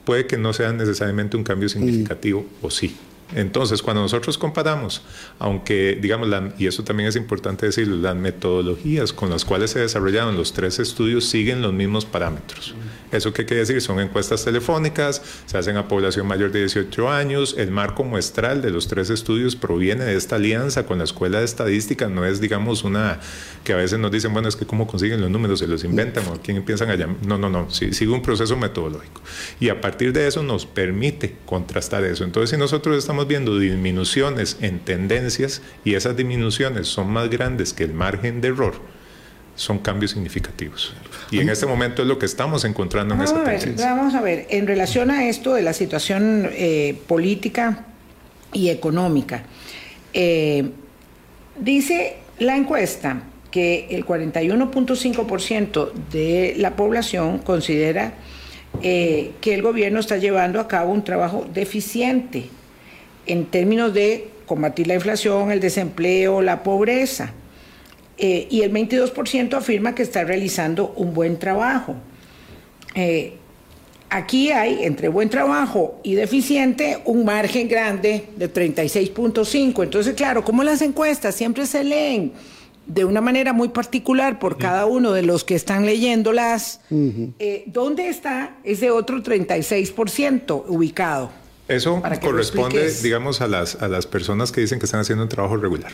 puede 0.07 0.27
que 0.27 0.39
no 0.39 0.55
sea 0.55 0.73
necesariamente 0.73 1.37
un 1.37 1.45
cambio 1.45 1.69
significativo 1.69 2.47
o 2.63 2.71
sí. 2.71 2.97
Entonces, 3.35 3.83
cuando 3.83 4.01
nosotros 4.01 4.39
comparamos, 4.39 5.03
aunque 5.39 5.99
digamos, 6.01 6.29
y 6.59 6.67
eso 6.67 6.83
también 6.83 7.11
es 7.11 7.17
importante 7.17 7.67
decirlo, 7.67 7.97
las 7.97 8.17
metodologías 8.17 9.13
con 9.13 9.29
las 9.29 9.45
cuales 9.45 9.71
se 9.71 9.81
desarrollaron 9.81 10.37
los 10.37 10.55
tres 10.55 10.79
estudios 10.79 11.27
siguen 11.27 11.61
los 11.61 11.75
mismos 11.75 12.07
parámetros. 12.07 12.75
¿Eso 13.13 13.33
qué 13.33 13.45
quiere 13.45 13.61
decir? 13.61 13.81
Son 13.81 13.99
encuestas 14.01 14.45
telefónicas, 14.45 15.23
se 15.47 15.59
hacen 15.59 15.77
a 15.77 15.89
población 15.89 16.27
mayor 16.27 16.53
de 16.53 16.61
18 16.61 17.11
años, 17.11 17.55
el 17.59 17.71
marco 17.71 18.05
muestral 18.05 18.63
de 18.63 18.71
los 18.71 18.89
tres 18.89 19.11
estudios 19.11 19.57
proviene 19.57 20.05
de 20.05 20.17
esta 20.17 20.37
alianza 20.37 20.87
con 20.87 20.99
la 20.99 21.05
Escuela 21.05 21.39
de 21.39 21.45
Estadística, 21.45 22.09
no 22.09 22.25
es, 22.25 22.41
digamos, 22.41 22.85
una 22.85 23.21
que 23.65 23.73
a 23.73 23.77
veces 23.77 23.99
nos 23.99 24.11
dicen, 24.11 24.33
bueno, 24.33 24.49
es 24.49 24.57
que 24.57 24.67
cómo 24.67 24.87
consiguen 24.87 25.21
los 25.21 25.31
números, 25.31 25.59
se 25.59 25.67
los 25.67 25.85
inventan 25.85 26.27
o 26.29 26.41
quién 26.41 26.57
empiezan 26.57 26.91
allá. 26.91 27.09
No, 27.27 27.39
no, 27.39 27.51
no, 27.51 27.71
sigue 27.71 28.09
un 28.09 28.23
proceso 28.23 28.57
metodológico. 28.57 29.21
Y 29.59 29.69
a 29.69 29.81
partir 29.81 30.13
de 30.13 30.27
eso 30.27 30.43
nos 30.43 30.67
permite 30.67 31.37
contrastar 31.47 32.05
eso. 32.05 32.25
Entonces, 32.25 32.51
si 32.51 32.57
nosotros 32.57 32.97
estamos 32.97 33.27
viendo 33.27 33.59
disminuciones 33.59 34.57
en 34.61 34.81
tendencias 34.81 35.63
y 35.85 35.95
esas 35.95 36.17
disminuciones 36.17 36.89
son 36.89 37.11
más 37.13 37.29
grandes 37.29 37.73
que 37.73 37.85
el 37.85 37.95
margen 37.95 38.41
de 38.41 38.49
error, 38.49 39.00
son 39.61 39.79
cambios 39.79 40.13
significativos. 40.13 40.95
Y 41.31 41.39
en 41.39 41.51
este 41.51 41.67
momento 41.67 42.01
es 42.01 42.09
lo 42.09 42.19
que 42.19 42.25
estamos 42.25 42.65
encontrando 42.65 43.15
en 43.15 43.21
esa 43.21 43.45
tendencia. 43.45 43.95
Vamos 43.95 44.15
a 44.15 44.23
ver, 44.23 44.47
en 44.49 44.67
relación 44.67 45.11
a 45.11 45.29
esto 45.29 45.53
de 45.53 45.61
la 45.61 45.75
situación 45.75 46.49
eh, 46.53 46.99
política 47.07 47.85
y 48.55 48.71
económica, 48.71 49.43
eh, 50.15 50.71
dice 51.59 52.17
la 52.39 52.57
encuesta 52.57 53.23
que 53.51 53.89
el 53.91 54.07
41.5% 54.07 55.93
de 56.11 56.55
la 56.57 56.75
población 56.75 57.39
considera 57.41 58.15
eh, 58.83 59.33
que 59.43 59.53
el 59.53 59.61
gobierno 59.61 60.01
está 60.01 60.17
llevando 60.17 60.59
a 60.59 60.69
cabo 60.69 60.91
un 60.91 61.05
trabajo 61.05 61.47
deficiente 61.53 62.49
en 63.27 63.45
términos 63.45 63.93
de 63.93 64.31
combatir 64.47 64.87
la 64.87 64.95
inflación, 64.95 65.53
el 65.53 65.61
desempleo, 65.61 66.41
la 66.41 66.63
pobreza. 66.63 67.35
Eh, 68.23 68.47
y 68.51 68.61
el 68.61 68.71
22% 68.71 69.55
afirma 69.55 69.95
que 69.95 70.03
está 70.03 70.25
realizando 70.25 70.93
un 70.95 71.15
buen 71.15 71.39
trabajo. 71.39 71.97
Eh, 72.95 73.33
aquí 74.11 74.51
hay, 74.51 74.85
entre 74.85 75.09
buen 75.09 75.31
trabajo 75.31 75.99
y 76.03 76.17
deficiente, 76.17 77.01
un 77.07 77.25
margen 77.25 77.67
grande 77.67 78.27
de 78.37 78.53
36.5. 78.53 79.83
Entonces, 79.83 80.15
claro, 80.15 80.45
como 80.45 80.63
las 80.63 80.83
encuestas 80.83 81.35
siempre 81.35 81.65
se 81.65 81.83
leen 81.83 82.33
de 82.85 83.07
una 83.07 83.23
manera 83.23 83.55
muy 83.55 83.69
particular 83.69 84.39
por 84.39 84.59
cada 84.59 84.85
uno 84.85 85.13
de 85.13 85.23
los 85.23 85.43
que 85.43 85.55
están 85.55 85.87
leyéndolas, 85.87 86.83
eh, 86.91 87.65
¿dónde 87.69 88.09
está 88.09 88.57
ese 88.65 88.91
otro 88.91 89.23
36% 89.23 90.65
ubicado? 90.69 91.31
Eso 91.69 92.03
corresponde, 92.21 92.93
digamos, 93.03 93.41
a 93.41 93.49
las, 93.49 93.81
a 93.81 93.89
las 93.89 94.07
personas 94.07 94.53
que 94.53 94.61
dicen 94.61 94.79
que 94.79 94.85
están 94.85 95.01
haciendo 95.01 95.23
un 95.23 95.31
trabajo 95.31 95.57
regular. 95.57 95.93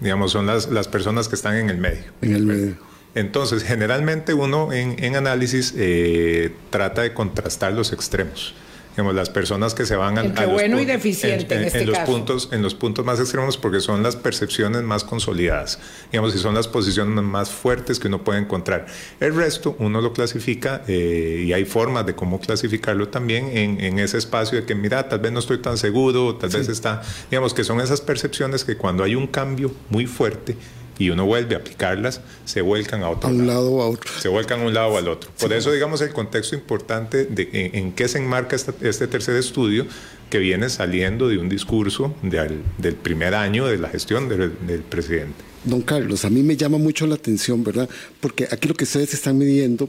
Digamos, 0.00 0.32
son 0.32 0.46
las, 0.46 0.68
las 0.68 0.88
personas 0.88 1.28
que 1.28 1.34
están 1.34 1.56
en 1.56 1.70
el 1.70 1.78
medio. 1.78 2.04
En 2.20 2.34
el 2.34 2.46
medio. 2.46 2.76
Entonces, 3.14 3.62
generalmente 3.62 4.34
uno 4.34 4.72
en, 4.72 5.02
en 5.02 5.16
análisis 5.16 5.72
eh, 5.76 6.52
trata 6.70 7.02
de 7.02 7.14
contrastar 7.14 7.72
los 7.72 7.92
extremos 7.92 8.54
digamos, 8.94 9.14
las 9.14 9.28
personas 9.28 9.74
que 9.74 9.86
se 9.86 9.96
van 9.96 10.18
al, 10.18 10.38
a 10.38 10.46
bueno 10.46 10.80
y 10.80 10.84
deficiente 10.84 11.56
en, 11.56 11.64
este 11.64 11.84
los 11.84 11.98
puntos 12.00 12.48
en 12.52 12.62
los 12.62 12.74
puntos 12.74 13.04
más 13.04 13.18
extremos 13.18 13.56
porque 13.56 13.80
son 13.80 14.02
las 14.02 14.14
percepciones 14.16 14.82
más 14.82 15.02
consolidadas. 15.02 15.80
Digamos 16.12 16.34
y 16.34 16.38
son 16.38 16.54
las 16.54 16.68
posiciones 16.68 17.22
más 17.24 17.50
fuertes 17.50 17.98
que 17.98 18.08
uno 18.08 18.22
puede 18.22 18.38
encontrar. 18.38 18.86
El 19.18 19.34
resto 19.34 19.74
uno 19.78 20.00
lo 20.00 20.12
clasifica 20.12 20.82
eh, 20.86 21.44
y 21.46 21.52
hay 21.52 21.64
formas 21.64 22.06
de 22.06 22.14
cómo 22.14 22.40
clasificarlo 22.40 23.08
también 23.08 23.48
en, 23.56 23.80
en, 23.80 23.98
ese 23.98 24.18
espacio 24.18 24.60
de 24.60 24.64
que 24.64 24.74
mira 24.74 25.08
tal 25.08 25.18
vez 25.18 25.32
no 25.32 25.40
estoy 25.40 25.58
tan 25.58 25.76
seguro 25.78 26.36
tal 26.36 26.50
vez 26.50 26.68
está 26.68 27.02
digamos 27.30 27.54
que 27.54 27.64
son 27.64 27.80
esas 27.80 28.00
percepciones 28.00 28.64
que 28.64 28.76
cuando 28.76 29.02
hay 29.02 29.14
un 29.14 29.26
cambio 29.26 29.72
muy 29.90 30.06
fuerte 30.06 30.56
y 30.98 31.10
uno 31.10 31.26
vuelve 31.26 31.54
a 31.54 31.58
aplicarlas, 31.58 32.20
se 32.44 32.60
vuelcan 32.60 33.02
a 33.02 33.10
otro 33.10 33.28
a 33.28 33.32
un 33.32 33.46
lado. 33.46 33.72
o 33.72 33.82
a 33.82 33.88
otro. 33.88 34.10
Se 34.18 34.28
vuelcan 34.28 34.60
a 34.60 34.64
un 34.64 34.74
lado 34.74 34.88
o 34.88 34.98
al 34.98 35.08
otro. 35.08 35.30
Por 35.38 35.52
eso, 35.52 35.72
digamos, 35.72 36.00
el 36.00 36.12
contexto 36.12 36.54
importante 36.54 37.24
de 37.24 37.70
en, 37.74 37.92
qué 37.92 38.08
se 38.08 38.18
enmarca 38.18 38.56
este 38.56 39.06
tercer 39.06 39.36
estudio 39.36 39.86
que 40.30 40.38
viene 40.38 40.68
saliendo 40.68 41.28
de 41.28 41.38
un 41.38 41.48
discurso 41.48 42.14
del 42.22 42.94
primer 43.02 43.34
año 43.34 43.66
de 43.66 43.78
la 43.78 43.88
gestión 43.88 44.28
del, 44.28 44.52
del 44.66 44.80
presidente. 44.82 45.44
Don 45.64 45.80
Carlos, 45.80 46.24
a 46.24 46.30
mí 46.30 46.42
me 46.42 46.56
llama 46.56 46.76
mucho 46.76 47.06
la 47.06 47.14
atención, 47.14 47.64
¿verdad? 47.64 47.88
Porque 48.20 48.46
aquí 48.50 48.68
lo 48.68 48.74
que 48.74 48.84
ustedes 48.84 49.14
están 49.14 49.38
midiendo, 49.38 49.88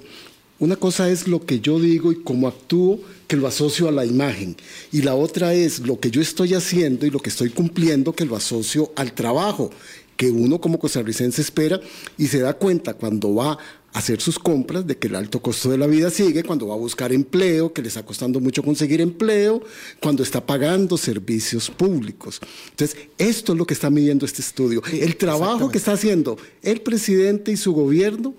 una 0.57 0.77
cosa 0.77 1.09
es 1.09 1.27
lo 1.27 1.45
que 1.45 1.59
yo 1.59 1.79
digo 1.81 2.13
y 2.13 2.21
cómo 2.21 2.47
actúo, 2.47 3.01
que 3.27 3.35
lo 3.35 3.45
asocio 3.45 3.89
a 3.89 3.91
la 3.91 4.05
imagen. 4.05 4.55
Y 4.93 5.01
la 5.01 5.13
otra 5.13 5.53
es 5.53 5.79
lo 5.79 5.99
que 5.99 6.11
yo 6.11 6.21
estoy 6.21 6.53
haciendo 6.53 7.05
y 7.05 7.09
lo 7.09 7.19
que 7.19 7.29
estoy 7.29 7.49
cumpliendo, 7.49 8.13
que 8.13 8.23
lo 8.23 8.37
asocio 8.37 8.93
al 8.95 9.11
trabajo 9.11 9.71
que 10.17 10.31
uno 10.31 10.59
como 10.59 10.79
costarricense 10.79 11.41
espera 11.41 11.79
y 12.17 12.27
se 12.27 12.39
da 12.39 12.53
cuenta 12.53 12.93
cuando 12.93 13.35
va 13.35 13.53
a 13.53 13.59
hacer 13.93 14.19
sus 14.19 14.37
compras 14.37 14.85
de 14.85 14.97
que 14.97 15.07
el 15.07 15.15
alto 15.15 15.41
costo 15.41 15.69
de 15.69 15.77
la 15.77 15.87
vida 15.87 16.09
sigue, 16.09 16.43
cuando 16.43 16.67
va 16.67 16.75
a 16.75 16.77
buscar 16.77 17.13
empleo, 17.13 17.71
que 17.71 17.81
le 17.81 17.87
está 17.87 18.05
costando 18.05 18.41
mucho 18.41 18.61
conseguir 18.61 18.99
empleo, 18.99 19.61
cuando 20.01 20.21
está 20.21 20.45
pagando 20.45 20.97
servicios 20.97 21.69
públicos. 21.69 22.41
Entonces, 22.71 22.97
esto 23.17 23.53
es 23.53 23.57
lo 23.57 23.65
que 23.65 23.73
está 23.73 23.89
midiendo 23.89 24.25
este 24.25 24.41
estudio, 24.41 24.81
el 24.91 25.15
trabajo 25.15 25.69
que 25.69 25.77
está 25.77 25.93
haciendo 25.93 26.37
el 26.61 26.81
presidente 26.81 27.51
y 27.51 27.57
su 27.57 27.73
gobierno 27.73 28.33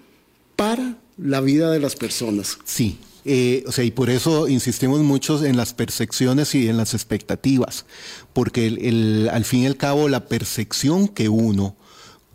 para 0.57 0.99
la 1.17 1.41
vida 1.41 1.71
de 1.71 1.81
las 1.81 1.97
personas. 1.97 2.59
Sí, 2.65 2.99
eh, 3.27 3.65
o 3.67 3.73
sea, 3.73 3.85
y 3.85 3.91
por 3.91 4.09
eso 4.09 4.49
insistimos 4.49 5.01
mucho 5.01 5.45
en 5.45 5.57
las 5.57 5.75
percepciones 5.75 6.55
y 6.55 6.69
en 6.69 6.77
las 6.77 6.95
expectativas, 6.95 7.85
porque 8.33 9.29
al 9.33 9.45
fin 9.45 9.63
y 9.63 9.67
al 9.67 9.77
cabo 9.77 10.09
la 10.09 10.27
percepción 10.27 11.09
que 11.09 11.29
uno 11.29 11.77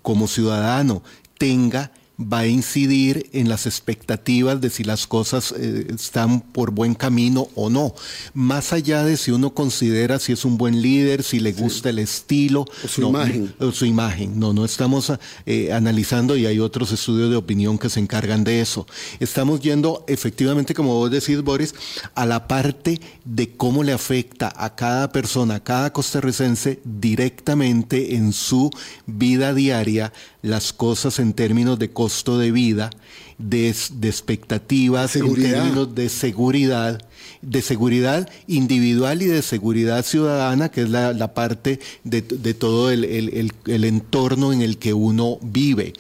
como 0.02 0.28
ciudadano 0.28 1.04
tenga 1.38 1.92
va 2.22 2.40
a 2.40 2.48
incidir 2.48 3.30
en 3.34 3.50
las 3.50 3.66
expectativas 3.66 4.62
de 4.62 4.70
si 4.70 4.84
las 4.84 5.08
cosas 5.08 5.54
eh, 5.58 5.88
están 5.94 6.42
por 6.42 6.72
buen 6.72 6.96
camino 6.96 7.48
o 7.56 7.70
no. 7.70 7.94
Más 8.34 8.74
allá 8.74 9.04
de 9.04 9.18
si 9.18 9.32
uno 9.32 9.54
considera 9.54 10.20
si 10.20 10.34
es 10.34 10.46
un 10.46 10.58
buen 10.58 10.82
líder, 10.82 11.24
si 11.24 11.40
le 11.40 11.54
gusta 11.54 11.90
el 11.90 12.00
estilo. 12.00 12.66
O 12.84 12.88
su 12.88 13.02
imagen. 13.02 13.54
O 13.60 13.72
su 13.72 13.86
imagen. 13.86 14.40
No, 14.40 14.54
no 14.54 14.66
estamos 14.66 15.12
eh, 15.46 15.72
analizando 15.72 16.38
y 16.38 16.46
hay 16.46 16.60
otros 16.60 16.92
estudios 16.92 17.30
de 17.30 17.36
opinión 17.36 17.78
que 17.78 17.90
se 17.90 18.00
encargan 18.00 18.44
de 18.44 18.62
eso. 18.62 18.88
Estamos 19.20 19.62
yendo 19.62 20.04
efectivamente, 20.08 20.74
como 20.74 20.96
vos 20.96 21.12
decís, 21.12 21.42
Boris, 21.42 21.74
a 22.16 22.26
la 22.26 22.48
parte 22.48 23.00
de 23.26 23.56
cómo 23.56 23.84
le 23.84 23.94
afecta 23.94 24.54
a 24.56 24.76
cada 24.76 25.12
persona, 25.12 25.56
a 25.56 25.64
cada 25.64 25.94
costarricense 25.94 26.80
directamente 26.84 28.16
en 28.16 28.34
su 28.34 28.70
vida 29.06 29.54
diaria 29.54 30.14
las 30.42 30.74
cosas 30.74 31.20
en 31.20 31.34
términos 31.34 31.78
de 31.80 31.92
costo 31.92 32.38
de 32.38 32.52
vida, 32.52 32.90
de, 33.38 33.70
expectativas, 33.70 35.16
en 35.16 35.34
términos 35.36 35.94
de 35.94 36.10
seguridad, 36.10 37.02
de 37.42 37.62
seguridad 37.62 38.30
individual 38.48 39.22
y 39.22 39.26
de 39.26 39.42
seguridad 39.42 40.04
ciudadana, 40.06 40.70
que 40.70 40.82
es 40.82 40.90
la, 40.90 41.34
parte 41.34 41.80
de, 42.04 42.22
todo 42.54 42.92
el, 42.92 43.52
entorno 43.66 44.54
en 44.54 44.62
el 44.62 44.78
que 44.78 44.94
uno 44.94 45.38
vive. 45.42 45.94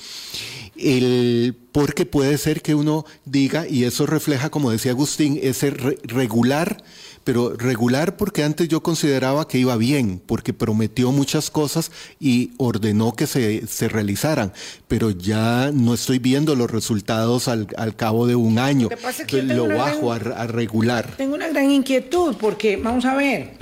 Porque 1.72 2.06
puede 2.06 2.38
ser 2.38 2.62
que 2.62 2.76
uno 2.76 3.06
diga, 3.26 3.67
y 3.67 3.84
eso 3.86 4.06
refleja, 4.06 4.50
como 4.50 4.72
decía 4.72 4.91
Agustín, 4.91 5.39
ese 5.41 5.72
regular 5.72 6.84
pero 7.24 7.56
regular 7.56 8.17
porque 8.17 8.44
antes 8.44 8.67
yo 8.67 8.82
consideraba 8.82 9.48
que 9.48 9.58
iba 9.58 9.76
bien, 9.78 10.22
porque 10.26 10.54
prometió 10.54 11.12
muchas 11.12 11.50
cosas 11.52 11.91
y 12.20 12.52
ordenó 12.58 13.13
que 13.13 13.28
se, 13.28 13.67
se 13.67 13.89
realizaran, 13.89 14.54
pero 14.88 15.12
ya 15.12 15.72
no 15.74 15.94
estoy 15.94 16.20
viendo 16.20 16.56
los 16.56 16.70
resultados 16.70 17.48
al, 17.48 17.67
al 17.78 17.96
cabo 17.96 18.28
de 18.28 18.36
un 18.36 18.60
año. 18.60 18.89
Lo, 19.32 19.67
bajo 19.67 20.12
a, 20.12 20.15
a 20.15 20.48
regular. 20.48 21.15
Tengo 21.17 21.36
una 21.36 21.48
gran 21.50 21.70
inquietud 21.70 22.36
porque, 22.39 22.78
vamos 22.78 23.06
a 23.06 23.15
ver, 23.15 23.61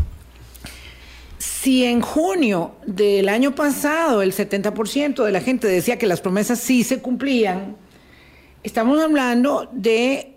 si 1.62 1.84
en 1.84 2.02
junio 2.02 2.76
del 2.86 3.28
año 3.28 3.54
pasado 3.54 4.22
el 4.22 4.32
70% 4.32 5.24
de 5.26 5.32
la 5.32 5.42
gente 5.42 5.68
decía 5.68 5.98
que 5.98 6.08
las 6.08 6.22
promesas 6.22 6.60
sí 6.60 6.84
se 6.84 7.02
cumplían, 7.02 7.76
estamos 8.64 9.02
hablando 9.02 9.70
de 9.74 10.36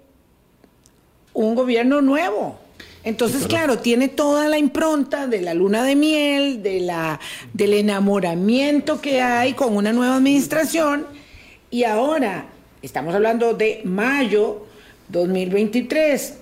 un 1.32 1.54
gobierno 1.54 2.00
nuevo. 2.00 2.58
Entonces, 3.04 3.46
claro, 3.46 3.78
tiene 3.78 4.08
toda 4.08 4.48
la 4.48 4.58
impronta 4.58 5.26
de 5.26 5.42
la 5.42 5.54
luna 5.54 5.84
de 5.84 5.96
miel, 5.96 6.62
de 6.62 6.80
la, 6.80 7.20
del 7.52 7.74
enamoramiento 7.74 9.00
que 9.00 9.20
hay 9.20 9.54
con 9.54 9.76
una 9.76 9.92
nueva 9.92 10.16
administración. 10.16 11.06
Y 11.70 11.84
ahora, 11.84 12.46
estamos 12.80 13.14
hablando 13.14 13.54
de 13.54 13.82
mayo 13.84 14.66
2023, 15.08 16.38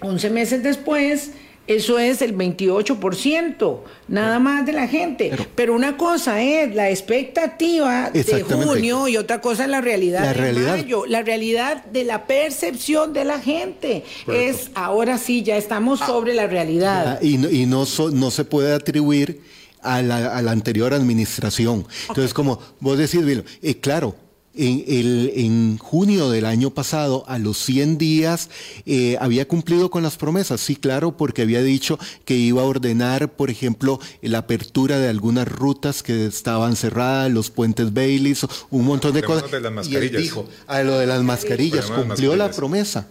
11 0.00 0.30
meses 0.30 0.62
después, 0.62 1.32
eso 1.76 1.98
es 1.98 2.22
el 2.22 2.36
28%, 2.36 3.80
nada 4.08 4.38
más 4.38 4.66
de 4.66 4.72
la 4.72 4.88
gente. 4.88 5.32
Pero, 5.54 5.74
una 5.74 5.96
cosa 5.96 6.42
es 6.42 6.74
la 6.74 6.90
expectativa 6.90 8.10
de 8.10 8.42
junio 8.42 9.08
y 9.08 9.16
otra 9.16 9.40
cosa 9.40 9.64
es 9.64 9.70
la 9.70 9.80
realidad 9.80 10.24
la 10.24 10.32
de 10.32 10.52
mayo. 10.52 11.06
La 11.06 11.22
realidad 11.22 11.84
de 11.86 12.04
la 12.04 12.26
percepción 12.26 13.12
de 13.12 13.24
la 13.24 13.40
gente. 13.40 14.04
Es 14.26 14.70
ahora 14.74 15.18
sí, 15.18 15.42
ya 15.42 15.56
estamos 15.56 16.00
ah. 16.02 16.06
sobre 16.06 16.34
la 16.34 16.46
realidad. 16.46 17.20
Y 17.22 17.38
no, 17.38 17.48
y 17.48 17.66
no, 17.66 17.84
no 18.12 18.30
se 18.30 18.44
puede 18.44 18.72
atribuir 18.72 19.40
a 19.82 20.00
la, 20.02 20.36
a 20.36 20.42
la 20.42 20.52
anterior 20.52 20.94
administración. 20.94 21.86
Entonces, 22.08 22.32
como 22.32 22.60
vos 22.80 22.98
decís, 22.98 23.20
eh, 23.62 23.80
claro, 23.80 24.14
en, 24.54 24.84
el, 24.86 25.32
en, 25.34 25.78
junio 25.78 26.30
del 26.30 26.46
año 26.46 26.70
pasado, 26.70 27.24
a 27.26 27.38
los 27.38 27.58
100 27.58 27.98
días, 27.98 28.50
eh, 28.86 29.16
había 29.20 29.48
cumplido 29.48 29.90
con 29.90 30.02
las 30.02 30.16
promesas. 30.16 30.60
Sí, 30.60 30.76
claro, 30.76 31.16
porque 31.16 31.42
había 31.42 31.62
dicho 31.62 31.98
que 32.24 32.34
iba 32.34 32.62
a 32.62 32.64
ordenar, 32.64 33.32
por 33.32 33.50
ejemplo, 33.50 34.00
la 34.20 34.38
apertura 34.38 34.98
de 34.98 35.08
algunas 35.08 35.48
rutas 35.48 36.02
que 36.02 36.26
estaban 36.26 36.76
cerradas, 36.76 37.30
los 37.30 37.50
puentes 37.50 37.92
Baileys, 37.92 38.46
un 38.70 38.84
montón 38.84 39.14
de 39.14 39.22
cosas. 39.22 39.50
y 39.88 39.96
él 39.96 40.14
dijo, 40.14 40.46
a 40.66 40.82
lo 40.82 40.98
de 40.98 41.06
las 41.06 41.22
mascarillas, 41.22 41.86
cumplió 41.90 42.36
la 42.36 42.50
promesa. 42.50 43.06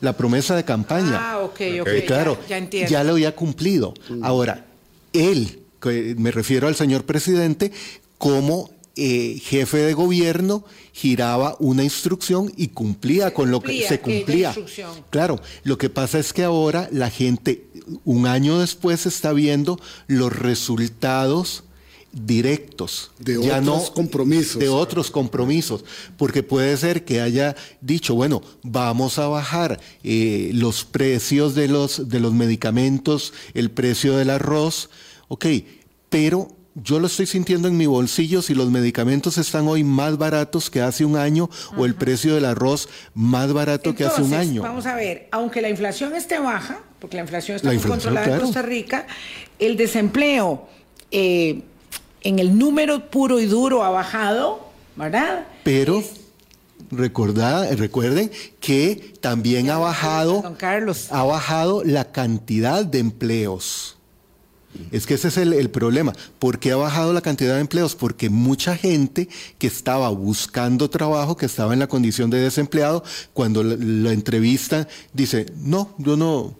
La 0.00 0.16
promesa 0.16 0.56
de 0.56 0.64
campaña. 0.64 1.32
Ah, 1.32 1.38
ok, 1.40 1.60
ok. 1.82 1.88
Claro, 2.06 2.38
ya, 2.48 2.58
ya, 2.70 3.04
lo 3.04 3.12
había 3.12 3.36
cumplido. 3.36 3.92
Ahora, 4.22 4.66
él, 5.12 5.60
me 6.16 6.30
refiero 6.30 6.68
al 6.68 6.74
señor 6.74 7.04
presidente, 7.04 7.70
como 8.16 8.70
eh, 9.02 9.40
jefe 9.42 9.78
de 9.78 9.94
gobierno 9.94 10.62
giraba 10.92 11.56
una 11.58 11.82
instrucción 11.82 12.52
y 12.54 12.68
cumplía 12.68 13.32
con 13.32 13.50
lo 13.50 13.62
que 13.62 13.86
se 13.88 13.98
cumplía. 13.98 14.54
Claro, 15.08 15.40
lo 15.64 15.78
que 15.78 15.88
pasa 15.88 16.18
es 16.18 16.34
que 16.34 16.44
ahora 16.44 16.86
la 16.92 17.08
gente, 17.08 17.66
un 18.04 18.26
año 18.26 18.58
después, 18.58 19.06
está 19.06 19.32
viendo 19.32 19.80
los 20.06 20.36
resultados 20.36 21.64
directos 22.12 23.12
de 23.18 23.38
otros 23.38 23.90
compromisos 23.92 24.58
de 24.58 24.68
otros 24.68 25.12
compromisos 25.12 25.84
porque 26.16 26.42
puede 26.42 26.76
ser 26.76 27.04
que 27.04 27.20
haya 27.20 27.54
dicho 27.80 28.16
bueno 28.16 28.42
vamos 28.64 29.20
a 29.20 29.28
bajar 29.28 29.78
eh, 30.02 30.50
los 30.52 30.84
precios 30.84 31.54
de 31.54 31.68
los 31.68 32.08
de 32.08 32.18
los 32.18 32.32
medicamentos 32.32 33.32
el 33.54 33.70
precio 33.70 34.16
del 34.16 34.30
arroz 34.30 34.90
ok 35.28 35.46
pero 36.08 36.48
yo 36.74 37.00
lo 37.00 37.06
estoy 37.06 37.26
sintiendo 37.26 37.68
en 37.68 37.76
mi 37.76 37.86
bolsillo 37.86 38.42
si 38.42 38.54
los 38.54 38.70
medicamentos 38.70 39.38
están 39.38 39.66
hoy 39.66 39.84
más 39.84 40.18
baratos 40.18 40.70
que 40.70 40.80
hace 40.80 41.04
un 41.04 41.16
año 41.16 41.50
o 41.76 41.84
el 41.84 41.94
precio 41.94 42.34
del 42.34 42.44
arroz 42.44 42.88
más 43.14 43.52
barato 43.52 43.94
que 43.94 44.04
hace 44.04 44.22
un 44.22 44.34
año. 44.34 44.62
Vamos 44.62 44.86
a 44.86 44.94
ver, 44.94 45.28
aunque 45.32 45.60
la 45.60 45.68
inflación 45.68 46.14
esté 46.14 46.38
baja, 46.38 46.80
porque 47.00 47.16
la 47.16 47.22
inflación 47.22 47.56
está 47.56 47.72
muy 47.72 47.78
controlada 47.78 48.34
en 48.34 48.40
Costa 48.40 48.62
Rica, 48.62 49.06
el 49.58 49.76
desempleo 49.76 50.68
eh, 51.10 51.62
en 52.22 52.38
el 52.38 52.56
número 52.56 53.10
puro 53.10 53.40
y 53.40 53.46
duro 53.46 53.82
ha 53.82 53.90
bajado, 53.90 54.70
¿verdad? 54.96 55.46
Pero 55.64 56.02
recuerden 56.90 58.30
que 58.60 59.14
también 59.20 59.70
ha 59.70 59.78
bajado, 59.78 60.56
ha 61.10 61.24
bajado 61.24 61.82
la 61.84 62.12
cantidad 62.12 62.84
de 62.84 62.98
empleos. 62.98 63.99
Es 64.92 65.06
que 65.06 65.14
ese 65.14 65.28
es 65.28 65.36
el, 65.36 65.70
problema. 65.70 66.12
¿Por 66.38 66.58
qué 66.58 66.72
ha 66.72 66.76
bajado 66.76 67.12
la 67.12 67.20
cantidad 67.20 67.54
de 67.54 67.60
empleos? 67.60 67.94
Porque 67.94 68.30
mucha 68.30 68.76
gente 68.76 69.28
que 69.58 69.66
estaba 69.66 70.08
buscando 70.10 70.88
trabajo, 70.88 71.36
que 71.36 71.46
estaba 71.46 71.72
en 71.72 71.80
la 71.80 71.88
condición 71.88 72.30
de 72.30 72.40
desempleado, 72.40 73.02
cuando 73.32 73.62
la, 73.62 74.12
entrevista 74.12 74.86
dice, 75.12 75.46
no, 75.56 75.94
yo 75.98 76.16
no, 76.16 76.54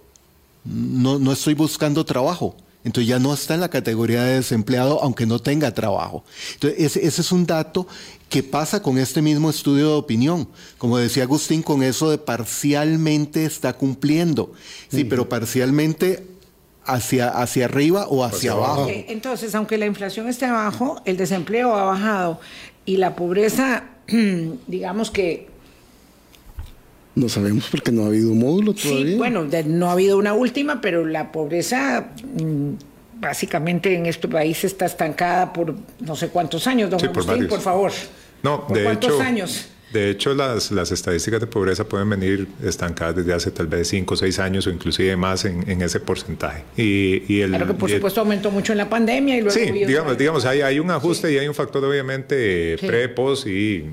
no, 0.64 1.18
no 1.18 1.32
estoy 1.32 1.54
buscando 1.54 2.04
trabajo. 2.04 2.56
Entonces 2.82 3.08
ya 3.08 3.18
no 3.18 3.34
está 3.34 3.54
en 3.54 3.60
la 3.60 3.68
categoría 3.68 4.22
de 4.22 4.36
desempleado 4.36 5.02
aunque 5.02 5.26
no 5.26 5.38
tenga 5.38 5.74
trabajo. 5.74 6.24
Entonces 6.54 6.96
ese, 6.96 7.20
es 7.20 7.32
un 7.32 7.44
dato 7.44 7.86
que 8.30 8.42
pasa 8.42 8.80
con 8.80 8.96
este 8.96 9.20
mismo 9.20 9.50
estudio 9.50 9.88
de 9.88 9.94
opinión. 9.94 10.48
Como 10.78 10.96
decía 10.96 11.24
Agustín, 11.24 11.62
con 11.62 11.82
eso 11.82 12.10
de 12.10 12.16
parcialmente 12.16 13.44
está 13.44 13.74
cumpliendo. 13.74 14.52
Sí, 14.90 15.04
pero 15.04 15.28
parcialmente 15.28 16.26
hacia, 16.84 17.28
hacia 17.28 17.66
arriba 17.66 18.06
o 18.08 18.24
hacia, 18.24 18.52
abajo. 18.52 18.88
Entonces, 18.88 19.54
aunque 19.54 19.78
la 19.78 19.86
inflación 19.86 20.28
esté 20.28 20.46
abajo, 20.46 21.00
el 21.04 21.16
desempleo 21.16 21.74
ha 21.74 21.84
bajado 21.84 22.40
y 22.84 22.96
la 22.96 23.14
pobreza, 23.16 23.84
digamos 24.66 25.10
que... 25.10 25.48
No 27.14 27.28
sabemos 27.28 27.68
porque 27.70 27.92
no 27.92 28.04
ha 28.04 28.06
habido 28.06 28.32
módulo 28.34 28.72
todavía. 28.72 29.12
Sí, 29.12 29.18
bueno, 29.18 29.46
no 29.66 29.88
ha 29.88 29.92
habido 29.92 30.16
una 30.16 30.32
última, 30.32 30.80
pero 30.80 31.04
la 31.04 31.32
pobreza 31.32 32.12
mm, 32.22 32.70
básicamente 33.20 33.94
en 33.94 34.06
este 34.06 34.28
país 34.28 34.64
está 34.64 34.86
estancada 34.86 35.52
por 35.52 35.74
no 36.00 36.16
sé 36.16 36.28
cuántos 36.28 36.66
años, 36.66 36.88
don 36.88 37.04
Agustín, 37.04 37.48
por, 37.48 37.60
favor. 37.60 37.92
No, 38.42 38.64
de 38.70 38.84
cuántos 38.84 39.20
años? 39.20 39.68
De 39.92 40.10
hecho, 40.10 40.34
las, 40.34 40.70
las 40.70 40.92
estadísticas 40.92 41.40
de 41.40 41.46
pobreza 41.46 41.84
pueden 41.84 42.08
venir 42.10 42.46
estancadas 42.62 43.16
desde 43.16 43.32
hace 43.32 43.50
tal 43.50 43.66
vez 43.66 43.88
5 43.88 44.14
o 44.14 44.16
6 44.16 44.38
años 44.38 44.66
o 44.66 44.70
inclusive 44.70 45.16
más 45.16 45.44
en, 45.44 45.68
en 45.68 45.82
ese 45.82 45.98
porcentaje. 45.98 46.62
Y, 46.76 47.24
y 47.32 47.40
el, 47.40 47.50
claro 47.50 47.66
que 47.66 47.74
por 47.74 47.90
supuesto 47.90 48.20
aumentó 48.20 48.50
mucho 48.52 48.72
en 48.72 48.78
la 48.78 48.88
pandemia 48.88 49.36
y 49.36 49.40
luego... 49.40 49.58
Sí, 49.58 49.70
digamos, 49.72 50.16
digamos 50.16 50.44
hay, 50.44 50.60
hay 50.60 50.78
un 50.78 50.90
ajuste 50.90 51.32
y 51.32 51.38
hay 51.38 51.48
un 51.48 51.54
factor 51.54 51.84
obviamente 51.84 52.76
pre, 52.78 53.08
post 53.08 53.46
y 53.48 53.84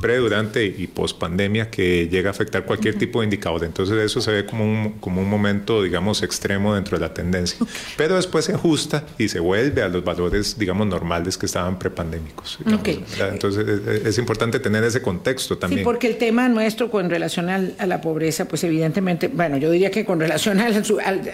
pre, 0.00 0.18
durante 0.18 0.64
y 0.64 0.86
post 0.86 1.18
pandemia 1.18 1.70
que 1.70 2.08
llega 2.08 2.30
a 2.30 2.32
afectar 2.32 2.64
cualquier 2.64 2.96
tipo 2.96 3.20
de 3.20 3.24
indicador. 3.24 3.64
Entonces 3.64 3.96
eso 3.98 4.20
se 4.20 4.30
ve 4.30 4.46
como 4.46 4.64
un, 4.64 4.92
como 5.00 5.20
un 5.20 5.28
momento, 5.28 5.82
digamos, 5.82 6.22
extremo 6.22 6.74
dentro 6.74 6.98
de 6.98 7.02
la 7.02 7.12
tendencia. 7.12 7.58
Pero 7.96 8.14
después 8.16 8.44
se 8.44 8.52
ajusta 8.52 9.04
y 9.18 9.28
se 9.28 9.40
vuelve 9.40 9.82
a 9.82 9.88
los 9.88 10.04
valores, 10.04 10.56
digamos, 10.56 10.86
normales 10.86 11.36
que 11.36 11.46
estaban 11.46 11.78
prepandémicos. 11.78 12.58
Okay. 12.78 13.04
Entonces 13.18 13.66
es, 13.66 14.06
es 14.06 14.18
importante 14.18 14.60
tener 14.60 14.84
ese 14.84 14.99
contexto 15.02 15.58
también. 15.58 15.80
Sí, 15.80 15.84
porque 15.84 16.06
el 16.06 16.16
tema 16.16 16.48
nuestro 16.48 16.90
con 16.90 17.10
relación 17.10 17.48
a 17.50 17.86
la 17.86 18.00
pobreza, 18.00 18.46
pues 18.46 18.64
evidentemente, 18.64 19.28
bueno, 19.28 19.56
yo 19.56 19.70
diría 19.70 19.90
que 19.90 20.04
con 20.04 20.20
relación 20.20 20.60
al, 20.60 20.82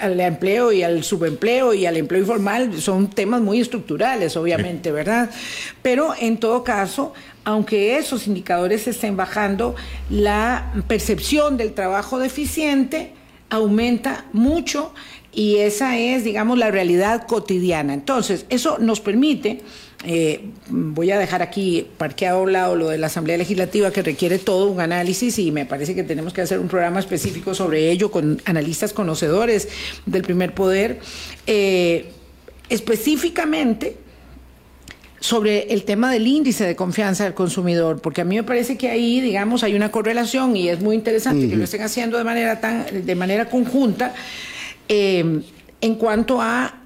al, 0.00 0.20
empleo 0.20 0.72
y 0.72 0.82
al 0.82 1.04
subempleo 1.04 1.74
y 1.74 1.86
al 1.86 1.96
empleo 1.96 2.20
informal 2.20 2.80
son 2.80 3.10
temas 3.10 3.40
muy 3.40 3.60
estructurales, 3.60 4.36
obviamente, 4.36 4.92
¿verdad? 4.92 5.30
Pero 5.82 6.14
en 6.18 6.38
todo 6.38 6.64
caso, 6.64 7.12
aunque 7.44 7.96
esos 7.96 8.26
indicadores 8.26 8.86
estén 8.88 9.16
bajando, 9.16 9.74
la 10.10 10.72
percepción 10.88 11.56
del 11.56 11.74
trabajo 11.74 12.18
deficiente 12.18 13.12
aumenta 13.50 14.24
mucho 14.32 14.92
y 15.32 15.56
esa 15.56 15.98
es, 15.98 16.24
digamos, 16.24 16.58
la 16.58 16.70
realidad 16.70 17.26
cotidiana. 17.26 17.94
Entonces, 17.94 18.46
eso 18.48 18.78
nos 18.78 19.00
permite 19.00 19.60
eh, 20.04 20.50
voy 20.68 21.10
a 21.10 21.18
dejar 21.18 21.42
aquí 21.42 21.88
parqueado 21.96 22.38
a 22.38 22.42
un 22.42 22.52
lado 22.52 22.76
lo 22.76 22.88
de 22.88 22.98
la 22.98 23.06
Asamblea 23.06 23.38
Legislativa 23.38 23.90
que 23.90 24.02
requiere 24.02 24.38
todo 24.38 24.68
un 24.68 24.80
análisis 24.80 25.38
y 25.38 25.50
me 25.50 25.64
parece 25.64 25.94
que 25.94 26.04
tenemos 26.04 26.32
que 26.32 26.42
hacer 26.42 26.58
un 26.58 26.68
programa 26.68 27.00
específico 27.00 27.54
sobre 27.54 27.90
ello 27.90 28.10
con 28.10 28.40
analistas 28.44 28.92
conocedores 28.92 29.68
del 30.04 30.22
primer 30.22 30.54
poder. 30.54 31.00
Eh, 31.46 32.12
específicamente 32.68 33.96
sobre 35.20 35.72
el 35.72 35.84
tema 35.84 36.12
del 36.12 36.26
índice 36.26 36.64
de 36.64 36.76
confianza 36.76 37.24
del 37.24 37.34
consumidor, 37.34 38.00
porque 38.00 38.20
a 38.20 38.24
mí 38.24 38.36
me 38.36 38.42
parece 38.42 38.76
que 38.76 38.90
ahí, 38.90 39.20
digamos, 39.20 39.62
hay 39.62 39.74
una 39.74 39.90
correlación 39.90 40.56
y 40.56 40.68
es 40.68 40.80
muy 40.80 40.94
interesante 40.94 41.48
que 41.48 41.56
lo 41.56 41.64
estén 41.64 41.82
haciendo 41.82 42.18
de 42.18 42.24
manera 42.24 42.60
tan, 42.60 42.86
de 43.04 43.14
manera 43.14 43.48
conjunta, 43.48 44.14
eh, 44.88 45.42
en 45.80 45.94
cuanto 45.94 46.40
a 46.40 46.80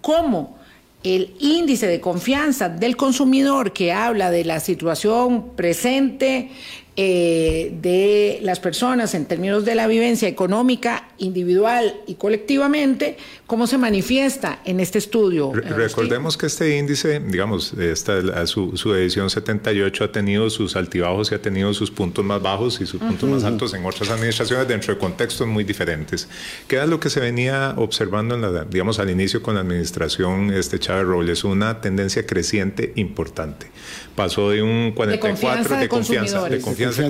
cómo 0.00 0.57
el 1.02 1.34
índice 1.38 1.86
de 1.86 2.00
confianza 2.00 2.68
del 2.68 2.96
consumidor 2.96 3.72
que 3.72 3.92
habla 3.92 4.30
de 4.30 4.44
la 4.44 4.60
situación 4.60 5.50
presente 5.54 6.50
eh, 6.96 7.72
de 7.80 8.40
las 8.42 8.58
personas 8.58 9.14
en 9.14 9.26
términos 9.26 9.64
de 9.64 9.76
la 9.76 9.86
vivencia 9.86 10.26
económica 10.26 11.07
individual 11.18 12.00
y 12.06 12.14
colectivamente, 12.14 13.16
¿cómo 13.46 13.66
se 13.66 13.78
manifiesta 13.78 14.60
en 14.64 14.80
este 14.80 14.98
estudio? 14.98 15.52
recordemos 15.52 16.36
que 16.36 16.46
este 16.46 16.76
índice, 16.78 17.20
digamos, 17.20 17.72
esta, 17.74 18.46
su, 18.46 18.76
su, 18.76 18.94
edición 18.94 19.30
78 19.30 20.04
ha 20.04 20.12
tenido 20.12 20.48
sus 20.50 20.76
altibajos 20.76 21.32
y 21.32 21.34
ha 21.34 21.42
tenido 21.42 21.74
sus 21.74 21.90
puntos 21.90 22.24
más 22.24 22.40
bajos 22.42 22.80
y 22.80 22.86
sus 22.86 23.00
puntos 23.00 23.28
más 23.28 23.44
altos 23.44 23.74
en 23.74 23.84
otras 23.84 24.10
administraciones 24.10 24.68
dentro 24.68 24.94
de 24.94 25.00
contextos 25.00 25.46
muy 25.46 25.64
diferentes. 25.64 26.28
¿Qué 26.66 26.76
era 26.76 26.86
lo 26.86 27.00
que 27.00 27.10
se 27.10 27.20
venía 27.20 27.74
observando, 27.76 28.34
en 28.34 28.42
la, 28.42 28.64
digamos, 28.64 28.98
al 28.98 29.10
inicio 29.10 29.42
con 29.42 29.54
la 29.54 29.60
administración 29.60 30.52
este 30.52 30.78
Chávez 30.78 31.06
Robles? 31.06 31.44
Una 31.44 31.80
tendencia 31.80 32.26
creciente 32.26 32.92
importante. 32.96 33.66
Pasó 34.14 34.50
de 34.50 34.62
un 34.62 34.92
44 34.92 35.76
de 35.76 35.88
confianza, 35.88 36.48
de 36.48 36.60
confianza 36.60 37.08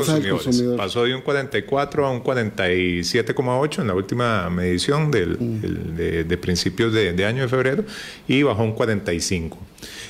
Pasó 0.77 1.05
de 1.05 1.15
un 1.15 1.23
44 1.23 2.07
a 2.07 2.11
un 2.11 2.23
47,8 2.23 3.81
en 3.81 3.87
la 3.87 3.95
última 3.99 4.49
medición 4.51 5.11
del, 5.11 5.37
mm. 5.39 5.97
de, 6.27 6.39
principios 6.39 6.93
de, 6.93 7.13
de, 7.13 7.25
año 7.27 7.43
de 7.43 7.49
febrero 7.49 7.85
y 8.27 8.43
bajó 8.43 8.63
un 8.63 8.73
45. 8.73 9.59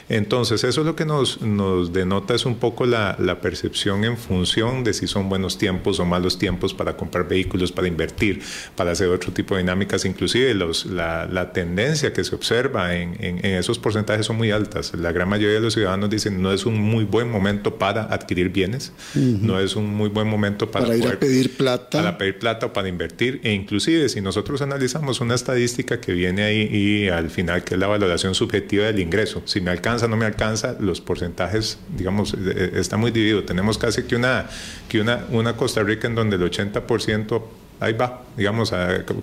Entonces, 0.09 0.65
eso 0.65 0.81
es 0.81 0.87
lo 0.87 0.97
que 0.97 1.05
nos, 1.05 1.43
nos 1.43 1.93
denota 1.93 2.35
es 2.35 2.47
un 2.47 2.57
poco 2.57 2.87
la, 2.87 3.17
la, 3.19 3.41
percepción 3.41 4.05
en 4.05 4.17
función 4.17 4.83
de 4.85 4.95
si 4.95 5.07
son 5.07 5.29
buenos 5.29 5.59
tiempos 5.59 6.01
o 6.01 6.07
malos 6.07 6.39
tiempos 6.39 6.73
para 6.75 6.97
comprar 6.97 7.29
vehículos, 7.29 7.73
para 7.73 7.89
invertir, 7.89 8.41
para 8.75 8.93
hacer 8.93 9.09
otro 9.09 9.33
tipo 9.33 9.55
de 9.55 9.63
dinámicas. 9.63 10.05
Inclusive 10.05 10.55
los, 10.55 10.87
la, 10.87 11.27
la, 11.27 11.53
tendencia 11.53 12.13
que 12.13 12.25
se 12.25 12.35
observa 12.35 12.97
en, 12.97 13.17
en, 13.21 13.45
esos 13.45 13.79
porcentajes 13.79 14.27
son 14.27 14.37
muy 14.37 14.51
altas. 14.51 14.93
La 14.95 15.13
gran 15.13 15.29
mayoría 15.29 15.57
de 15.57 15.61
los 15.61 15.75
ciudadanos 15.75 16.09
dicen 16.11 16.41
no 16.41 16.53
es 16.53 16.65
un 16.65 16.81
muy 16.81 17.05
buen 17.05 17.31
momento 17.31 17.77
para 17.77 18.05
adquirir 18.05 18.49
bienes, 18.49 18.93
no 19.15 19.61
es 19.61 19.77
un 19.77 19.95
muy 19.95 20.09
buen 20.09 20.27
momento 20.27 20.71
para, 20.71 20.97
ir 20.97 21.07
a 21.07 21.19
pedir 21.19 21.57
plata. 21.57 21.99
Para 21.99 22.19
pedir 22.19 22.39
plata 22.39 22.67
o 22.67 22.73
para 22.73 22.89
invertir. 22.89 23.41
E 23.45 23.53
inclusive 23.53 24.09
si 24.09 24.21
nosotros 24.21 24.63
analizamos 24.63 25.21
una 25.21 25.35
estadística 25.35 26.01
que 26.01 26.13
viene 26.13 26.45
ahí 26.45 26.69
y 26.73 27.09
al 27.09 27.31
final, 27.31 27.65
que 27.65 27.75
es 27.75 27.81
la 27.81 27.87
valoración 27.87 28.35
subjetiva 28.35 28.87
del 28.87 29.01
ingreso, 29.01 29.43
si 29.45 29.61
me 29.61 29.71
alcanza 29.71 29.98
no 30.07 30.17
me 30.17 30.27
alcanza, 30.27 30.77
los 30.79 31.01
porcentajes, 31.01 31.79
digamos, 31.97 32.35
eh, 32.35 32.37
eh, 32.45 32.71
está 32.75 32.97
muy 32.97 33.11
dividido. 33.11 33.45
Tenemos 33.45 33.79
casi 33.79 34.05
que 34.05 34.15
una, 34.15 34.47
que 34.89 35.01
una, 35.01 35.25
una 35.31 35.57
Costa 35.57 35.83
Rica 35.83 36.07
en 36.07 36.15
donde 36.15 36.37
el 36.37 36.43
80% 36.43 37.43
ahí 37.81 37.95
va, 37.95 38.23
digamos, 38.37 38.73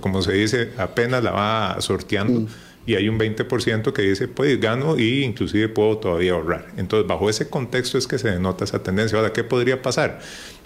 como 0.01 0.21
se 0.21 0.33
dice, 0.33 0.71
apenas 0.77 1.23
la 1.23 1.31
va 1.31 1.77
sorteando. 1.79 2.41
Mm. 2.41 2.47
Y 2.87 2.95
hay 2.95 3.09
un 3.09 3.17
20% 3.17 3.93
que 3.93 4.01
dice, 4.03 4.27
pues 4.27 4.59
gano 4.59 4.97
y 4.97 5.23
inclusive 5.23 5.69
puedo 5.69 5.97
todavía 5.97 6.33
ahorrar. 6.33 6.67
Entonces, 6.77 7.07
bajo 7.07 7.29
ese 7.29 7.49
contexto 7.49 7.97
es 7.97 8.05
que 8.05 8.19
se 8.19 8.29
denota 8.29 8.63
esa 8.63 8.83
tendencia. 8.83 9.17
Ahora, 9.17 9.33
¿qué 9.33 9.43
podría 9.43 9.81
pasar? 9.81 10.19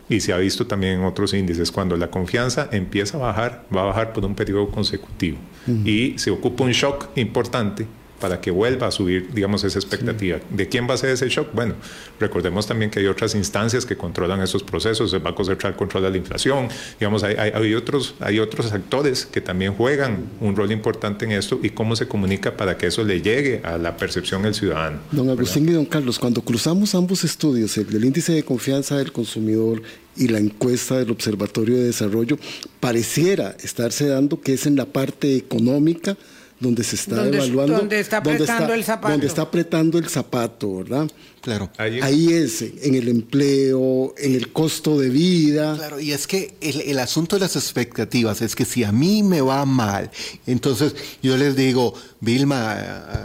Y 0.10 0.20
se 0.22 0.34
ha 0.34 0.38
visto 0.38 0.66
también 0.66 1.00
en 1.00 1.06
otros 1.06 1.34
índices, 1.34 1.72
cuando 1.72 1.96
la 1.96 2.10
confianza 2.10 2.68
empieza 2.72 3.18
a 3.18 3.22
bajar, 3.22 3.66
va 3.76 3.82
a 3.82 3.86
bajar 3.86 4.12
por 4.12 4.26
un 4.26 4.36
periodo 4.36 4.70
consecutivo. 4.70 5.38
Y 5.86 6.18
se 6.18 6.32
ocupa 6.32 6.64
un 6.64 6.72
shock 6.72 7.10
importante 7.16 7.86
para 8.20 8.42
que 8.42 8.52
vuelva 8.52 8.88
a 8.88 8.92
subir, 8.92 9.34
digamos, 9.34 9.64
esa 9.64 9.80
expectativa. 9.80 10.40
¿De 10.50 10.68
quién 10.68 10.88
va 10.90 10.94
a 10.94 10.98
ser 10.98 11.12
ese 11.12 11.30
shock? 11.30 11.50
Bueno, 11.54 11.76
recordemos 12.20 12.68
también 12.68 12.92
que 12.92 13.00
hay 13.00 13.08
otras 13.08 13.36
instancias 13.36 13.86
que 13.86 13.96
controlan 13.96 14.42
esos 14.42 14.64
procesos, 14.64 15.14
el 15.14 15.20
Banco 15.20 15.44
Central 15.44 15.76
controla 15.76 16.10
la 16.10 16.18
inflación, 16.18 16.68
digamos, 17.00 17.24
hay, 17.24 17.36
hay, 17.36 17.74
otros, 17.74 18.16
hay 18.20 18.40
otros 18.40 18.72
actores 18.72 19.26
que 19.26 19.42
también 19.42 19.74
juegan 19.74 20.30
un 20.42 20.56
rol 20.56 20.72
importante 20.72 21.26
en 21.26 21.32
esto 21.32 21.60
y 21.62 21.70
cómo 21.70 21.96
se 21.96 22.08
comunica 22.08 22.56
para 22.58 22.78
que 22.78 22.88
eso 22.88 23.04
le 23.04 23.22
llegue 23.22 23.62
a 23.64 23.78
la 23.78 23.98
percepción 23.98 24.44
del 24.44 24.54
ciudadano. 24.54 25.00
Don 25.12 25.30
Agustín 25.30 25.68
y 25.70 25.72
don 25.72 25.86
Carlos, 25.86 26.20
cuando 26.20 26.42
cruzamos 26.42 26.96
ambos 26.96 27.24
estudios, 27.24 27.78
el 27.78 27.88
del 27.88 28.06
índice 28.06 28.34
de 28.34 28.44
confianza 28.44 28.98
del 28.98 29.12
consumidor 29.12 29.82
y 30.16 30.28
la 30.28 30.40
encuesta 30.40 30.98
del 30.98 31.12
Observatorio 31.12 31.78
de 31.78 31.86
Desarrollo, 31.86 32.38
pareciera 32.80 33.56
estarse 33.64 34.08
dando 34.08 34.42
que 34.42 34.54
es 34.54 34.66
en 34.66 34.76
la 34.76 34.86
parte 34.86 35.36
económica, 35.36 36.18
donde 36.60 36.84
se 36.84 36.96
está 36.96 37.26
evaluando. 37.26 37.78
Donde 37.78 38.00
está 38.00 38.18
apretando 38.18 38.74
el 38.74 38.84
zapato. 38.84 39.12
Donde 39.12 39.28
está 39.28 39.42
apretando 39.44 39.98
el 39.98 40.10
zapato, 40.10 40.78
¿verdad? 40.78 41.10
Claro. 41.42 41.70
Ahí, 41.78 42.34
es, 42.34 42.62
en 42.62 42.96
el 42.96 43.08
empleo, 43.08 44.14
en 44.18 44.36
el 44.36 44.52
costo 44.52 45.00
de 45.00 45.10
vida. 45.10 45.76
Claro, 45.76 46.00
y 46.00 46.12
es 46.12 46.28
que 46.28 46.56
el, 46.60 46.82
el, 46.82 47.00
asunto 47.00 47.38
de 47.38 47.42
las 47.42 47.56
expectativas 47.56 48.42
es 48.42 48.56
que 48.56 48.66
si 48.66 48.84
a 48.84 48.92
mí 48.92 49.24
me 49.24 49.40
va 49.40 49.66
mal, 49.66 50.12
entonces 50.46 50.96
yo 51.24 51.38
les 51.38 51.56
digo, 51.56 51.94
Vilma, 52.20 52.74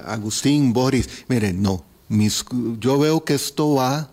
Agustín, 0.06 0.72
Boris, 0.72 1.08
miren, 1.28 1.60
no, 1.60 1.84
mis, 2.08 2.44
yo 2.78 2.98
veo 2.98 3.24
que 3.24 3.34
esto 3.34 3.74
va 3.74 4.10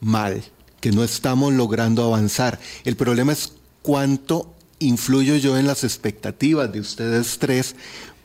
mal, 0.00 0.42
que 0.80 0.90
no 0.90 1.04
estamos 1.04 1.52
logrando 1.52 2.04
avanzar. 2.04 2.58
El 2.84 2.96
problema 2.96 3.32
es 3.32 3.52
cuánto 3.82 4.56
influyo 4.78 5.36
yo 5.36 5.56
en 5.56 5.66
las 5.66 5.84
expectativas 5.84 6.72
de 6.72 6.80
ustedes 6.80 7.38
tres 7.38 7.74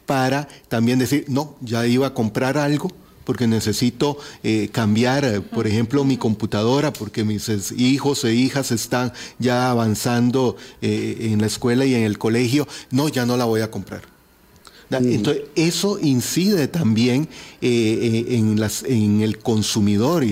para 0.06 0.48
también 0.68 1.00
decir, 1.00 1.26
no, 1.28 1.56
ya 1.62 1.86
iba 1.86 2.08
a 2.08 2.14
comprar 2.14 2.58
algo 2.58 2.92
porque 3.24 3.48
necesito 3.48 4.18
eh, 4.44 4.70
cambiar, 4.72 5.24
eh, 5.26 5.42
por 5.42 5.68
ejemplo, 5.68 6.04
mi 6.04 6.18
computadora, 6.18 6.92
porque 6.92 7.24
mis 7.24 7.50
hijos 7.78 8.24
e 8.24 8.34
hijas 8.34 8.72
están 8.72 9.14
ya 9.40 9.70
avanzando 9.70 10.58
eh, 10.82 11.30
en 11.32 11.40
la 11.40 11.48
escuela 11.48 11.86
y 11.86 11.94
en 11.96 12.04
el 12.04 12.18
colegio, 12.18 12.68
no, 12.90 13.10
ya 13.10 13.26
no 13.26 13.38
la 13.38 13.46
voy 13.46 13.62
a 13.62 13.72
comprar. 13.72 14.02
Entonces, 14.90 15.44
eso 15.56 15.98
incide 16.02 16.68
también 16.68 17.30
en, 17.62 18.60
las, 18.60 18.84
en 18.84 19.22
el 19.22 19.38
consumidor 19.40 20.26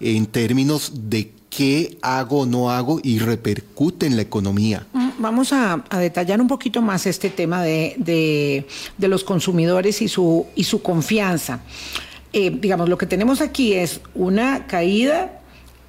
en 0.00 0.26
términos 0.26 0.92
de 1.08 1.30
qué 1.50 1.98
hago 2.00 2.40
o 2.40 2.46
no 2.46 2.70
hago 2.70 3.00
y 3.02 3.18
repercute 3.18 4.06
en 4.06 4.16
la 4.16 4.22
economía. 4.22 4.86
Mm, 4.92 5.10
vamos 5.18 5.52
a, 5.52 5.84
detallar 5.98 6.40
un 6.40 6.48
poquito 6.48 6.80
más 6.80 7.06
este 7.06 7.28
tema 7.28 7.62
de, 7.62 8.64
los 8.98 9.24
consumidores 9.24 10.00
y 10.00 10.08
su, 10.08 10.46
y 10.54 10.64
su 10.64 10.80
confianza. 10.80 11.60
Eh, 12.32 12.50
digamos, 12.50 12.88
lo 12.88 12.96
que 12.96 13.06
tenemos 13.06 13.40
aquí 13.40 13.74
es 13.74 14.00
una 14.14 14.68
caída 14.68 15.40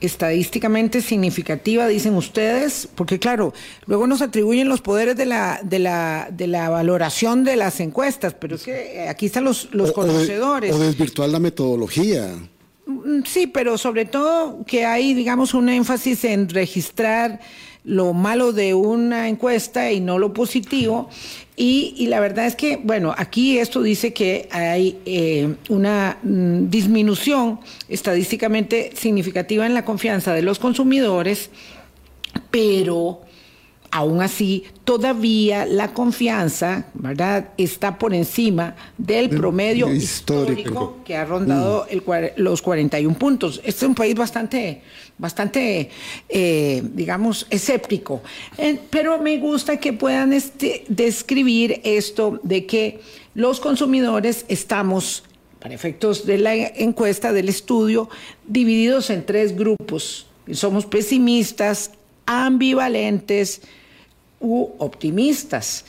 estadísticamente 0.02 1.02
significativa, 1.02 1.88
dicen 1.88 2.16
ustedes, 2.16 2.90
porque 2.96 3.20
claro, 3.20 3.54
luego 3.86 4.08
nos 4.08 4.24
atribuyen 4.24 4.68
los 4.68 4.82
poderes 4.82 5.16
de 5.16 5.28
la, 5.28 5.60
de 5.64 5.78
la, 5.78 6.28
de 6.32 6.48
la 6.48 6.70
valoración 6.70 7.44
de 7.44 7.56
las 7.56 7.80
encuestas, 7.80 8.34
pero 8.34 8.56
es 8.56 8.64
que 8.64 9.08
aquí 9.08 9.28
están 9.28 9.44
los, 9.44 9.70
los 9.72 9.92
conocedores. 9.92 10.74
O, 10.74 10.80
desvirtuar 10.80 11.30
la 11.30 11.40
metodología. 11.40 12.34
Mm, 12.86 13.24
sí, 13.26 13.48
pero 13.48 13.78
sobre 13.78 14.06
todo 14.06 14.64
que 14.66 14.86
hay, 14.86 15.14
digamos, 15.14 15.54
un 15.54 15.70
énfasis 15.70 16.24
en 16.26 16.50
registrar 16.50 17.40
lo 17.84 18.14
malo 18.14 18.54
de 18.54 18.74
una 18.74 19.28
encuesta 19.28 19.92
y 19.92 20.00
no 20.00 20.20
lo 20.20 20.34
positivo. 20.34 21.10
Y, 21.56 22.08
la 22.08 22.20
verdad 22.20 22.48
es 22.48 22.56
que, 22.56 22.78
bueno, 22.78 23.14
aquí 23.16 23.60
esto 23.60 23.82
dice 23.82 24.14
que 24.14 24.48
hay 24.52 25.00
eh, 25.06 25.56
una 25.70 26.18
mm, 26.24 26.70
disminución 26.70 27.60
estadísticamente 27.88 28.92
significativa 28.96 29.66
en 29.66 29.74
la 29.74 29.86
confianza 29.86 30.34
de 30.34 30.42
los 30.42 30.58
consumidores, 30.60 31.50
pero 32.50 33.22
aún 33.92 34.22
así, 34.22 34.64
todavía 34.86 35.66
la 35.66 35.94
confianza, 35.94 36.86
¿verdad?, 36.94 37.50
está 37.58 38.00
por 38.00 38.14
encima 38.14 38.76
del 38.98 39.30
promedio 39.30 39.94
histórico, 39.94 41.00
que 41.04 41.18
ha 41.18 41.26
rondado 41.26 41.86
mm. 41.86 41.94
el, 41.94 42.32
los 42.38 42.62
41 42.62 43.18
puntos. 43.18 43.58
Este 43.66 43.70
es 43.70 43.84
un 43.84 43.96
país 43.96 44.16
bastante, 44.16 44.82
bastante, 45.18 45.90
eh, 46.30 46.82
digamos, 46.94 47.46
escéptico. 47.50 48.22
Eh, 48.58 48.80
pero 48.90 49.20
me 49.20 49.38
gusta 49.38 49.78
que 49.78 49.92
puedan 49.92 50.32
este, 50.32 50.86
describir 50.88 51.82
esto 51.84 52.40
de 52.44 52.66
que 52.66 53.02
los 53.34 53.60
consumidores 53.60 54.46
estamos, 54.48 55.26
para 55.60 55.76
efectos 55.76 56.26
de 56.26 56.38
la 56.38 56.56
encuesta, 56.56 57.34
del 57.34 57.50
estudio, 57.50 58.10
divididos 58.48 59.10
en 59.10 59.26
tres 59.26 59.56
grupos. 59.56 60.28
Somos 60.54 60.86
pesimistas, 60.86 61.92
ambivalentes, 62.26 63.62
u 64.42 64.70
optimistas. 64.80 65.86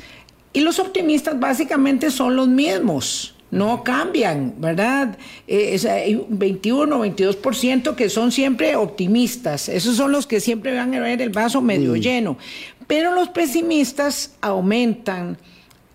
Y 0.52 0.60
los 0.60 0.78
optimistas 0.78 1.38
básicamente 1.40 2.10
son 2.10 2.36
los 2.36 2.46
mismos, 2.46 3.34
no 3.50 3.82
cambian, 3.82 4.54
¿verdad? 4.58 5.16
Eh, 5.46 5.78
hay 5.88 6.24
21 6.28 6.96
o 6.96 7.04
22% 7.04 7.94
que 7.94 8.08
son 8.08 8.32
siempre 8.32 8.76
optimistas, 8.76 9.68
esos 9.68 9.96
son 9.96 10.12
los 10.12 10.26
que 10.26 10.40
siempre 10.40 10.74
van 10.74 10.94
a 10.94 11.00
ver 11.00 11.22
el 11.22 11.30
vaso 11.30 11.60
medio 11.60 11.96
lleno, 11.96 12.36
pero 12.86 13.14
los 13.14 13.28
pesimistas 13.28 14.34
aumentan 14.40 15.38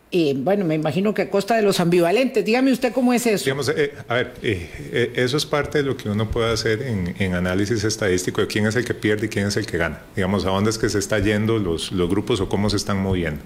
bueno, 0.10 0.64
me 0.64 0.76
imagino 0.76 1.14
que 1.14 1.24
a 1.24 1.30
costa 1.30 1.56
de 1.56 1.62
los 1.62 1.82
ambivalentes. 1.82 2.44
Dígame 2.46 2.72
usted 2.72 2.94
cómo 2.94 3.12
es 3.12 3.28
eso. 3.28 3.44
Digamos, 3.44 3.68
eh, 3.70 3.92
a 4.08 4.16
ver, 4.16 4.34
eh, 4.42 4.70
eh, 4.94 5.12
eso 5.16 5.36
es 5.36 5.46
parte 5.46 5.80
de 5.80 5.84
lo 5.84 5.98
que 5.98 6.10
uno 6.10 6.32
puede 6.32 6.52
hacer 6.54 6.82
en, 6.82 7.34
análisis 7.34 7.84
estadístico 7.84 8.40
de 8.40 8.48
quién 8.48 8.66
es 8.66 8.76
el 8.78 8.86
que 8.86 8.94
pierde 8.94 9.26
y 9.26 9.30
quién 9.30 9.48
es 9.48 9.58
el 9.58 9.66
que 9.66 9.78
gana. 9.78 10.02
Digamos, 10.16 10.46
a 10.46 10.50
dónde 10.50 10.70
es 10.70 10.78
que 10.78 10.88
se 10.88 11.00
está 11.00 11.20
yendo 11.20 11.60
los, 11.60 11.92
los 11.92 12.10
grupos 12.10 12.40
o 12.40 12.48
cómo 12.48 12.70
se 12.70 12.78
están 12.78 13.02
moviendo. 13.02 13.42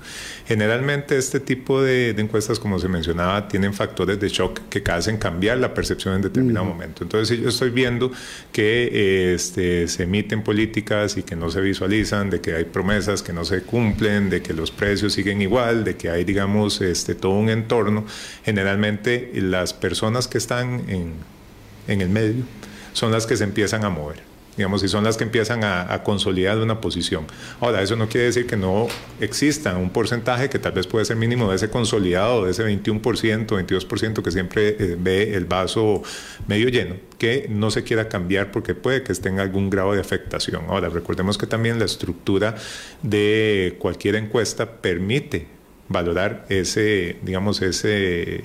Generalmente 0.46 1.18
este 1.18 1.40
tipo 1.40 1.82
de, 1.82 2.12
encuestas, 2.12 2.60
como 2.60 2.78
se 2.78 2.88
mencionaba, 2.88 3.48
tienen 3.48 3.74
factores 3.74 4.20
de 4.20 4.30
shock 4.30 4.60
que 4.70 4.84
hacen 4.92 5.18
cambiar 5.18 5.58
la 5.58 5.74
percepción 5.74 6.14
en 6.14 6.22
determinado 6.22 6.66
momento. 6.66 7.04
Entonces, 7.04 7.36
si 7.36 7.42
yo 7.42 7.50
estoy 7.50 7.72
viendo 7.72 8.12
que 8.52 9.34
este, 9.34 9.88
se 9.88 10.04
emiten 10.04 10.44
políticas 10.44 11.18
y 11.18 11.24
que 11.24 11.36
no 11.36 11.50
se 11.50 11.60
visualizan, 11.60 12.30
de 12.30 12.40
que 12.40 12.54
hay 12.54 12.66
promesas 12.66 13.24
que 13.24 13.34
no 13.34 13.46
se 13.46 13.64
cumplen, 13.64 14.30
de 14.30 14.44
que 14.44 14.54
los 14.54 14.70
precios 14.70 15.14
siguen 15.14 15.42
igual, 15.42 15.84
de 15.84 15.96
que 15.96 16.10
hay, 16.10 16.24
digamos, 16.24 16.51
este, 16.82 17.16
todo 17.16 17.34
un 17.34 17.50
entorno, 17.50 18.06
generalmente 18.44 19.32
las 19.36 19.74
personas 19.74 20.28
que 20.28 20.38
están 20.38 20.90
en, 20.90 21.14
en 21.88 22.02
el 22.02 22.10
medio 22.10 22.44
son 22.94 23.12
las 23.12 23.26
que 23.26 23.38
se 23.38 23.44
empiezan 23.44 23.86
a 23.86 23.90
mover 23.90 24.32
digamos, 24.58 24.84
y 24.84 24.90
son 24.90 25.04
las 25.04 25.18
que 25.18 25.24
empiezan 25.24 25.64
a, 25.64 26.04
consolidar 26.04 26.58
una 26.58 26.82
posición. 26.82 27.26
Ahora, 27.60 27.82
eso 27.82 27.96
no 27.96 28.10
quiere 28.10 28.28
decir 28.28 28.48
que 28.48 28.58
no 28.58 28.88
exista 29.20 29.76
un 29.78 29.90
porcentaje 29.90 30.50
que 30.50 30.60
tal 30.60 30.74
vez 30.74 30.88
puede 30.88 31.06
ser 31.06 31.16
mínimo 31.16 31.50
de 31.50 31.56
ese 31.56 31.70
consolidado, 31.70 32.46
de 32.46 32.52
ese 32.52 32.66
21%, 32.66 33.48
22% 33.48 34.22
que 34.22 34.32
siempre 34.32 34.70
eh, 34.70 34.98
ve 35.00 35.36
el 35.36 35.46
vaso 35.46 36.04
medio 36.48 36.70
lleno, 36.70 36.96
que 37.18 37.48
no 37.50 37.72
se 37.72 37.84
quiera 37.84 38.10
cambiar 38.10 38.52
porque 38.52 38.76
puede 38.76 39.04
que 39.04 39.14
tenga 39.16 39.44
algún 39.44 39.70
grado 39.70 39.94
de 39.94 40.02
afectación. 40.02 40.66
Ahora, 40.68 40.90
recordemos 40.90 41.38
que 41.38 41.48
también 41.48 41.80
la 41.80 41.86
estructura 41.86 42.56
de 43.04 43.76
cualquier 43.80 44.16
encuesta 44.16 44.82
permite 44.82 45.48
valorar 45.92 46.46
ese, 46.50 47.18
digamos, 47.24 47.62
ese, 47.62 48.44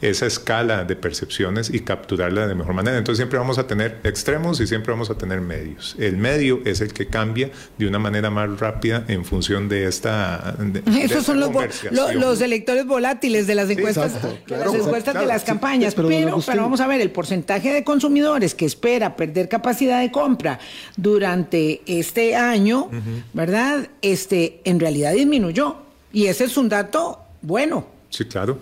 esa 0.00 0.26
escala 0.26 0.84
de 0.84 0.96
percepciones 0.96 1.70
y 1.72 1.80
capturarla 1.80 2.46
de 2.46 2.54
mejor 2.54 2.74
manera. 2.74 2.98
Entonces 2.98 3.18
siempre 3.18 3.38
vamos 3.38 3.58
a 3.58 3.66
tener 3.66 4.00
extremos 4.04 4.60
y 4.60 4.66
siempre 4.66 4.92
vamos 4.92 5.10
a 5.10 5.16
tener 5.16 5.40
medios. 5.40 5.96
El 5.98 6.16
medio 6.16 6.60
es 6.64 6.80
el 6.80 6.92
que 6.92 7.06
cambia 7.06 7.50
de 7.78 7.86
una 7.86 7.98
manera 7.98 8.30
más 8.30 8.60
rápida 8.60 9.04
en 9.08 9.24
función 9.24 9.68
de 9.68 9.86
esta... 9.86 10.56
Esos 11.00 11.24
son 11.24 11.40
los, 11.40 11.50
los, 11.90 12.40
electores 12.40 12.86
volátiles 12.86 13.46
de 13.46 13.54
las 13.54 13.70
encuestas, 13.70 14.22
de, 14.22 14.56
las, 14.58 14.74
encuestas 14.74 15.14
de 15.14 15.26
las 15.26 15.44
campañas. 15.44 15.94
pero, 15.94 16.08
pero, 16.08 16.62
vamos 16.62 16.80
a 16.80 16.86
ver, 16.86 17.00
el 17.00 17.10
porcentaje 17.10 17.72
de 17.72 17.84
consumidores 17.84 18.54
que 18.54 18.66
espera 18.66 19.16
perder 19.16 19.48
capacidad 19.48 20.00
de 20.00 20.10
compra 20.10 20.58
durante 20.96 21.80
este 21.86 22.36
año, 22.36 22.90
¿verdad? 23.32 23.88
Este, 24.02 24.60
en 24.64 24.80
realidad 24.80 25.14
disminuyó. 25.14 25.84
Y 26.14 26.28
ese 26.28 26.44
es 26.44 26.56
un 26.56 26.68
dato 26.68 27.18
bueno. 27.42 27.86
Sí, 28.08 28.24
claro. 28.24 28.56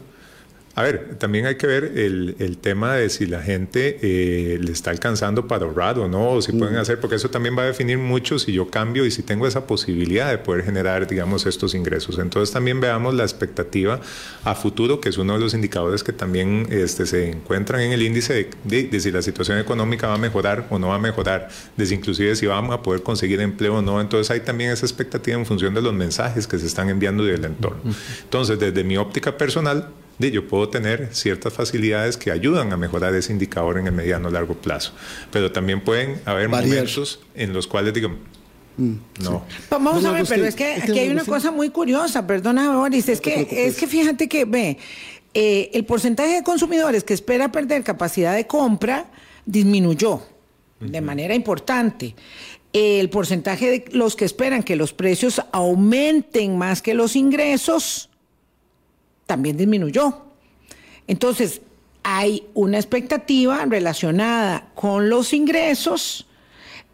A 0.75 0.83
ver, 0.83 1.17
también 1.19 1.45
hay 1.45 1.57
que 1.57 1.67
ver 1.67 1.85
el, 1.97 2.35
el 2.39 2.57
tema 2.57 2.95
de 2.95 3.11
si 3.11 3.27
la 3.27 3.43
gente 3.43 3.99
eh, 4.01 4.59
le 4.59 4.73
está 4.73 4.91
alcanzando 4.91 5.47
para 5.47 5.67
ahorrar 5.67 5.99
o 5.99 6.09
no, 6.09 6.31
o 6.31 6.41
si 6.41 6.53
pueden 6.53 6.77
hacer, 6.77 6.99
porque 6.99 7.17
eso 7.17 7.29
también 7.29 7.57
va 7.57 7.63
a 7.63 7.67
definir 7.67 7.99
mucho 7.99 8.39
si 8.39 8.53
yo 8.53 8.71
cambio 8.71 9.05
y 9.05 9.11
si 9.11 9.23
tengo 9.23 9.47
esa 9.47 9.67
posibilidad 9.67 10.31
de 10.31 10.39
poder 10.39 10.65
generar, 10.65 11.07
digamos, 11.07 11.45
estos 11.45 11.75
ingresos. 11.75 12.19
Entonces 12.19 12.55
también 12.55 12.81
veamos 12.81 13.15
la 13.15 13.23
expectativa 13.23 14.01
a 14.45 14.55
futuro, 14.55 14.99
que 14.99 15.11
es 15.11 15.19
uno 15.19 15.35
de 15.35 15.41
los 15.41 15.53
indicadores 15.53 16.03
que 16.03 16.15
también 16.15 16.67
este, 16.71 17.05
se 17.05 17.29
encuentran 17.29 17.83
en 17.83 17.93
el 17.93 18.01
índice 18.01 18.49
de, 18.65 18.85
de, 18.85 19.01
si 19.01 19.11
la 19.11 19.21
situación 19.21 19.59
económica 19.59 20.07
va 20.07 20.15
a 20.15 20.19
mejorar 20.19 20.67
o 20.71 20.79
no 20.79 20.89
va 20.89 20.95
a 20.95 20.99
mejorar, 20.99 21.51
de 21.77 21.93
inclusive 21.95 22.35
si 22.35 22.47
vamos 22.47 22.75
a 22.75 22.81
poder 22.81 23.03
conseguir 23.03 23.43
empleo 23.43 23.77
o 23.77 23.83
no. 23.83 24.01
Entonces 24.01 24.31
hay 24.31 24.41
también 24.41 24.71
esa 24.71 24.87
expectativa 24.87 25.37
en 25.37 25.45
función 25.45 25.75
de 25.75 25.83
los 25.83 25.93
mensajes 25.93 26.47
que 26.47 26.59
se 26.59 26.67
están 26.67 26.89
enviando 26.89 27.25
del 27.25 27.45
entorno. 27.45 27.83
Entonces, 28.23 28.59
desde 28.59 28.85
mi 28.85 28.97
óptica 28.97 29.37
personal, 29.37 29.89
yo 30.31 30.47
puedo 30.47 30.69
tener 30.69 31.09
ciertas 31.13 31.53
facilidades 31.53 32.17
que 32.17 32.31
ayudan 32.31 32.73
a 32.73 32.77
mejorar 32.77 33.15
ese 33.15 33.33
indicador 33.33 33.79
en 33.79 33.87
el 33.87 33.93
mediano 33.93 34.29
o 34.29 34.31
largo 34.31 34.55
plazo. 34.55 34.93
Pero 35.31 35.53
también 35.53 35.83
pueden 35.83 36.21
haber 36.25 36.49
momentos 36.49 37.21
en 37.35 37.53
los 37.53 37.67
cuales 37.67 37.95
digo, 37.95 38.11
mm, 38.77 38.95
no. 39.23 39.45
Vamos 39.71 40.05
a 40.05 40.13
ver, 40.13 40.25
pero 40.29 40.45
es 40.45 40.55
que 40.55 40.75
aquí 40.75 40.99
hay 40.99 41.09
una 41.09 41.25
cosa 41.25 41.51
muy 41.51 41.71
curiosa, 41.71 42.27
perdona 42.27 42.77
Boris, 42.77 43.09
es 43.09 43.21
que, 43.21 43.49
es 43.51 43.77
que 43.77 43.87
fíjate 43.87 44.29
que 44.29 44.45
ve, 44.45 44.79
eh, 45.35 45.71
el 45.73 45.85
porcentaje 45.85 46.35
de 46.35 46.43
consumidores 46.43 47.05
que 47.05 47.15
espera 47.15 47.51
perder 47.51 47.83
capacidad 47.83 48.35
de 48.35 48.47
compra 48.47 49.07
disminuyó 49.47 50.23
de 50.81 51.01
manera 51.01 51.35
importante. 51.35 52.15
El 52.73 53.11
porcentaje 53.11 53.71
de 53.71 53.85
los 53.93 54.17
que 54.17 54.25
esperan 54.25 54.63
que 54.63 54.77
los 54.77 54.93
precios 54.93 55.43
aumenten 55.53 56.57
más 56.57 56.81
que 56.81 56.95
los 56.95 57.17
ingresos 57.17 58.09
también 59.27 59.57
disminuyó. 59.57 60.23
Entonces, 61.07 61.61
hay 62.03 62.45
una 62.55 62.79
expectativa 62.79 63.65
relacionada 63.65 64.69
con 64.75 65.09
los 65.09 65.33
ingresos 65.33 66.27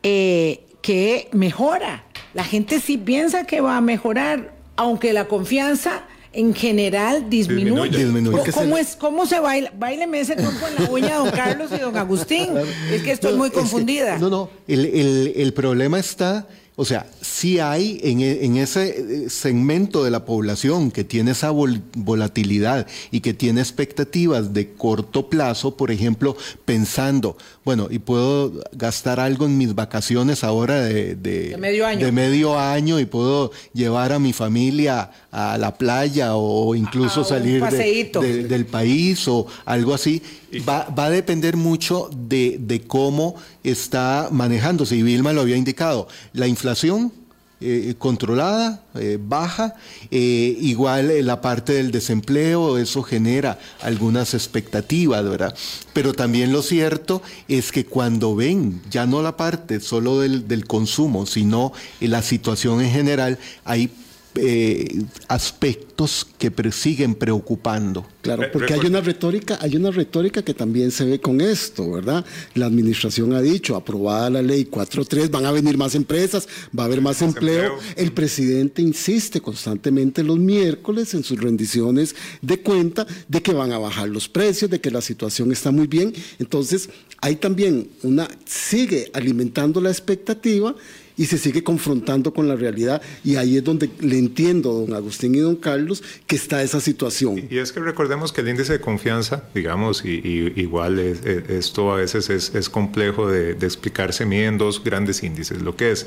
eh, 0.03 0.67
que 0.83 1.29
mejora. 1.33 2.05
La 2.35 2.45
gente 2.45 2.81
sí 2.81 2.99
piensa 2.99 3.45
que 3.45 3.61
va 3.61 3.77
a 3.77 3.81
mejorar, 3.81 4.55
aunque 4.77 5.13
la 5.13 5.27
confianza 5.27 6.05
en 6.33 6.55
general 6.55 7.31
disminuye. 7.31 8.07
¿Cómo, 8.53 8.77
es, 8.77 8.97
¿Cómo 8.97 9.27
se 9.27 9.41
baila? 9.41 9.73
Baileme 9.77 10.21
ese 10.21 10.37
truco 10.37 10.69
en 10.69 10.85
la 10.85 10.91
uña, 10.91 11.17
don 11.17 11.31
Carlos 11.31 11.71
y 11.75 11.81
don 11.81 11.97
Agustín. 11.97 12.51
Es 12.93 13.03
que 13.03 13.13
estoy 13.13 13.35
muy 13.35 13.51
confundida. 13.51 14.19
no, 14.19 14.29
no, 14.29 14.51
el, 14.67 14.85
el, 14.87 15.33
el 15.37 15.53
problema 15.55 15.99
está 15.99 16.47
o 16.81 16.85
sea, 16.85 17.11
sí 17.21 17.59
hay 17.59 17.99
en, 18.05 18.21
e, 18.21 18.63
ese 18.63 19.25
eh, 19.25 19.31
segmento 19.31 20.05
de 20.05 20.13
la 20.13 20.25
población 20.25 20.93
que 20.93 21.03
tiene 21.03 21.33
esa 21.33 21.51
volatilidad 21.51 22.87
y 23.11 23.19
que 23.19 23.35
tiene 23.35 23.61
expectativas 23.61 24.55
de 24.55 24.75
corto 24.75 25.29
plazo, 25.29 25.77
por 25.77 25.91
ejemplo, 25.91 26.37
pensando, 26.65 27.37
bueno, 27.69 27.89
y 27.91 27.99
puedo 27.99 28.51
gastar 28.73 29.21
algo 29.21 29.45
en 29.45 29.59
mis 29.59 29.75
vacaciones 29.75 30.43
ahora 30.43 30.81
de, 30.81 31.55
medio, 31.59 31.87
año. 31.87 32.07
de 32.07 32.13
medio 32.13 32.59
año 32.59 32.99
y 32.99 33.05
puedo 33.05 33.53
llevar 33.75 34.15
a 34.15 34.19
mi 34.19 34.33
familia 34.33 35.11
a 35.31 35.59
la 35.59 35.77
playa 35.77 36.35
o 36.35 36.75
incluso 36.75 37.25
salir 37.25 37.63
del 37.63 38.65
país 38.65 39.29
o 39.29 39.47
algo 39.67 39.93
así. 39.93 40.23
Va, 40.67 40.87
a 40.97 41.11
depender 41.11 41.59
mucho 41.59 42.09
de, 42.11 42.83
cómo 42.87 43.35
está 43.63 44.31
manejándose. 44.33 44.97
Y 44.97 45.03
Vilma 45.03 45.35
lo 45.35 45.43
había 45.43 45.59
indicado. 45.59 46.09
La 46.33 46.47
inflación 46.47 47.13
eh, 47.61 47.95
controlada, 47.99 48.83
eh, 48.95 49.19
baja, 49.21 49.75
eh, 50.13 50.57
igual 50.61 51.27
la 51.27 51.41
parte 51.41 51.73
del 51.73 51.91
desempleo, 51.91 52.79
eso 52.79 53.03
genera 53.03 53.59
algunas 53.81 54.33
expectativas, 54.35 55.25
¿verdad? 55.25 55.57
Pero 55.93 56.13
también 56.15 56.53
lo 56.53 56.63
cierto 56.63 57.21
es 57.49 57.73
que 57.73 57.85
cuando 57.85 58.37
ven 58.37 58.81
ya 58.91 59.07
no 59.07 59.23
la 59.23 59.37
parte 59.37 59.81
solo 59.81 60.21
del, 60.21 60.47
del 60.47 60.67
consumo, 60.67 61.27
sino 61.27 61.73
la 62.01 62.23
situación 62.23 62.81
en 62.81 62.93
general, 62.93 63.39
hay 63.65 63.91
eh, 64.35 65.03
aspectos 65.27 66.27
que 66.39 66.53
siguen 66.71 67.15
preocupando. 67.15 68.07
Claro, 68.23 68.45
porque 68.53 68.75
hay 68.75 68.87
una 68.87 69.01
retórica, 69.01 69.59
hay 69.61 69.77
una 69.77 69.91
retórica 69.91 70.43
que 70.43 70.55
también 70.55 70.91
se 70.91 71.05
ve 71.05 71.21
con 71.21 71.41
esto, 71.41 71.91
¿verdad? 71.91 72.25
La 72.55 72.67
administración 72.67 73.33
ha 73.33 73.41
dicho, 73.41 73.75
aprobada 73.75 74.31
la 74.31 74.43
ley 74.43 74.69
4.3, 74.71 75.31
van 75.31 75.47
a 75.47 75.51
venir 75.51 75.77
más 75.77 75.95
empresas, 75.95 76.49
va 76.77 76.85
a 76.85 76.87
haber 76.87 77.01
más, 77.01 77.23
empleo. 77.23 77.79
El 77.97 78.13
presidente 78.13 78.83
insiste 78.83 79.41
constantemente 79.41 80.23
los 80.23 80.39
miércoles 80.39 81.15
en 81.15 81.25
sus 81.25 81.41
rendiciones 81.41 82.15
de 82.43 82.61
cuenta 82.61 83.07
de 83.27 83.43
que 83.43 83.53
van 83.53 83.73
a 83.73 83.79
bajar 83.79 84.09
los 84.09 84.29
precios, 84.29 84.71
de 84.71 84.81
que 84.81 84.91
la 84.91 85.01
situación 85.01 85.51
está 85.51 85.71
muy 85.71 85.87
bien. 85.87 86.13
Entonces, 86.39 86.91
hay 87.21 87.37
también 87.37 87.89
una, 88.03 88.29
sigue 88.45 89.11
alimentando 89.13 89.81
la 89.81 89.91
expectativa 89.91 90.75
y 91.19 91.27
se 91.27 91.37
sigue 91.37 91.63
confrontando 91.63 92.33
con 92.33 92.49
la 92.49 92.57
realidad 92.57 93.03
y 93.25 93.37
ahí 93.37 93.59
es 93.59 93.65
donde 93.65 93.91
le 94.01 94.19
entiendo 94.19 94.71
a 94.71 94.75
don 94.75 94.95
Agustín 94.95 95.35
y 95.35 95.41
don 95.41 95.57
Carlos 95.57 96.03
que 96.27 96.37
está 96.37 96.63
esa 96.63 96.81
situación. 96.81 97.49
Y, 97.51 97.59
es 97.59 97.73
que 97.73 97.81
recordemos 97.81 98.33
que 98.33 98.41
el 98.41 98.49
índice 98.49 98.75
de 98.75 98.81
confianza, 98.81 99.45
digamos, 99.55 100.05
y, 100.05 100.53
igual 100.57 100.99
esto 100.99 101.93
a 101.93 101.97
veces 101.97 102.31
es, 102.31 102.69
complejo 102.71 103.29
de, 103.29 103.55
de 103.55 103.67
explicarse, 103.67 104.25
mide 104.25 104.47
en 104.47 104.59
dos 104.59 104.83
grandes 104.83 105.23
índices, 105.23 105.61
lo 105.61 105.75
que 105.77 105.91
es 105.91 106.07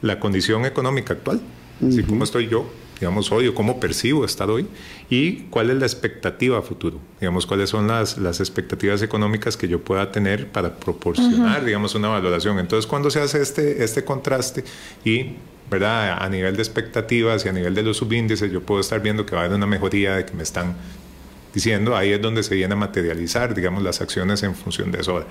la 0.00 0.20
condición 0.20 0.64
económica 0.64 1.14
actual, 1.14 1.40
así 1.86 2.02
como 2.04 2.24
estoy 2.24 2.48
yo, 2.48 2.70
digamos, 3.04 3.30
hoy 3.32 3.48
o 3.48 3.54
cómo 3.54 3.80
percibo 3.80 4.24
estar 4.24 4.48
hoy 4.48 4.66
y 5.10 5.42
cuál 5.50 5.68
es 5.68 5.76
la 5.76 5.84
expectativa 5.84 6.58
a 6.58 6.62
futuro, 6.62 6.98
digamos, 7.20 7.44
cuáles 7.44 7.68
son 7.68 7.86
las, 7.86 8.16
las 8.16 8.40
expectativas 8.40 9.02
económicas 9.02 9.58
que 9.58 9.68
yo 9.68 9.78
pueda 9.84 10.10
tener 10.10 10.50
para 10.50 10.76
proporcionar, 10.76 11.66
digamos, 11.66 11.94
una 11.94 12.08
valoración. 12.08 12.58
Entonces, 12.58 12.86
cuando 12.86 13.10
se 13.10 13.20
hace 13.20 13.42
este, 13.42 13.84
este 13.84 14.04
contraste 14.04 14.64
y 15.04 15.32
¿verdad? 15.70 16.22
A 16.22 16.28
nivel 16.30 16.56
de 16.56 16.62
expectativas 16.62 17.44
y 17.44 17.48
a 17.48 17.52
nivel 17.52 17.74
de 17.74 17.82
los 17.82 17.98
subíndices, 17.98 18.50
yo 18.50 18.62
puedo 18.62 18.80
estar 18.80 19.02
viendo 19.02 19.26
que 19.26 19.34
va 19.34 19.42
a 19.42 19.44
haber 19.44 19.56
una 19.56 19.66
mejoría 19.66 20.16
de 20.16 20.24
que 20.24 20.32
me 20.32 20.42
están 20.42 20.76
diciendo, 21.52 21.96
ahí 21.96 22.12
es 22.12 22.22
donde 22.22 22.42
se 22.42 22.54
viene 22.54 22.72
a 22.72 22.76
materializar, 22.76 23.54
digamos, 23.54 23.82
las 23.82 24.00
acciones 24.00 24.42
en 24.42 24.54
función 24.54 24.92
de 24.92 25.00
eso. 25.00 25.24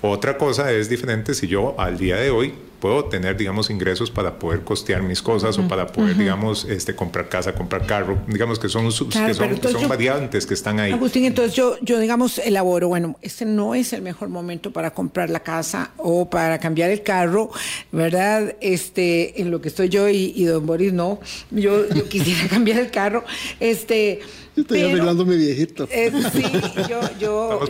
Otra 0.00 0.38
cosa 0.38 0.72
es 0.72 0.88
diferente 0.88 1.34
si 1.34 1.46
yo 1.46 1.78
al 1.78 1.98
día 1.98 2.16
de 2.16 2.30
hoy 2.30 2.54
puedo 2.82 3.04
tener, 3.04 3.36
digamos, 3.36 3.70
ingresos 3.70 4.10
para 4.10 4.40
poder 4.40 4.62
costear 4.62 5.04
mis 5.04 5.22
cosas 5.22 5.56
o 5.56 5.68
para 5.68 5.86
poder, 5.86 6.16
digamos, 6.16 6.64
este, 6.64 6.96
comprar 6.96 7.28
casa, 7.28 7.54
comprar 7.54 7.86
carro, 7.86 8.18
digamos 8.26 8.58
que 8.58 8.68
son, 8.68 8.86
que 8.86 9.34
son, 9.34 9.88
variantes 9.88 10.46
que 10.46 10.54
están 10.54 10.80
ahí. 10.80 10.90
Agustín, 10.90 11.24
entonces 11.24 11.54
yo, 11.54 11.76
yo, 11.80 12.00
digamos, 12.00 12.38
elaboro, 12.38 12.88
bueno, 12.88 13.16
este 13.22 13.44
no 13.44 13.76
es 13.76 13.92
el 13.92 14.02
mejor 14.02 14.30
momento 14.30 14.72
para 14.72 14.90
comprar 14.90 15.30
la 15.30 15.44
casa 15.44 15.92
o 15.96 16.28
para 16.28 16.58
cambiar 16.58 16.90
el 16.90 17.04
carro, 17.04 17.52
¿verdad? 17.92 18.56
Este, 18.60 19.40
en 19.40 19.52
lo 19.52 19.60
que 19.60 19.68
estoy 19.68 19.88
yo 19.88 20.08
y, 20.08 20.32
y 20.34 20.44
don 20.46 20.66
Boris 20.66 20.92
no, 20.92 21.20
yo, 21.52 21.88
yo 21.88 22.08
quisiera 22.08 22.48
cambiar 22.50 22.80
el 22.80 22.90
carro, 22.90 23.22
este 23.60 24.22
estoy 24.56 24.82
arreglando 24.82 25.24
mi 25.24 25.36
viejito. 25.36 25.88
Eh, 25.90 26.12
sí, 26.32 26.42
yo, 26.88 27.00
yo, 27.18 27.60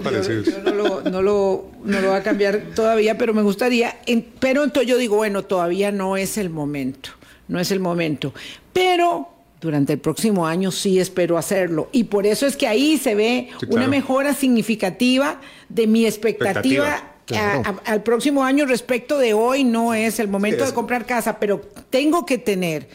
no, 0.64 0.74
lo, 0.74 1.02
no, 1.02 1.22
lo, 1.22 1.70
no, 1.84 2.00
lo, 2.00 2.08
va 2.08 2.16
a 2.16 2.22
cambiar 2.22 2.72
todavía, 2.74 3.16
pero 3.16 3.34
me 3.34 3.42
gustaría. 3.42 3.96
pero 4.40 4.64
entonces 4.64 4.90
yo 4.90 4.98
digo, 5.02 5.16
bueno, 5.16 5.42
todavía 5.44 5.92
no 5.92 6.16
es 6.16 6.38
el 6.38 6.50
momento, 6.50 7.10
no 7.48 7.60
es 7.60 7.70
el 7.70 7.80
momento. 7.80 8.32
Pero 8.72 9.28
durante 9.60 9.92
el 9.92 10.00
próximo 10.00 10.46
año 10.46 10.70
sí 10.72 10.98
espero 10.98 11.38
hacerlo. 11.38 11.88
Y 11.92 12.04
por 12.04 12.26
eso 12.26 12.46
es 12.46 12.56
que 12.56 12.66
ahí 12.66 12.98
se 12.98 13.14
ve 13.14 13.50
una 13.68 13.86
mejora 13.86 14.34
significativa 14.34 15.40
de 15.68 15.86
mi 15.86 16.04
expectativa. 16.04 17.14
al 17.84 18.02
próximo 18.02 18.44
año 18.44 18.66
respecto 18.66 19.18
de 19.18 19.34
hoy 19.34 19.64
no 19.64 19.94
es 19.94 20.18
el 20.18 20.28
momento 20.28 20.66
de 20.66 20.74
comprar 20.74 21.06
casa, 21.06 21.38
pero 21.38 21.60
tengo 21.90 22.26
que 22.26 22.38
tener 22.38 22.88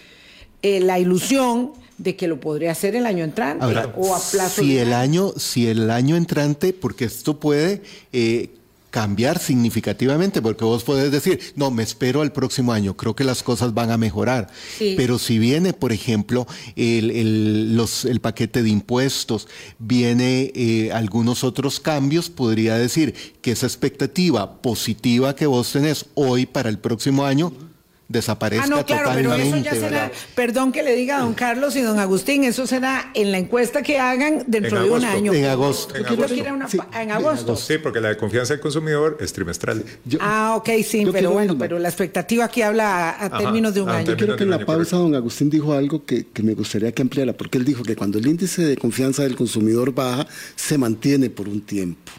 eh, 0.62 0.80
la 0.82 1.00
ilusión 1.00 1.72
de 1.98 2.16
que 2.16 2.28
lo 2.28 2.40
podría 2.40 2.72
hacer 2.72 2.96
el 2.96 3.06
año 3.06 3.24
entrante 3.24 3.66
o 3.66 4.16
a 4.16 4.20
plazo 4.20 4.62
si 4.62 4.78
el 4.78 4.94
año 4.94 5.34
si 5.36 5.68
el 5.68 5.90
año 5.90 6.16
entrante 6.16 6.72
porque 6.72 7.06
esto 7.06 7.40
puede 7.40 7.82
eh, 8.14 8.52
cambiar 8.90 9.40
significativamente, 9.40 10.42
porque 10.42 10.66
vos 10.66 10.84
podés 10.84 11.12
decir, 11.12 11.40
no, 11.56 11.72
me 11.72 11.84
espero 11.84 12.22
al 12.22 12.32
próximo 12.32 12.74
año, 12.74 12.96
creo 12.96 13.16
que 13.16 13.24
las 13.24 13.44
cosas 13.44 13.74
van 13.74 13.92
a 13.92 13.98
mejorar. 13.98 14.50
Pero 14.80 15.20
si 15.20 15.40
viene, 15.40 15.74
por 15.74 15.92
ejemplo, 15.92 16.48
el, 16.76 17.12
el, 17.12 17.76
los, 17.76 18.06
el 18.06 18.22
paquete 18.22 18.64
de 18.64 18.70
impuestos, 18.70 19.48
viene 19.80 20.52
eh, 20.56 20.92
algunos 20.94 21.44
otros 21.44 21.80
cambios, 21.80 22.30
podría 22.30 22.76
decir 22.76 23.14
que 23.42 23.52
esa 23.52 23.68
expectativa 23.68 24.62
positiva 24.62 25.36
que 25.36 25.48
vos 25.48 25.72
tenés 25.72 26.06
hoy 26.14 26.46
para 26.46 26.70
el 26.70 26.80
próximo 26.80 27.26
año 27.26 27.67
desaparezca 28.10 28.66
ah, 28.66 28.68
no, 28.68 28.86
claro, 28.86 29.12
Pero 29.14 29.34
eso 29.34 29.58
ya 29.58 29.72
será, 29.72 30.12
perdón 30.36 30.72
que 30.72 30.84
le 30.84 30.96
diga 30.96 31.18
a 31.18 31.22
don 31.22 31.34
Carlos 31.34 31.76
y 31.76 31.82
don 31.82 32.00
Agustín, 32.00 32.44
eso 32.44 32.66
será 32.66 33.12
en 33.14 33.32
la 33.32 33.38
encuesta 33.38 33.82
que 33.82 34.00
hagan 34.00 34.44
dentro 34.48 34.82
de 34.82 34.90
un 34.90 35.04
año. 35.04 35.34
En 35.34 35.46
agosto. 35.46 35.94
En 35.96 37.12
agosto. 37.12 37.56
sí, 37.56 37.78
porque 37.78 38.00
la 38.00 38.10
de 38.10 38.18
confianza 38.18 38.54
del 38.54 38.62
consumidor 38.62 39.18
es 39.20 39.34
trimestral. 39.34 39.84
ah, 40.20 40.56
ok, 40.58 40.70
sí, 40.86 41.06
pero 41.12 41.32
bueno, 41.32 41.58
pero 41.58 41.80
la 41.80 41.90
expectativa 41.90 42.46
aquí 42.46 42.62
habla 42.62 43.16
a, 43.20 43.38
términos 43.38 43.74
de 43.74 43.82
un 43.82 43.90
año. 43.90 44.08
Yo 44.08 44.18
creo 44.18 44.36
que 44.36 44.44
en 44.44 44.52
la 44.52 44.66
pausa 44.66 44.98
don 44.98 45.16
Agustín 45.16 45.50
dijo 45.50 45.74
algo 45.74 46.06
que, 46.06 46.28
que 46.28 46.44
me 46.44 46.54
gustaría 46.54 46.92
que 46.92 47.02
ampliara, 47.02 47.34
porque 47.34 47.58
él 47.58 47.66
dijo 47.66 47.84
que 47.84 47.96
cuando 47.96 48.20
el 48.20 48.28
índice 48.28 48.64
de 48.64 48.78
confianza 48.78 49.24
del 49.24 49.36
consumidor 49.36 49.94
baja, 49.94 50.28
se 50.56 50.78
mantiene 50.78 51.30
por 51.30 51.50
un 51.50 51.62
tiempo. 51.62 52.12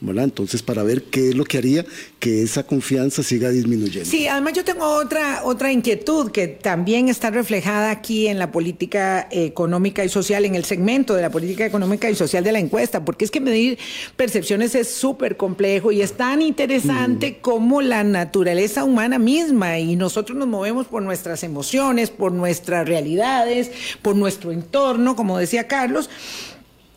Entonces, 0.00 0.62
para 0.62 0.82
ver 0.82 1.04
qué 1.04 1.30
es 1.30 1.34
lo 1.34 1.44
que 1.44 1.58
haría 1.58 1.84
que 2.18 2.42
esa 2.42 2.62
confianza 2.62 3.22
siga 3.22 3.50
disminuyendo. 3.50 4.08
Sí, 4.08 4.26
además 4.26 4.54
yo 4.54 4.64
tengo 4.64 4.86
otra, 4.86 5.42
otra 5.44 5.72
inquietud 5.72 6.30
que 6.30 6.48
también 6.48 7.08
está 7.08 7.30
reflejada 7.30 7.90
aquí 7.90 8.26
en 8.26 8.38
la 8.38 8.50
política 8.50 9.28
económica 9.30 10.04
y 10.04 10.08
social, 10.08 10.44
en 10.44 10.54
el 10.54 10.64
segmento 10.64 11.14
de 11.14 11.22
la 11.22 11.30
política 11.30 11.66
económica 11.66 12.10
y 12.10 12.14
social 12.14 12.44
de 12.44 12.52
la 12.52 12.58
encuesta, 12.58 13.04
porque 13.04 13.24
es 13.24 13.30
que 13.30 13.40
medir 13.40 13.78
percepciones 14.16 14.74
es 14.74 14.90
súper 14.90 15.36
complejo 15.36 15.92
y 15.92 16.02
es 16.02 16.14
tan 16.14 16.42
interesante 16.42 17.32
mm. 17.32 17.42
como 17.42 17.82
la 17.82 18.02
naturaleza 18.04 18.84
humana 18.84 19.18
misma 19.18 19.78
y 19.78 19.96
nosotros 19.96 20.36
nos 20.36 20.48
movemos 20.48 20.86
por 20.86 21.02
nuestras 21.02 21.42
emociones, 21.42 22.10
por 22.10 22.32
nuestras 22.32 22.88
realidades, 22.88 23.70
por 24.02 24.16
nuestro 24.16 24.52
entorno, 24.52 25.14
como 25.16 25.38
decía 25.38 25.68
Carlos. 25.68 26.08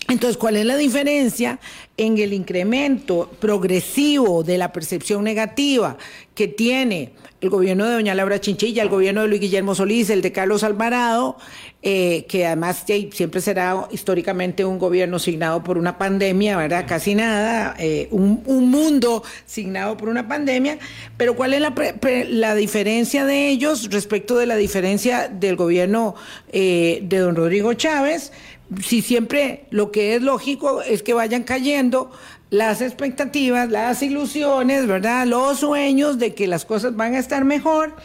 Entonces, 0.10 0.38
¿cuál 0.38 0.58
es 0.58 0.66
la 0.66 0.76
diferencia 0.76 1.60
en 1.98 2.18
el 2.18 2.34
incremento 2.34 3.32
progresivo 3.40 4.44
de 4.44 4.58
la 4.58 4.72
percepción 4.72 5.24
negativa 5.24 5.98
que 6.36 6.48
tiene 6.48 7.14
el 7.42 7.50
gobierno 7.50 7.86
de 7.86 7.94
doña 7.94 8.16
Laura 8.16 8.40
Chinchilla, 8.40 8.84
el 8.84 8.90
gobierno 8.90 9.22
de 9.22 9.28
Luis 9.28 9.42
Guillermo 9.42 9.76
Solís, 9.76 10.10
el 10.10 10.22
de 10.22 10.32
Carlos 10.32 10.64
Alvarado, 10.64 11.38
eh, 11.82 12.26
que 12.30 12.46
además 12.46 12.86
siempre 13.12 13.42
será 13.42 13.88
históricamente 13.92 14.64
un 14.64 14.80
gobierno 14.80 15.20
signado 15.20 15.62
por 15.62 15.78
una 15.78 15.98
pandemia, 15.98 16.56
¿verdad? 16.56 16.86
Casi 16.88 17.16
nada, 17.16 17.76
eh, 17.78 18.08
un, 18.12 18.42
mundo 18.46 19.24
signado 19.46 19.98
por 19.98 20.08
una 20.08 20.28
pandemia, 20.28 20.80
pero 21.18 21.36
¿cuál 21.36 21.54
es 21.54 21.60
la, 21.60 21.74
la, 22.30 22.56
diferencia 22.56 23.26
de 23.26 23.50
ellos 23.50 23.90
respecto 23.92 24.38
de 24.38 24.46
la 24.46 24.56
diferencia 24.56 25.28
del 25.28 25.58
gobierno 25.58 26.16
eh, 26.54 27.02
de 27.04 27.18
don 27.18 27.36
Rodrigo 27.36 27.74
Chávez? 27.74 28.32
Si 28.82 29.02
siempre 29.02 29.66
lo 29.70 29.92
que 29.92 30.16
es 30.16 30.22
lógico 30.22 30.82
es 30.82 31.04
que 31.04 31.14
vayan 31.14 31.44
cayendo 31.44 32.12
las 32.50 32.82
expectativas, 32.82 33.70
las 33.70 34.02
ilusiones, 34.04 34.88
¿verdad? 34.88 35.26
Los 35.26 35.60
sueños 35.60 36.20
de 36.20 36.34
que 36.34 36.48
las 36.48 36.66
cosas 36.66 36.96
van 36.96 37.16
a 37.16 37.20
estar 37.20 37.46
mejor, 37.46 37.96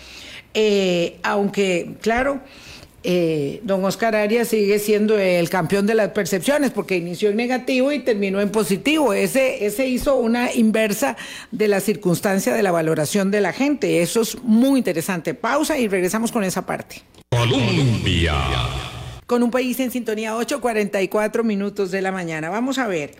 eh, 0.54 1.18
aunque, 1.22 1.96
claro, 2.00 2.40
eh, 3.04 3.60
don 3.62 3.84
Oscar 3.84 4.16
Arias 4.16 4.48
sigue 4.48 4.78
siendo 4.78 5.18
el 5.18 5.48
campeón 5.48 5.86
de 5.86 5.94
las 5.94 6.08
percepciones 6.08 6.72
porque 6.72 6.96
inició 6.96 7.30
en 7.30 7.36
negativo 7.36 7.92
y 7.92 8.00
terminó 8.00 8.40
en 8.40 8.50
positivo. 8.50 9.12
Ese, 9.12 9.64
ese 9.66 9.86
hizo 9.86 10.16
una 10.16 10.52
inversa 10.52 11.16
de 11.52 11.68
la 11.68 11.80
circunstancia 11.80 12.52
de 12.54 12.62
la 12.62 12.72
valoración 12.72 13.30
de 13.30 13.40
la 13.40 13.52
gente. 13.52 14.02
Eso 14.02 14.22
es 14.22 14.42
muy 14.42 14.78
interesante. 14.78 15.34
Pausa 15.34 15.78
y 15.78 15.88
regresamos 15.88 16.32
con 16.32 16.42
esa 16.42 16.66
parte. 16.66 17.02
Colombia. 17.30 18.34
Con 19.28 19.44
un 19.44 19.52
país 19.52 19.78
en 19.78 19.92
sintonía 19.92 20.34
8.44 20.34 21.44
minutos 21.44 21.92
de 21.92 22.02
la 22.02 22.10
mañana. 22.10 22.50
Vamos 22.50 22.78
a 22.78 22.88
ver. 22.88 23.12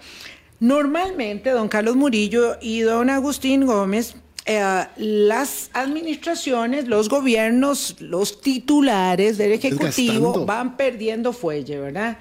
Normalmente, 0.58 1.50
don 1.50 1.68
Carlos 1.68 1.94
Murillo 1.94 2.56
y 2.60 2.80
don 2.80 3.10
Agustín 3.10 3.64
Gómez 3.64 4.16
eh, 4.50 4.86
las 4.96 5.68
administraciones, 5.74 6.88
los 6.88 7.10
gobiernos, 7.10 7.96
los 8.00 8.40
titulares 8.40 9.36
del 9.36 9.52
Ejecutivo 9.52 10.46
van 10.46 10.78
perdiendo 10.78 11.34
fuelle, 11.34 11.78
¿verdad? 11.78 12.16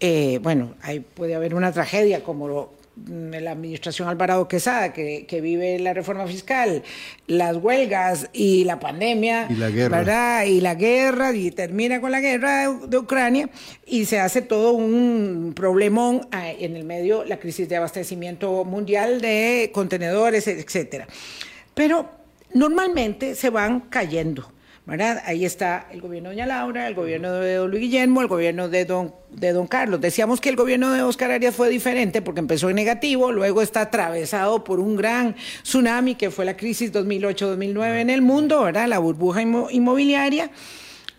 Eh, 0.00 0.40
bueno, 0.42 0.74
ahí 0.82 0.98
puede 0.98 1.36
haber 1.36 1.54
una 1.54 1.70
tragedia 1.70 2.24
como 2.24 2.48
mm, 2.48 2.81
la 3.06 3.52
administración 3.52 4.08
Alvarado 4.08 4.46
Quesada, 4.48 4.92
que, 4.92 5.40
vive 5.42 5.78
la 5.78 5.94
reforma 5.94 6.26
fiscal, 6.26 6.82
las 7.26 7.56
huelgas 7.56 8.28
y 8.32 8.64
la 8.64 8.78
pandemia, 8.78 9.46
y 9.48 9.54
la 9.54 9.70
guerra. 9.70 9.98
¿verdad? 9.98 10.44
Y 10.44 10.60
la 10.60 10.74
guerra, 10.74 11.32
y 11.34 11.50
termina 11.50 12.00
con 12.00 12.10
la 12.10 12.20
guerra 12.20 12.68
de, 12.68 12.86
de 12.88 12.98
Ucrania, 12.98 13.48
y 13.86 14.04
se 14.04 14.20
hace 14.20 14.42
todo 14.42 14.72
un 14.72 15.52
problemón 15.56 16.28
ah, 16.32 16.50
en 16.50 16.76
el 16.76 16.84
medio, 16.84 17.24
la 17.24 17.38
crisis 17.38 17.68
de 17.68 17.76
abastecimiento 17.76 18.64
mundial 18.64 19.20
de 19.20 19.70
contenedores, 19.72 20.46
etcétera. 20.46 21.06
Pero 21.74 22.08
normalmente 22.54 23.34
se 23.34 23.50
van 23.50 23.80
cayendo. 23.80 24.52
¿Verdad? 24.84 25.22
Ahí 25.26 25.44
está 25.44 25.86
el 25.92 26.00
gobierno 26.00 26.30
de 26.30 26.36
Doña 26.36 26.46
Laura, 26.46 26.88
el 26.88 26.94
gobierno 26.94 27.32
de 27.32 27.54
don 27.54 27.70
Luis 27.70 27.82
Guillermo, 27.82 28.20
el 28.20 28.26
gobierno 28.26 28.68
de 28.68 28.84
don, 28.84 29.14
de 29.30 29.52
don 29.52 29.68
Carlos. 29.68 30.00
Decíamos 30.00 30.40
que 30.40 30.48
el 30.48 30.56
gobierno 30.56 30.92
de 30.92 31.02
Oscar 31.02 31.30
Arias 31.30 31.54
fue 31.54 31.68
diferente 31.68 32.20
porque 32.20 32.40
empezó 32.40 32.68
en 32.68 32.76
negativo, 32.76 33.30
luego 33.30 33.62
está 33.62 33.82
atravesado 33.82 34.64
por 34.64 34.80
un 34.80 34.96
gran 34.96 35.36
tsunami 35.62 36.16
que 36.16 36.30
fue 36.30 36.44
la 36.44 36.56
crisis 36.56 36.92
2008-2009 36.92 38.00
en 38.00 38.10
el 38.10 38.22
mundo, 38.22 38.62
¿verdad? 38.62 38.88
La 38.88 38.98
burbuja 38.98 39.42
inmobiliaria. 39.42 40.50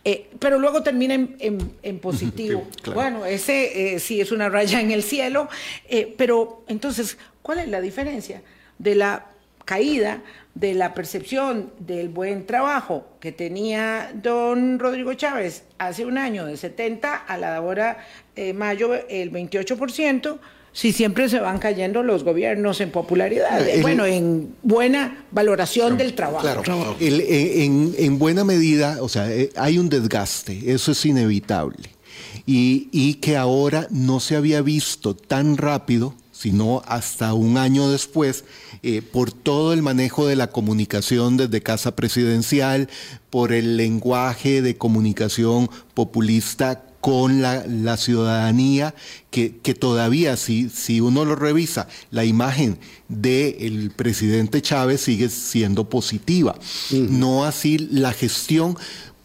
Eh, 0.05 0.29
pero 0.37 0.59
luego 0.59 0.83
termina 0.83 1.13
en, 1.13 1.99
positivo. 1.99 2.67
Bueno, 2.93 3.25
ese 3.25 3.95
eh, 3.95 3.99
sí 3.99 4.19
es 4.19 4.33
una 4.33 4.49
raya 4.49 4.81
en 4.81 4.91
el 4.91 5.01
cielo, 5.01 5.47
eh, 5.87 6.13
pero 6.17 6.65
entonces, 6.67 7.17
¿cuál 7.41 7.59
es 7.59 7.69
la 7.69 7.79
diferencia 7.79 8.41
de 8.79 8.95
la 8.95 9.27
caída 9.63 10.21
de 10.55 10.75
la 10.75 10.93
percepción 10.93 11.71
del 11.79 12.09
buen 12.09 12.45
trabajo 12.45 13.07
que 13.19 13.31
tenía 13.31 14.11
don 14.13 14.77
Rodrigo 14.77 15.13
Chávez 15.15 15.63
hace 15.79 16.05
un 16.05 16.17
año 16.17 16.45
de 16.45 16.57
70 16.57 17.15
a 17.15 17.37
la 17.37 17.51
de 17.51 17.57
ahora 17.57 17.97
eh, 18.35 18.53
mayo 18.53 18.93
el 19.09 19.31
28%, 19.31 20.37
si 20.71 20.91
siempre 20.91 21.29
se 21.29 21.39
van 21.39 21.59
cayendo 21.59 22.03
los 22.03 22.23
gobiernos 22.23 22.81
en 22.81 22.91
popularidad, 22.91 23.61
bueno, 23.81 24.05
en 24.05 24.55
buena 24.63 25.25
valoración 25.31 25.97
del 25.97 26.13
trabajo. 26.13 26.41
Claro, 26.63 26.95
en, 26.99 28.19
buena 28.19 28.43
medida, 28.43 28.97
o 29.01 29.09
sea, 29.09 29.31
eh, 29.31 29.51
hay 29.55 29.77
un 29.77 29.89
desgaste, 29.89 30.71
eso 30.71 30.91
es 30.91 31.05
inevitable, 31.05 31.89
y, 32.45 32.89
y 32.91 33.15
que 33.15 33.37
ahora 33.37 33.87
no 33.91 34.19
se 34.19 34.35
había 34.35 34.61
visto 34.61 35.15
tan 35.15 35.57
rápido 35.57 36.15
sino 36.43 36.81
hasta 36.87 37.33
un 37.33 37.57
año 37.57 37.89
después, 37.89 38.43
eh, 38.81 39.01
por 39.01 39.31
todo 39.31 39.71
el 39.71 39.81
manejo 39.81 40.27
de 40.27 40.35
la 40.35 40.49
comunicación 40.49 41.37
desde 41.37 41.63
Casa 41.63 41.95
Presidencial, 41.95 42.89
por 43.29 43.53
el 43.53 43.77
lenguaje 43.77 44.61
de 44.61 44.75
comunicación 44.75 45.69
populista 45.93 46.83
con 46.99 47.41
la, 47.41 47.95
ciudadanía, 47.95 48.93
que, 49.31 49.51
todavía, 49.73 50.35
si, 50.35 50.67
si 50.67 50.99
uno 50.99 51.23
lo 51.23 51.37
revisa, 51.37 51.87
la 52.11 52.25
imagen 52.25 52.77
del 53.07 53.91
presidente 53.95 54.61
Chávez 54.61 54.99
sigue 54.99 55.29
siendo 55.29 55.87
positiva. 55.87 56.55
No 56.91 57.45
así 57.45 57.77
la 57.77 58.11
gestión, 58.11 58.77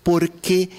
porque 0.05 0.71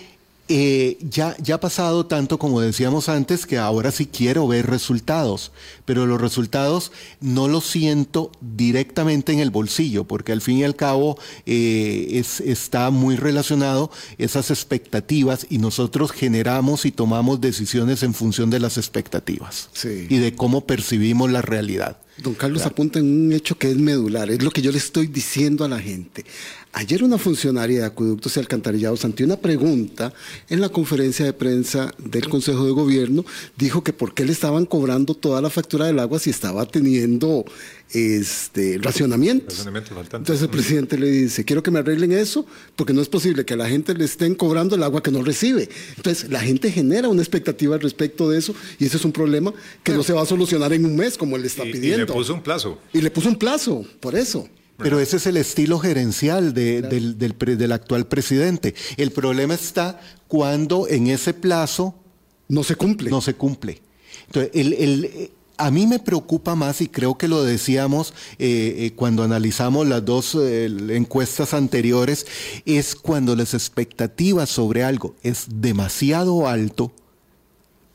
eh, 0.52 0.98
ya, 1.02 1.36
ya 1.38 1.56
ha 1.56 1.60
pasado 1.60 2.08
tanto 2.08 2.40
como 2.40 2.60
decíamos 2.60 3.08
antes 3.08 3.46
que 3.46 3.60
ahora 3.60 3.92
sí 3.92 4.08
quiero 4.08 4.48
ver 4.48 4.66
resultados, 4.66 5.52
pero 5.86 6.08
los 6.08 6.20
resultados 6.20 6.92
no 7.22 7.48
los 7.48 7.66
siento 7.66 8.32
directamente 8.42 9.32
en 9.32 9.40
el 9.40 9.52
bolsillo, 9.52 10.06
porque 10.06 10.32
al 10.32 10.42
fin 10.42 10.58
y 10.58 10.64
al 10.64 10.76
cabo 10.76 11.20
eh, 11.46 12.08
es, 12.14 12.40
está 12.42 12.90
muy 12.90 13.16
relacionado 13.16 13.92
esas 14.18 14.50
expectativas 14.50 15.46
y 15.52 15.60
nosotros 15.60 16.12
generamos 16.12 16.86
y 16.86 16.92
tomamos 16.92 17.40
decisiones 17.42 18.02
en 18.02 18.16
función 18.16 18.50
de 18.50 18.60
las 18.60 18.78
expectativas 18.78 19.70
y 19.84 20.18
de 20.18 20.36
cómo 20.36 20.66
percibimos 20.66 21.30
la 21.30 21.44
realidad. 21.44 21.98
Don 22.22 22.34
Carlos 22.34 22.66
apunta 22.66 23.00
en 23.00 23.06
un 23.06 23.32
hecho 23.32 23.58
que 23.58 23.72
es 23.72 23.78
medular, 23.78 24.30
es 24.30 24.44
lo 24.44 24.52
que 24.52 24.62
yo 24.62 24.72
le 24.72 24.78
estoy 24.78 25.08
diciendo 25.08 25.64
a 25.64 25.70
la 25.70 25.80
gente. 25.80 26.26
Ayer 26.74 27.04
una 27.04 27.18
funcionaria 27.18 27.80
de 27.80 27.86
Acueductos 27.86 28.36
y 28.36 28.40
Alcantarillados 28.40 29.04
ante 29.04 29.24
una 29.24 29.38
pregunta 29.38 30.14
en 30.50 30.62
la 30.62 30.70
conferencia 30.70 31.26
de 31.26 31.34
prensa 31.34 31.92
del 31.98 32.30
Consejo 32.30 32.66
de 32.66 32.72
Gobierno 32.72 33.26
dijo 33.58 33.84
que 33.84 33.92
por 33.94 34.14
qué 34.14 34.24
le 34.24 34.34
estaban 34.34 34.66
cobrando 34.66 35.16
toda 35.16 35.42
la 35.42 35.50
factura 35.50 35.88
del 35.88 36.00
agua 36.00 36.20
si 36.20 36.30
estaba 36.30 36.66
teniendo 36.68 37.46
este 37.92 38.78
racionamiento. 38.82 39.54
Entonces 40.14 40.42
el 40.42 40.50
presidente 40.50 40.98
le 40.98 41.10
dice, 41.10 41.44
quiero 41.44 41.64
que 41.64 41.72
me 41.72 41.80
arreglen 41.80 42.12
eso 42.12 42.46
porque 42.76 42.94
no 42.94 43.02
es 43.02 43.10
posible 43.10 43.46
que 43.46 43.56
a 43.56 43.58
la 43.58 43.68
gente 43.68 43.94
le 43.94 44.06
estén 44.06 44.36
cobrando 44.36 44.76
el 44.76 44.84
agua 44.84 45.02
que 45.02 45.12
no 45.12 45.24
recibe. 45.24 45.70
Entonces 45.98 46.30
la 46.30 46.40
gente 46.40 46.72
genera 46.72 47.10
una 47.10 47.22
expectativa 47.22 47.76
al 47.76 47.82
respecto 47.82 48.30
de 48.30 48.38
eso 48.38 48.54
y 48.78 48.86
ese 48.86 48.98
es 48.98 49.06
un 49.06 49.12
problema 49.12 49.54
que 49.84 49.94
no 49.94 50.04
se 50.04 50.14
va 50.14 50.22
a 50.22 50.26
solucionar 50.26 50.72
en 50.74 50.86
un 50.86 50.96
mes 50.96 51.18
como 51.18 51.36
él 51.36 51.46
está 51.46 51.64
pidiendo. 51.64 51.98
Y 51.98 52.00
le 52.00 52.06
puso 52.06 52.34
un 52.34 52.44
plazo. 52.44 52.80
Y 52.94 53.02
le 53.02 53.12
puso 53.12 53.30
un 53.30 53.38
plazo, 53.38 53.86
por 54.00 54.16
eso. 54.16 54.48
Pero 54.78 55.00
ese 55.00 55.18
es 55.18 55.28
el 55.28 55.36
estilo 55.36 55.78
gerencial 55.80 56.54
del, 56.54 57.18
del, 57.18 57.72
actual 57.72 58.08
presidente. 58.08 58.76
El 58.96 59.12
problema 59.12 59.54
está 59.54 60.00
cuando 60.28 60.88
en 60.88 61.08
ese 61.08 61.34
plazo... 61.34 61.96
No 62.48 62.64
se 62.64 62.76
cumple. 62.76 63.10
No 63.10 63.20
se 63.20 63.34
cumple. 63.34 63.82
Entonces, 64.28 64.52
el, 64.54 65.32
a 65.60 65.72
mí 65.72 65.86
me 65.86 66.00
preocupa 66.00 66.56
más, 66.56 66.82
y 66.82 66.88
creo 66.88 67.18
que 67.18 67.28
lo 67.28 67.44
decíamos 67.44 68.14
eh, 68.40 68.76
eh, 68.78 68.92
cuando 68.96 69.24
analizamos 69.24 69.86
las 69.86 70.04
dos 70.06 70.36
eh, 70.40 70.66
encuestas 70.92 71.54
anteriores, 71.54 72.26
es 72.66 72.96
cuando 72.96 73.36
las 73.36 73.54
expectativas 73.54 74.50
sobre 74.50 74.84
algo 74.84 75.16
es 75.22 75.48
demasiado 75.50 76.48
alto 76.48 76.94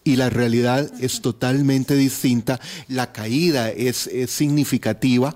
y 0.05 0.17
la 0.17 0.29
realidad 0.29 0.93
es 1.01 1.23
totalmente 1.23 1.97
distinta, 1.97 2.61
la 2.89 3.13
caída 3.13 3.71
es, 3.71 4.11
significativa, 4.29 5.35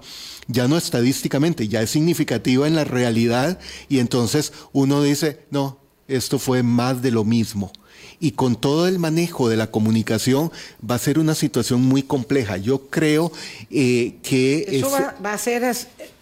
ya 0.49 0.69
no 0.69 0.77
estadísticamente, 0.77 1.67
ya 1.67 1.81
es 1.81 1.91
significativa 1.91 2.67
en 2.67 2.75
la 2.75 2.85
realidad 2.85 3.59
y 3.89 4.01
entonces 4.01 4.53
uno 4.73 5.03
dice, 5.03 5.41
no, 5.51 5.79
esto 6.07 6.39
fue 6.39 6.63
más 6.63 7.01
de 7.01 7.11
lo 7.11 7.25
mismo. 7.25 7.73
Y 8.21 8.33
con 8.33 8.57
todo 8.57 8.89
el 8.89 8.99
manejo 8.99 9.49
de 9.49 9.57
la 9.57 9.71
comunicación 9.71 10.51
va 10.89 10.97
a 10.97 10.99
ser 10.99 11.19
una 11.19 11.35
situación 11.35 11.83
muy 11.83 12.03
compleja. 12.03 12.57
Yo 12.57 12.89
creo 12.89 13.31
eh, 13.71 14.17
que... 14.23 14.67
Eso 14.69 14.91
va, 14.91 15.33
a 15.33 15.39
ser... 15.39 15.65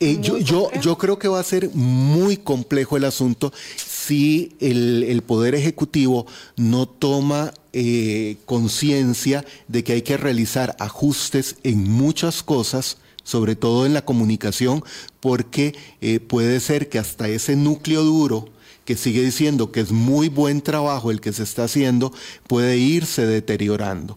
Eh, 0.00 0.18
yo, 0.20 0.38
yo, 0.38 0.70
yo, 0.80 0.98
creo 0.98 1.18
que 1.18 1.28
va 1.28 1.40
a 1.40 1.44
ser 1.44 1.70
muy 1.74 2.36
complejo 2.36 2.96
el 2.96 3.04
asunto 3.04 3.52
si 3.76 4.54
el, 4.60 5.22
Poder 5.26 5.54
Ejecutivo 5.54 6.26
no 6.56 6.86
toma 6.86 7.52
eh, 7.72 8.36
conciencia 8.44 9.44
de 9.68 9.82
que 9.82 9.94
hay 9.94 10.02
que 10.02 10.16
realizar 10.16 10.76
ajustes 10.78 11.56
en 11.62 11.90
muchas 11.90 12.42
cosas, 12.42 12.98
sobre 13.24 13.56
todo 13.56 13.86
en 13.86 13.94
la 13.94 14.04
comunicación, 14.04 14.84
porque 15.20 15.74
puede 16.28 16.60
ser 16.60 16.88
que 16.88 17.00
hasta 17.00 17.28
ese 17.28 17.56
núcleo 17.56 18.04
duro 18.04 18.55
que 18.86 18.96
sigue 18.96 19.22
diciendo 19.22 19.70
que 19.70 19.80
es 19.80 19.90
muy 19.92 20.30
buen 20.30 20.62
trabajo 20.62 21.10
el 21.10 21.20
que 21.20 21.34
se 21.34 21.42
está 21.42 21.64
haciendo, 21.64 22.12
puede 22.46 22.78
irse 22.78 23.26
deteriorando. 23.26 24.16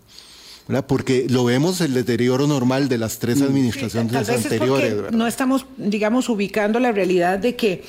Porque 0.88 1.26
lo 1.28 1.44
vemos 1.44 1.82
el 1.82 1.96
deterioro 1.96 2.46
normal 2.46 2.90
de 2.90 3.00
las 3.00 3.18
tres 3.18 3.42
administraciones 3.42 4.30
anteriores. 4.30 5.12
no 5.12 5.26
estamos, 5.26 5.66
digamos, 5.78 6.30
ubicando 6.30 6.80
la 6.80 6.92
realidad 6.92 7.40
de 7.40 7.56
que 7.56 7.84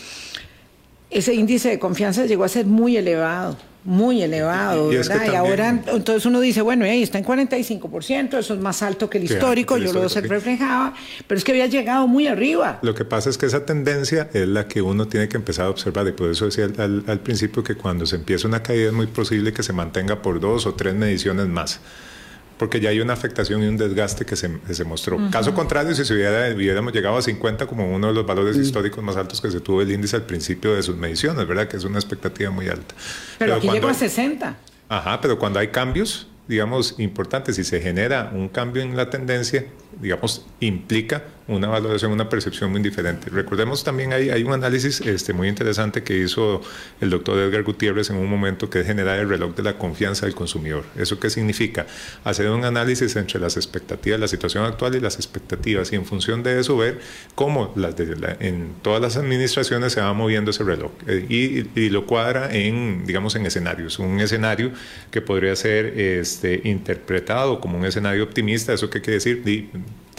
ese 1.11 1.35
índice 1.35 1.69
de 1.69 1.79
confianza 1.79 2.25
llegó 2.27 2.45
a 2.45 2.49
ser 2.49 2.67
muy 2.67 2.97
elevado. 2.97 3.57
muy 3.83 4.23
elevado, 4.23 4.93
y 4.93 4.97
¿verdad? 4.97 5.33
y 5.33 5.35
ahora, 5.35 5.71
entonces 5.71 6.27
uno 6.27 6.39
dice, 6.41 6.61
bueno, 6.61 6.85
ahí 6.85 7.03
está 7.03 7.17
en 7.17 7.25
45%, 7.25 8.39
eso 8.39 8.55
es 8.55 8.61
más 8.61 8.83
alto 8.83 9.09
que 9.09 9.17
el 9.17 9.25
histórico, 9.25 9.79
yo 9.79 9.93
lo 9.93 10.07
se 10.09 10.21
reflejaba, 10.21 10.93
pero 11.27 11.39
es 11.39 11.45
que 11.45 11.53
había 11.53 11.67
llegado 11.67 12.07
muy 12.07 12.27
arriba. 12.27 12.79
Lo 12.83 12.95
que 12.95 13.07
pasa 13.07 13.31
es 13.31 13.39
que 13.39 13.47
esa 13.47 13.65
tendencia 13.65 14.29
es 14.35 14.47
la 14.47 14.69
que 14.69 14.83
uno 14.83 15.09
tiene 15.09 15.29
que 15.29 15.39
empezar 15.39 15.65
a 15.65 15.71
observar, 15.71 16.07
y 16.07 16.13
por 16.13 16.31
eso 16.31 16.45
decía 16.45 16.69
al, 16.77 17.05
al 17.07 17.21
principio 17.21 17.65
que 17.65 17.75
cuando 17.75 18.05
se 18.05 18.17
empieza 18.17 18.47
una 18.47 18.63
caída 18.63 18.89
es 18.89 18.93
muy 18.93 19.07
posible 19.07 19.55
que 19.55 19.63
se 19.63 19.73
mantenga 19.73 20.21
por 20.21 20.41
dos 20.41 20.67
o 20.67 20.75
tres 20.75 20.95
mediciones 20.95 21.49
más 21.49 21.81
porque 22.61 22.79
ya 22.79 22.91
hay 22.91 23.01
una 23.01 23.15
afectación 23.15 23.63
y 23.63 23.69
un 23.69 23.79
desgaste 23.79 24.27
que 24.27 24.37
se, 24.37 24.51
se 24.71 24.85
mostró. 24.85 25.19
Caso 25.31 25.55
contrario, 25.55 25.95
si 25.95 26.05
se 26.05 26.13
hubiera, 26.13 26.55
hubiéramos 26.55 26.93
llegado 26.93 27.17
a 27.17 27.23
50 27.23 27.67
como 27.67 27.91
uno 27.91 28.09
de 28.09 28.13
los 28.13 28.27
valores 28.27 28.55
históricos 28.59 29.03
más 29.03 29.17
altos 29.17 29.41
que 29.41 29.51
se 29.51 29.61
tuvo 29.61 29.81
el 29.81 29.91
índice 29.91 30.17
al 30.17 30.25
principio 30.25 30.75
de 30.75 30.83
sus 30.83 30.95
mediciones, 30.95 31.47
¿verdad? 31.47 31.69
Que 31.69 31.79
es 31.79 31.85
una 31.85 31.99
expectativa 31.99 32.51
muy 32.51 32.69
alta. 32.69 32.95
Pero, 33.39 33.55
aquí 33.55 33.71
llegó 33.71 33.89
a 33.89 33.95
60. 33.95 34.59
Ajá, 34.91 35.23
pero 35.23 35.39
cuando 35.39 35.59
hay 35.59 35.69
cambios, 35.69 36.27
digamos, 36.49 36.97
importantes, 36.99 37.57
si 37.57 37.65
se 37.65 37.81
genera 37.81 38.31
un 38.35 38.51
cambio 38.51 38.83
en 38.83 38.95
la 38.95 39.09
tendencia, 39.09 39.65
digamos, 40.01 40.47
implica 40.61 41.25
una 41.51 41.67
valoración, 41.67 42.13
una 42.13 42.29
percepción 42.29 42.71
muy 42.71 42.81
diferente. 42.81 43.29
Recordemos 43.29 43.83
también 43.83 44.13
hay, 44.13 44.31
hay 44.31 44.45
un 44.45 44.53
análisis 44.53 45.01
este, 45.01 45.33
muy 45.33 45.49
interesante 45.49 46.05
que 46.05 46.17
hizo 46.17 46.61
el 47.01 47.11
doctor 47.11 47.39
Edgar 47.39 47.65
Gutiérrez 47.65 48.09
en 48.11 48.17
un 48.17 48.29
momento 48.29 48.71
que 48.71 48.81
es 48.81 48.87
generar 48.87 49.19
el 49.19 49.29
reloj 49.29 49.57
de 49.57 49.65
la 49.65 49.77
confianza 49.77 50.27
del 50.27 50.35
consumidor. 50.35 50.85
¿Eso 50.97 51.19
qué 51.19 51.29
significa? 51.29 51.87
Hacer 52.23 52.49
un 52.51 52.65
análisis 52.65 53.17
entre 53.17 53.41
las 53.41 53.57
expectativas, 53.57 54.21
la 54.21 54.29
situación 54.29 54.65
actual 54.65 54.95
y 54.95 55.01
las 55.01 55.17
expectativas 55.17 55.93
y 55.93 55.97
en 55.97 56.05
función 56.05 56.45
de 56.45 56.61
eso 56.61 56.77
ver 56.77 57.01
cómo 57.35 57.73
las 57.75 57.95
en 57.99 58.75
todas 58.83 59.03
las 59.03 59.17
administraciones 59.17 59.93
se 59.93 60.01
va 60.01 60.13
moviendo 60.13 60.53
ese 60.53 60.63
reloj 60.63 60.93
eh, 61.09 61.27
y, 61.29 61.81
y, 61.81 61.91
lo 61.91 62.07
cuadra 62.07 62.49
en, 62.53 63.05
digamos, 63.07 63.35
en 63.35 63.45
escenarios. 63.45 63.99
Un 63.99 64.21
escenario 64.21 64.71
que 65.11 65.21
podría 65.21 65.57
ser 65.57 65.99
este, 65.99 66.61
interpretado 66.65 67.61
como 67.61 67.77
un 67.77 67.85
escenario 67.85 68.23
optimista, 68.23 68.73
¿eso 68.73 68.89
qué 68.89 69.01
quiere 69.01 69.15
decir? 69.15 69.43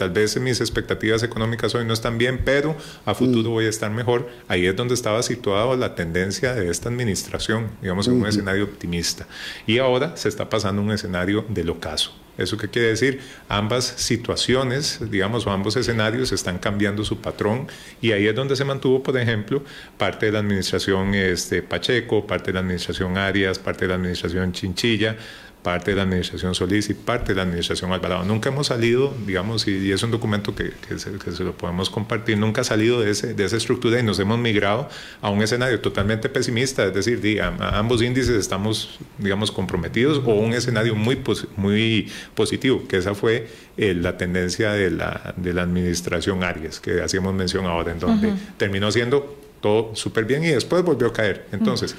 Tal 0.02 0.10
vez 0.10 0.36
mis 0.40 0.60
expectativas 0.60 1.22
económicas 1.22 1.72
hoy 1.76 1.84
no 1.84 1.94
están 1.94 2.18
bien, 2.18 2.40
pero 2.44 2.76
a 3.04 3.14
futuro 3.14 3.50
mm. 3.50 3.52
voy 3.52 3.66
a 3.66 3.68
estar 3.68 3.88
mejor. 3.92 4.28
Ahí 4.48 4.66
es 4.66 4.74
donde 4.74 4.94
estaba 4.94 5.22
situada 5.22 5.76
la 5.76 5.94
tendencia 5.94 6.54
de 6.54 6.68
esta 6.68 6.88
administración, 6.88 7.68
digamos, 7.80 8.08
en 8.08 8.14
un 8.14 8.26
escenario 8.26 8.64
optimista. 8.64 9.28
Y 9.64 9.78
ahora 9.78 10.16
se 10.16 10.28
está 10.28 10.50
pasando 10.50 10.82
un 10.82 10.90
escenario 10.90 11.44
del 11.48 11.70
ocaso. 11.70 12.12
¿Eso 12.36 12.56
qué 12.56 12.68
quiere 12.68 12.88
decir? 12.88 13.20
Ambas 13.48 13.84
situaciones, 13.84 14.98
digamos, 15.08 15.46
o 15.46 15.50
ambos 15.50 15.76
escenarios 15.76 16.32
están 16.32 16.58
cambiando 16.58 17.04
su 17.04 17.18
patrón 17.18 17.68
y 18.00 18.10
ahí 18.10 18.26
es 18.26 18.34
donde 18.34 18.56
se 18.56 18.64
mantuvo, 18.64 19.04
por 19.04 19.16
ejemplo, 19.16 19.62
parte 19.98 20.26
de 20.26 20.32
la 20.32 20.40
administración 20.40 21.14
este, 21.14 21.62
Pacheco, 21.62 22.26
parte 22.26 22.46
de 22.46 22.54
la 22.54 22.60
administración 22.60 23.18
Arias, 23.18 23.60
parte 23.60 23.84
de 23.84 23.90
la 23.90 23.94
administración 23.94 24.50
Chinchilla, 24.52 25.16
parte 25.62 25.92
de 25.92 25.96
la 25.96 26.02
administración 26.02 26.54
Solís 26.54 26.90
y 26.90 26.94
parte 26.94 27.32
de 27.32 27.36
la 27.36 27.42
administración 27.42 27.92
Alvarado. 27.92 28.24
Nunca 28.24 28.48
hemos 28.48 28.66
salido, 28.66 29.14
digamos, 29.26 29.66
y, 29.68 29.92
es 29.92 30.02
un 30.02 30.10
documento 30.10 30.54
que, 30.54 30.72
se, 30.98 31.44
lo 31.44 31.56
podemos 31.56 31.88
compartir, 31.88 32.36
nunca 32.36 32.62
ha 32.62 32.64
salido 32.64 33.00
de, 33.00 33.10
ese, 33.10 33.34
de 33.34 33.44
esa 33.44 33.56
estructura 33.56 34.00
y 34.00 34.02
nos 34.02 34.18
hemos 34.18 34.38
migrado 34.38 34.88
a 35.20 35.30
un 35.30 35.40
escenario 35.42 35.80
totalmente 35.80 36.28
pesimista, 36.28 36.84
es 36.84 36.94
decir, 36.94 37.40
a, 37.40 37.78
ambos 37.78 38.02
índices 38.02 38.36
estamos, 38.36 38.98
digamos, 39.18 39.52
comprometidos 39.52 40.20
o 40.24 40.34
un 40.34 40.52
escenario 40.52 40.94
muy, 40.94 41.22
muy 41.56 42.10
positivo, 42.34 42.86
que 42.88 42.96
esa 42.96 43.14
fue 43.14 43.48
eh, 43.76 43.94
la 43.94 44.16
tendencia 44.16 44.72
de 44.72 44.90
la, 44.90 45.34
de 45.36 45.52
la 45.52 45.62
administración 45.62 46.42
Arias, 46.42 46.80
que 46.80 47.00
hacíamos 47.02 47.34
mención 47.34 47.66
ahora, 47.66 47.92
en 47.92 48.00
donde 48.00 48.32
terminó 48.56 48.90
siendo 48.90 49.38
todo 49.60 49.94
súper 49.94 50.24
bien 50.24 50.44
y 50.44 50.48
después 50.48 50.82
volvió 50.82 51.06
a 51.06 51.12
caer. 51.12 51.46
Entonces, 51.52 51.94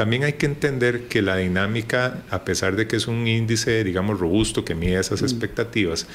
también 0.00 0.24
hay 0.24 0.32
que 0.32 0.46
entender 0.46 1.08
que 1.08 1.20
la 1.20 1.36
dinámica, 1.36 2.22
a 2.30 2.42
pesar 2.42 2.74
de 2.74 2.86
que 2.86 2.96
es 2.96 3.06
un 3.06 3.28
índice, 3.28 3.84
digamos, 3.84 4.18
robusto 4.18 4.64
que 4.64 4.74
mide 4.74 4.98
esas 4.98 5.20
mm. 5.20 5.24
expectativas, 5.26 6.06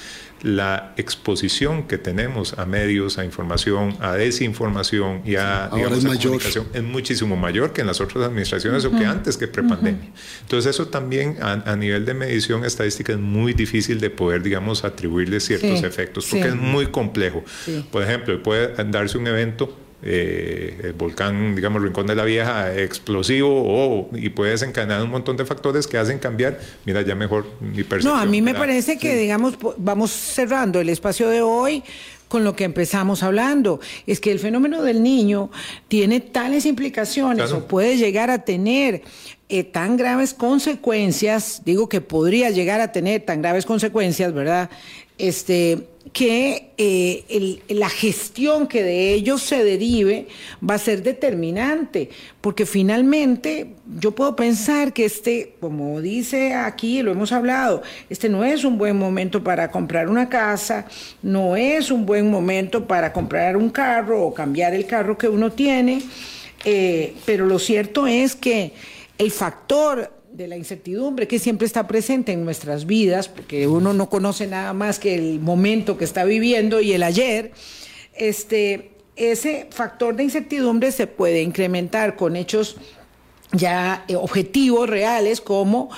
la 0.41 0.95
exposición 0.97 1.83
que 1.83 1.99
tenemos 1.99 2.57
a 2.57 2.65
medios, 2.65 3.19
a 3.19 3.25
información, 3.25 3.95
a 3.99 4.13
desinformación 4.13 5.21
y 5.23 5.35
a, 5.35 5.69
digamos, 5.71 6.03
es 6.03 6.17
comunicación 6.17 6.65
es 6.73 6.81
muchísimo 6.81 7.35
mayor 7.35 7.73
que 7.73 7.81
en 7.81 7.87
las 7.87 8.01
otras 8.01 8.25
administraciones 8.25 8.85
o 8.85 8.89
que 8.89 9.05
antes 9.05 9.37
que 9.37 9.47
prepandemia. 9.47 10.09
Entonces 10.41 10.71
eso 10.71 10.87
también 10.87 11.37
a, 11.43 11.75
nivel 11.75 12.05
de 12.05 12.15
medición 12.15 12.65
estadística 12.65 13.13
es 13.13 13.19
muy 13.19 13.53
difícil 13.53 13.99
de 13.99 14.09
poder, 14.09 14.41
digamos, 14.41 14.83
atribuirle 14.83 15.39
ciertos 15.39 15.83
efectos 15.83 16.25
porque 16.25 16.47
es 16.47 16.55
muy 16.55 16.87
complejo. 16.87 17.43
Por 17.91 18.01
ejemplo, 18.01 18.41
puede 18.41 18.73
darse 18.85 19.19
un 19.19 19.27
evento 19.27 19.84
eh, 20.07 20.79
el 20.83 20.93
volcán, 20.93 21.55
digamos, 21.55 21.81
Rincón 21.81 22.05
de 22.05 22.15
la 22.15 22.23
Vieja, 22.23 22.75
explosivo 22.75 23.63
o, 23.65 24.09
y 24.15 24.29
puede 24.29 24.51
desencadenar 24.51 25.01
un 25.01 25.09
montón 25.09 25.35
de 25.35 25.45
factores 25.45 25.87
que 25.87 25.97
hacen 25.97 26.19
cambiar, 26.19 26.59
mira, 26.85 27.01
ya 27.01 27.15
mejor 27.15 27.47
mi 27.59 27.83
percepción. 27.83 28.13
No, 28.13 28.19
a 28.19 28.25
mí 28.25 28.39
me 28.39 28.53
parece 28.53 28.99
que, 28.99 29.15
digamos, 29.15 29.55
vamos 29.77 30.11
cerrando 30.11 30.79
el 30.79 30.89
espacio 30.89 31.27
de 31.27 31.41
hoy 31.41 31.83
con 32.27 32.43
lo 32.43 32.55
que 32.55 32.65
empezamos 32.65 33.23
hablando, 33.23 33.79
es 34.05 34.19
que 34.19 34.31
el 34.31 34.39
fenómeno 34.39 34.83
del 34.83 35.01
niño 35.01 35.49
tiene 35.87 36.19
tales 36.19 36.65
implicaciones 36.65 37.51
o 37.51 37.67
puede 37.67 37.97
llegar 37.97 38.29
a 38.29 38.39
tener 38.39 39.03
eh, 39.49 39.63
tan 39.63 39.97
graves 39.97 40.33
consecuencias, 40.33 41.61
digo 41.65 41.87
que 41.89 42.01
podría 42.01 42.49
llegar 42.49 42.81
a 42.81 42.91
tener 42.91 43.21
tan 43.21 43.41
graves 43.41 43.65
consecuencias, 43.65 44.33
¿verdad? 44.33 44.69
Este, 45.17 45.87
que 46.15 46.71
eh, 46.77 47.59
la 47.67 47.89
gestión 47.89 48.67
que 48.67 48.83
de 48.83 49.13
ellos 49.13 49.41
se 49.41 49.65
derive 49.65 50.27
va 50.67 50.75
a 50.75 50.77
ser 50.77 51.03
determinante, 51.03 52.09
porque 52.39 52.65
finalmente 52.65 53.71
yo 53.99 54.11
puedo 54.11 54.33
pensar 54.33 54.93
que 54.93 55.03
este, 55.03 55.57
como 55.59 55.99
dice 55.99 56.53
aquí, 56.53 57.01
lo 57.01 57.11
hemos 57.11 57.33
hablado, 57.33 57.83
este 58.09 58.29
no 58.29 58.45
es 58.45 58.63
un 58.63 58.77
buen 58.77 58.97
momento 58.97 59.43
para 59.43 59.69
comprar 59.69 60.07
una 60.07 60.29
casa, 60.29 60.85
no 61.21 61.57
es 61.57 61.91
un 61.91 62.05
buen 62.05 62.31
momento 62.31 62.87
para 62.87 63.11
comprar 63.11 63.57
un 63.57 63.69
carro 63.69 64.23
o 64.23 64.33
cambiar 64.33 64.73
el 64.73 64.85
carro 64.85 65.17
que 65.17 65.27
uno 65.27 65.51
tiene, 65.51 66.01
eh, 66.63 67.13
pero 67.25 67.45
lo 67.45 67.59
cierto 67.59 68.07
es 68.07 68.37
que 68.37 68.71
el 69.17 69.31
factor 69.31 70.14
de 70.35 70.49
la 70.49 70.57
incertidumbre 70.57 71.29
que 71.29 71.39
siempre 71.39 71.65
está 71.65 71.87
presente 71.87 72.33
en 72.33 72.43
nuestras 72.43 72.85
vidas, 72.85 73.29
porque 73.29 73.67
uno 73.67 73.93
no 73.93 74.09
conoce 74.09 74.47
nada 74.47 74.73
más 74.73 74.99
que 74.99 75.15
el 75.15 75.39
momento 75.39 75.97
que 75.97 76.03
está 76.03 76.25
viviendo 76.25 76.81
y 76.81 76.91
el 76.91 77.03
ayer, 77.03 77.53
este, 78.13 78.91
ese 79.15 79.67
factor 79.71 80.13
de 80.17 80.23
incertidumbre 80.23 80.91
se 80.91 81.07
puede 81.07 81.41
incrementar 81.41 82.17
con 82.17 82.35
hechos 82.35 82.75
ya 83.53 84.03
eh, 84.09 84.17
objetivos, 84.17 84.89
reales, 84.89 85.39
como 85.39 85.89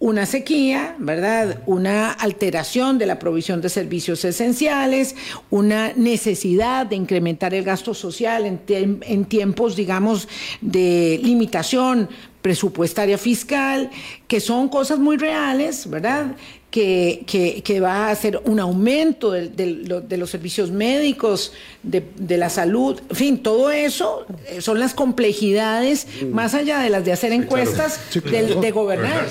una 0.00 0.26
sequía, 0.26 0.96
¿verdad? 0.98 1.62
Una 1.64 2.10
alteración 2.10 2.98
de 2.98 3.06
la 3.06 3.20
provisión 3.20 3.60
de 3.60 3.68
servicios 3.68 4.24
esenciales, 4.24 5.14
una 5.50 5.92
necesidad 5.94 6.84
de 6.84 6.96
incrementar 6.96 7.54
el 7.54 7.62
gasto 7.62 7.94
social 7.94 8.44
en, 8.44 8.60
en 9.06 9.24
tiempos, 9.26 9.76
digamos, 9.76 10.28
de 10.60 11.20
limitación 11.22 12.08
presupuestaria 12.44 13.16
fiscal, 13.16 13.90
que 14.28 14.38
son 14.38 14.68
cosas 14.68 14.98
muy 14.98 15.16
reales, 15.16 15.88
¿verdad? 15.88 16.36
Que, 16.70 17.24
que, 17.64 17.80
va 17.80 18.08
a 18.08 18.10
hacer 18.10 18.38
un 18.44 18.60
aumento 18.60 19.30
de, 19.30 20.16
los 20.18 20.28
servicios 20.28 20.70
médicos, 20.70 21.54
de, 21.82 22.36
la 22.36 22.50
salud, 22.50 23.00
en 23.08 23.16
fin, 23.16 23.42
todo 23.42 23.70
eso 23.70 24.26
eh, 24.46 24.60
son 24.60 24.78
las 24.78 24.92
complejidades, 24.92 26.06
más 26.32 26.52
allá 26.52 26.80
de 26.80 26.90
las 26.90 27.02
de 27.06 27.12
hacer 27.12 27.32
encuestas, 27.32 27.98
De, 28.12 28.70
gobernar. 28.72 29.26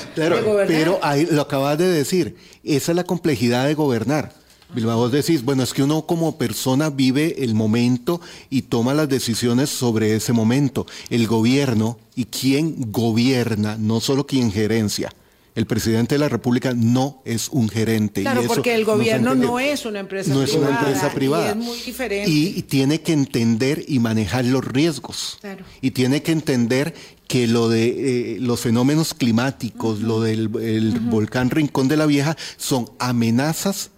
Pero 0.67 0.97
ahí 1.03 1.27
lo 1.29 1.43
acabas 1.43 1.77
de 1.77 1.89
decir, 1.89 2.35
esa 2.63 2.93
es 2.93 2.95
la 2.95 3.03
complejidad 3.03 3.67
de 3.67 3.75
gobernar 3.75 4.42
Bilbao, 4.73 4.97
vos 4.97 5.11
decís, 5.11 5.43
bueno, 5.43 5.63
es 5.63 5.73
que 5.73 5.83
uno 5.83 6.05
como 6.05 6.37
persona 6.37 6.89
vive 6.89 7.43
el 7.43 7.53
momento 7.53 8.19
y 8.49 8.63
toma 8.63 8.93
las 8.93 9.07
decisiones 9.07 9.69
sobre 9.69 10.15
ese 10.15 10.33
momento. 10.33 10.87
El 11.09 11.27
gobierno 11.27 11.99
y 12.15 12.25
quién 12.25 12.91
gobierna, 12.91 13.77
no 13.77 13.99
solo 13.99 14.25
quien 14.25 14.51
gerencia. 14.51 15.11
El 15.55 15.67
presidente 15.67 16.15
de 16.15 16.19
la 16.19 16.29
República 16.29 16.73
no 16.75 17.21
es 17.25 17.49
un 17.49 17.69
gerente. 17.69 18.21
Claro, 18.21 18.41
porque 18.47 18.73
el 18.73 18.85
gobierno 18.85 19.35
no 19.35 19.59
es 19.59 19.85
una 19.85 19.99
empresa 19.99 20.31
privada. 20.31 20.39
No 20.39 20.43
es 20.43 20.55
una 20.55 20.79
empresa 20.79 21.13
privada. 21.13 21.45
Y 21.45 21.49
es 21.49 21.55
muy 21.55 21.79
diferente. 21.79 22.31
Y, 22.31 22.61
tiene 22.63 23.01
que 23.01 23.13
entender 23.13 23.85
y 23.87 23.99
manejar 23.99 24.45
los 24.45 24.65
riesgos. 24.65 25.37
Claro. 25.41 25.63
Y 25.81 25.91
tiene 25.91 26.23
que 26.23 26.31
entender 26.31 26.95
que 27.27 27.45
lo 27.45 27.69
de 27.69 28.35
eh, 28.35 28.37
los 28.39 28.61
fenómenos 28.61 29.13
climáticos, 29.13 29.99
lo 29.99 30.21
del 30.21 30.47
volcán 30.47 31.51
Rincón 31.51 31.87
de 31.87 31.97
la 31.97 32.07
Vieja, 32.07 32.35
son 32.57 32.89
amenazas 32.97 33.91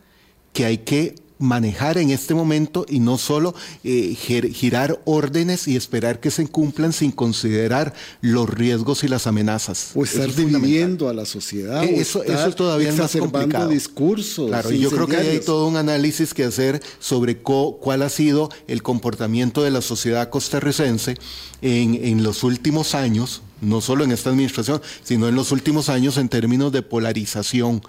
que 0.55 0.63
hay 0.63 0.77
que 0.79 1.15
manejar 1.37 1.97
en 1.97 2.11
este 2.11 2.33
momento 2.33 2.85
y 2.87 3.01
no 3.01 3.17
solo 3.17 3.53
eh, 3.83 4.15
girar 4.15 5.01
órdenes 5.03 5.67
y 5.67 5.75
esperar 5.75 6.21
que 6.21 6.31
se 6.31 6.47
cumplan 6.47 6.93
sin 6.93 7.11
considerar 7.11 7.93
los 8.21 8.49
riesgos 8.49 9.03
y 9.03 9.09
las 9.09 9.27
amenazas. 9.27 9.91
O 9.95 10.05
estar 10.05 10.33
dividiendo 10.33 11.09
a 11.09 11.13
la 11.13 11.25
sociedad. 11.25 11.83
Eh, 11.83 11.99
eso, 11.99 12.23
eso 12.23 12.55
todavía 12.55 12.89
es 12.89 12.97
más 12.97 13.15
complicado. 13.17 13.67
discursos. 13.67 14.47
Claro, 14.47 14.71
yo 14.71 14.89
creo 14.89 15.07
que 15.07 15.17
hay 15.17 15.39
todo 15.41 15.67
un 15.67 15.75
análisis 15.75 16.33
que 16.33 16.45
hacer 16.45 16.81
sobre 16.99 17.37
cuál 17.37 18.01
ha 18.01 18.09
sido 18.09 18.49
el 18.67 18.81
comportamiento 18.81 19.61
de 19.61 19.71
la 19.71 19.81
sociedad 19.81 20.29
costarricense 20.29 21.17
en, 21.61 21.95
en 21.95 22.23
los 22.23 22.43
últimos 22.43 22.95
años 22.95 23.41
no 23.61 23.81
solo 23.81 24.03
en 24.03 24.11
esta 24.11 24.29
administración, 24.29 24.81
sino 25.03 25.27
en 25.27 25.35
los 25.35 25.51
últimos 25.51 25.89
años 25.89 26.17
en 26.17 26.29
términos 26.29 26.71
de 26.71 26.81
polarización, 26.81 27.81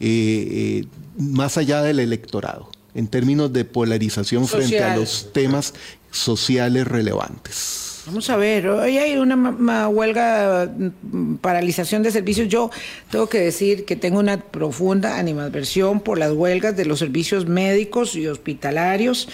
eh, 0.00 0.82
eh, 0.82 0.86
más 1.16 1.56
allá 1.56 1.82
del 1.82 2.00
electorado, 2.00 2.70
en 2.94 3.08
términos 3.08 3.52
de 3.52 3.64
polarización 3.64 4.46
frente 4.46 4.82
a 4.82 4.96
los 4.96 5.32
temas 5.32 5.74
sociales 6.10 6.86
relevantes. 6.86 7.84
Vamos 8.06 8.28
a 8.28 8.36
ver, 8.36 8.68
hoy 8.68 8.98
hay 8.98 9.16
una, 9.16 9.88
huelga, 9.88 10.70
mm, 10.76 11.36
paralización 11.36 12.02
de 12.02 12.10
servicios. 12.10 12.48
Yo 12.48 12.70
tengo 13.10 13.28
que 13.28 13.40
decir 13.40 13.86
que 13.86 13.96
tengo 13.96 14.18
una 14.18 14.38
profunda 14.38 15.18
animadversión 15.18 16.00
por 16.00 16.18
las 16.18 16.32
huelgas 16.32 16.76
de 16.76 16.84
los 16.84 16.98
servicios 16.98 17.46
médicos 17.46 18.14
y 18.14 18.26
hospitalarios. 18.26 19.28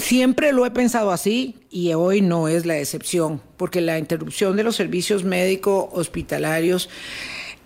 Siempre 0.00 0.52
lo 0.52 0.66
he 0.66 0.70
pensado 0.70 1.12
así 1.12 1.56
y 1.70 1.92
hoy 1.92 2.22
no 2.22 2.48
es 2.48 2.66
la 2.66 2.78
excepción, 2.78 3.40
porque 3.56 3.80
la 3.80 3.98
interrupción 3.98 4.56
de 4.56 4.64
los 4.64 4.76
servicios 4.76 5.24
médicos 5.24 5.86
hospitalarios, 5.92 6.88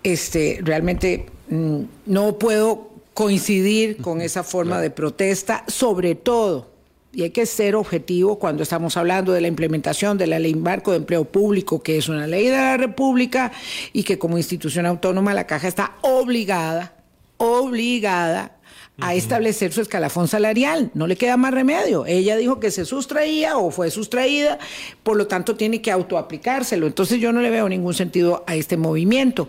este, 0.03 0.59
realmente 0.61 1.25
mm, 1.49 1.81
no 2.05 2.37
puedo 2.37 2.91
coincidir 3.13 3.97
con 3.97 4.21
esa 4.21 4.43
forma 4.43 4.81
de 4.81 4.91
protesta, 4.91 5.63
sobre 5.67 6.15
todo 6.15 6.75
y 7.15 7.23
hay 7.23 7.29
que 7.29 7.45
ser 7.45 7.75
objetivo 7.75 8.37
cuando 8.37 8.61
estamos 8.61 8.97
hablando 8.97 9.31
de 9.31 9.39
la 9.39 9.47
implementación 9.47 10.17
de 10.17 10.27
la 10.27 10.37
ley 10.37 10.53
marco 10.53 10.91
de 10.91 10.97
empleo 10.97 11.23
público, 11.23 11.81
que 11.81 11.97
es 11.97 12.09
una 12.09 12.27
ley 12.27 12.47
de 12.47 12.57
la 12.57 12.75
República 12.75 13.53
y 13.93 14.03
que 14.03 14.19
como 14.19 14.37
institución 14.37 14.85
autónoma 14.85 15.33
la 15.33 15.47
caja 15.47 15.69
está 15.69 15.93
obligada, 16.01 16.93
obligada 17.37 18.54
a 18.99 19.13
establecer 19.13 19.73
su 19.73 19.81
escalafón 19.81 20.27
salarial. 20.27 20.91
No 20.93 21.07
le 21.07 21.15
queda 21.15 21.37
más 21.37 21.53
remedio. 21.53 22.05
Ella 22.05 22.37
dijo 22.37 22.59
que 22.59 22.71
se 22.71 22.85
sustraía 22.85 23.57
o 23.57 23.71
fue 23.71 23.91
sustraída, 23.91 24.57
por 25.03 25.17
lo 25.17 25.27
tanto 25.27 25.55
tiene 25.55 25.81
que 25.81 25.91
autoaplicárselo. 25.91 26.87
Entonces 26.87 27.19
yo 27.19 27.31
no 27.31 27.41
le 27.41 27.49
veo 27.49 27.67
ningún 27.67 27.93
sentido 27.93 28.43
a 28.47 28.55
este 28.55 28.77
movimiento. 28.77 29.47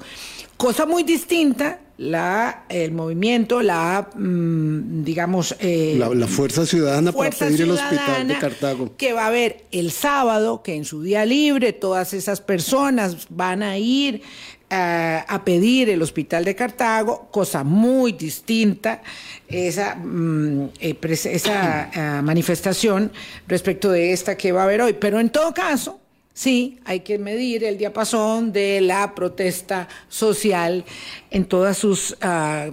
Cosa 0.56 0.86
muy 0.86 1.02
distinta 1.02 1.80
la, 1.98 2.64
el 2.68 2.92
movimiento, 2.92 3.62
la, 3.62 4.10
mm, 4.14 5.02
digamos... 5.02 5.54
Eh, 5.60 5.96
la, 5.98 6.26
Fuerza 6.26 6.66
Ciudadana 6.66 7.12
para 7.12 7.30
pedir 7.30 7.62
el 7.62 7.70
hospital 7.70 8.28
de 8.28 8.38
Cartago. 8.38 8.96
Que 8.96 9.12
va 9.12 9.24
a 9.24 9.26
haber 9.28 9.64
el 9.70 9.90
sábado, 9.90 10.62
que 10.62 10.74
en 10.74 10.84
su 10.84 11.02
día 11.02 11.24
libre 11.24 11.72
todas 11.72 12.12
esas 12.12 12.40
personas 12.40 13.26
van 13.30 13.62
a 13.62 13.78
ir 13.78 14.22
eh, 14.70 15.24
a 15.26 15.44
pedir 15.44 15.90
el 15.90 16.02
hospital 16.02 16.44
de 16.44 16.54
Cartago, 16.54 17.28
cosa 17.30 17.64
muy 17.64 18.12
distinta 18.12 19.02
esa, 19.48 19.94
mm, 19.94 20.70
eh, 20.80 20.98
esa 21.02 22.20
manifestación 22.22 23.12
respecto 23.46 23.90
de 23.90 24.12
esta 24.12 24.36
que 24.36 24.52
va 24.52 24.62
a 24.62 24.64
haber 24.64 24.82
hoy. 24.82 24.94
Pero 24.94 25.20
en 25.20 25.30
todo 25.30 25.52
caso, 25.54 26.00
Sí, 26.36 26.78
hay 26.84 27.00
que 27.00 27.18
medir 27.18 27.64
el 27.64 27.78
diapasón 27.78 28.52
de 28.52 28.82
la 28.82 29.14
protesta 29.14 29.88
social 30.10 30.84
en 31.30 31.46
todas 31.46 31.78
sus 31.78 32.14
ah, 32.20 32.68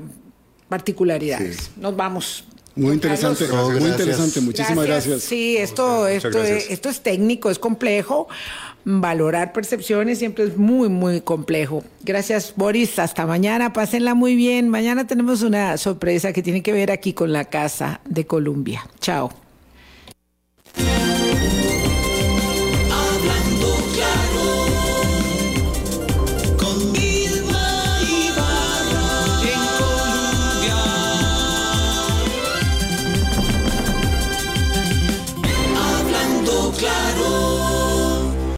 particularidades. 0.67 1.71
Nos 1.77 1.95
vamos. 1.95 2.43
Muy 2.75 2.91
interesante, 2.91 3.47
muy 3.47 3.89
interesante. 3.89 4.41
Muchísimas 4.41 4.85
gracias. 4.85 5.23
Sí, 5.23 5.55
esto, 5.55 6.09
esto, 6.09 6.43
es, 6.43 6.71
esto 6.71 6.89
es 6.89 7.01
técnico, 7.01 7.49
es 7.49 7.57
complejo 7.57 8.27
valorar 8.85 9.53
percepciones 9.53 10.19
siempre 10.19 10.45
es 10.45 10.57
muy, 10.57 10.89
muy 10.89 11.21
complejo. 11.21 11.83
Gracias, 12.01 12.53
Boris. 12.55 12.99
Hasta 12.99 13.25
mañana. 13.25 13.73
Pásenla 13.73 14.13
muy 14.13 14.35
bien. 14.35 14.69
Mañana 14.69 15.07
tenemos 15.07 15.41
una 15.41 15.77
sorpresa 15.77 16.33
que 16.33 16.43
tiene 16.43 16.61
que 16.61 16.71
ver 16.71 16.91
aquí 16.91 17.13
con 17.13 17.31
la 17.31 17.45
Casa 17.45 18.01
de 18.05 18.25
Colombia. 18.25 18.85
Chao. 18.99 19.31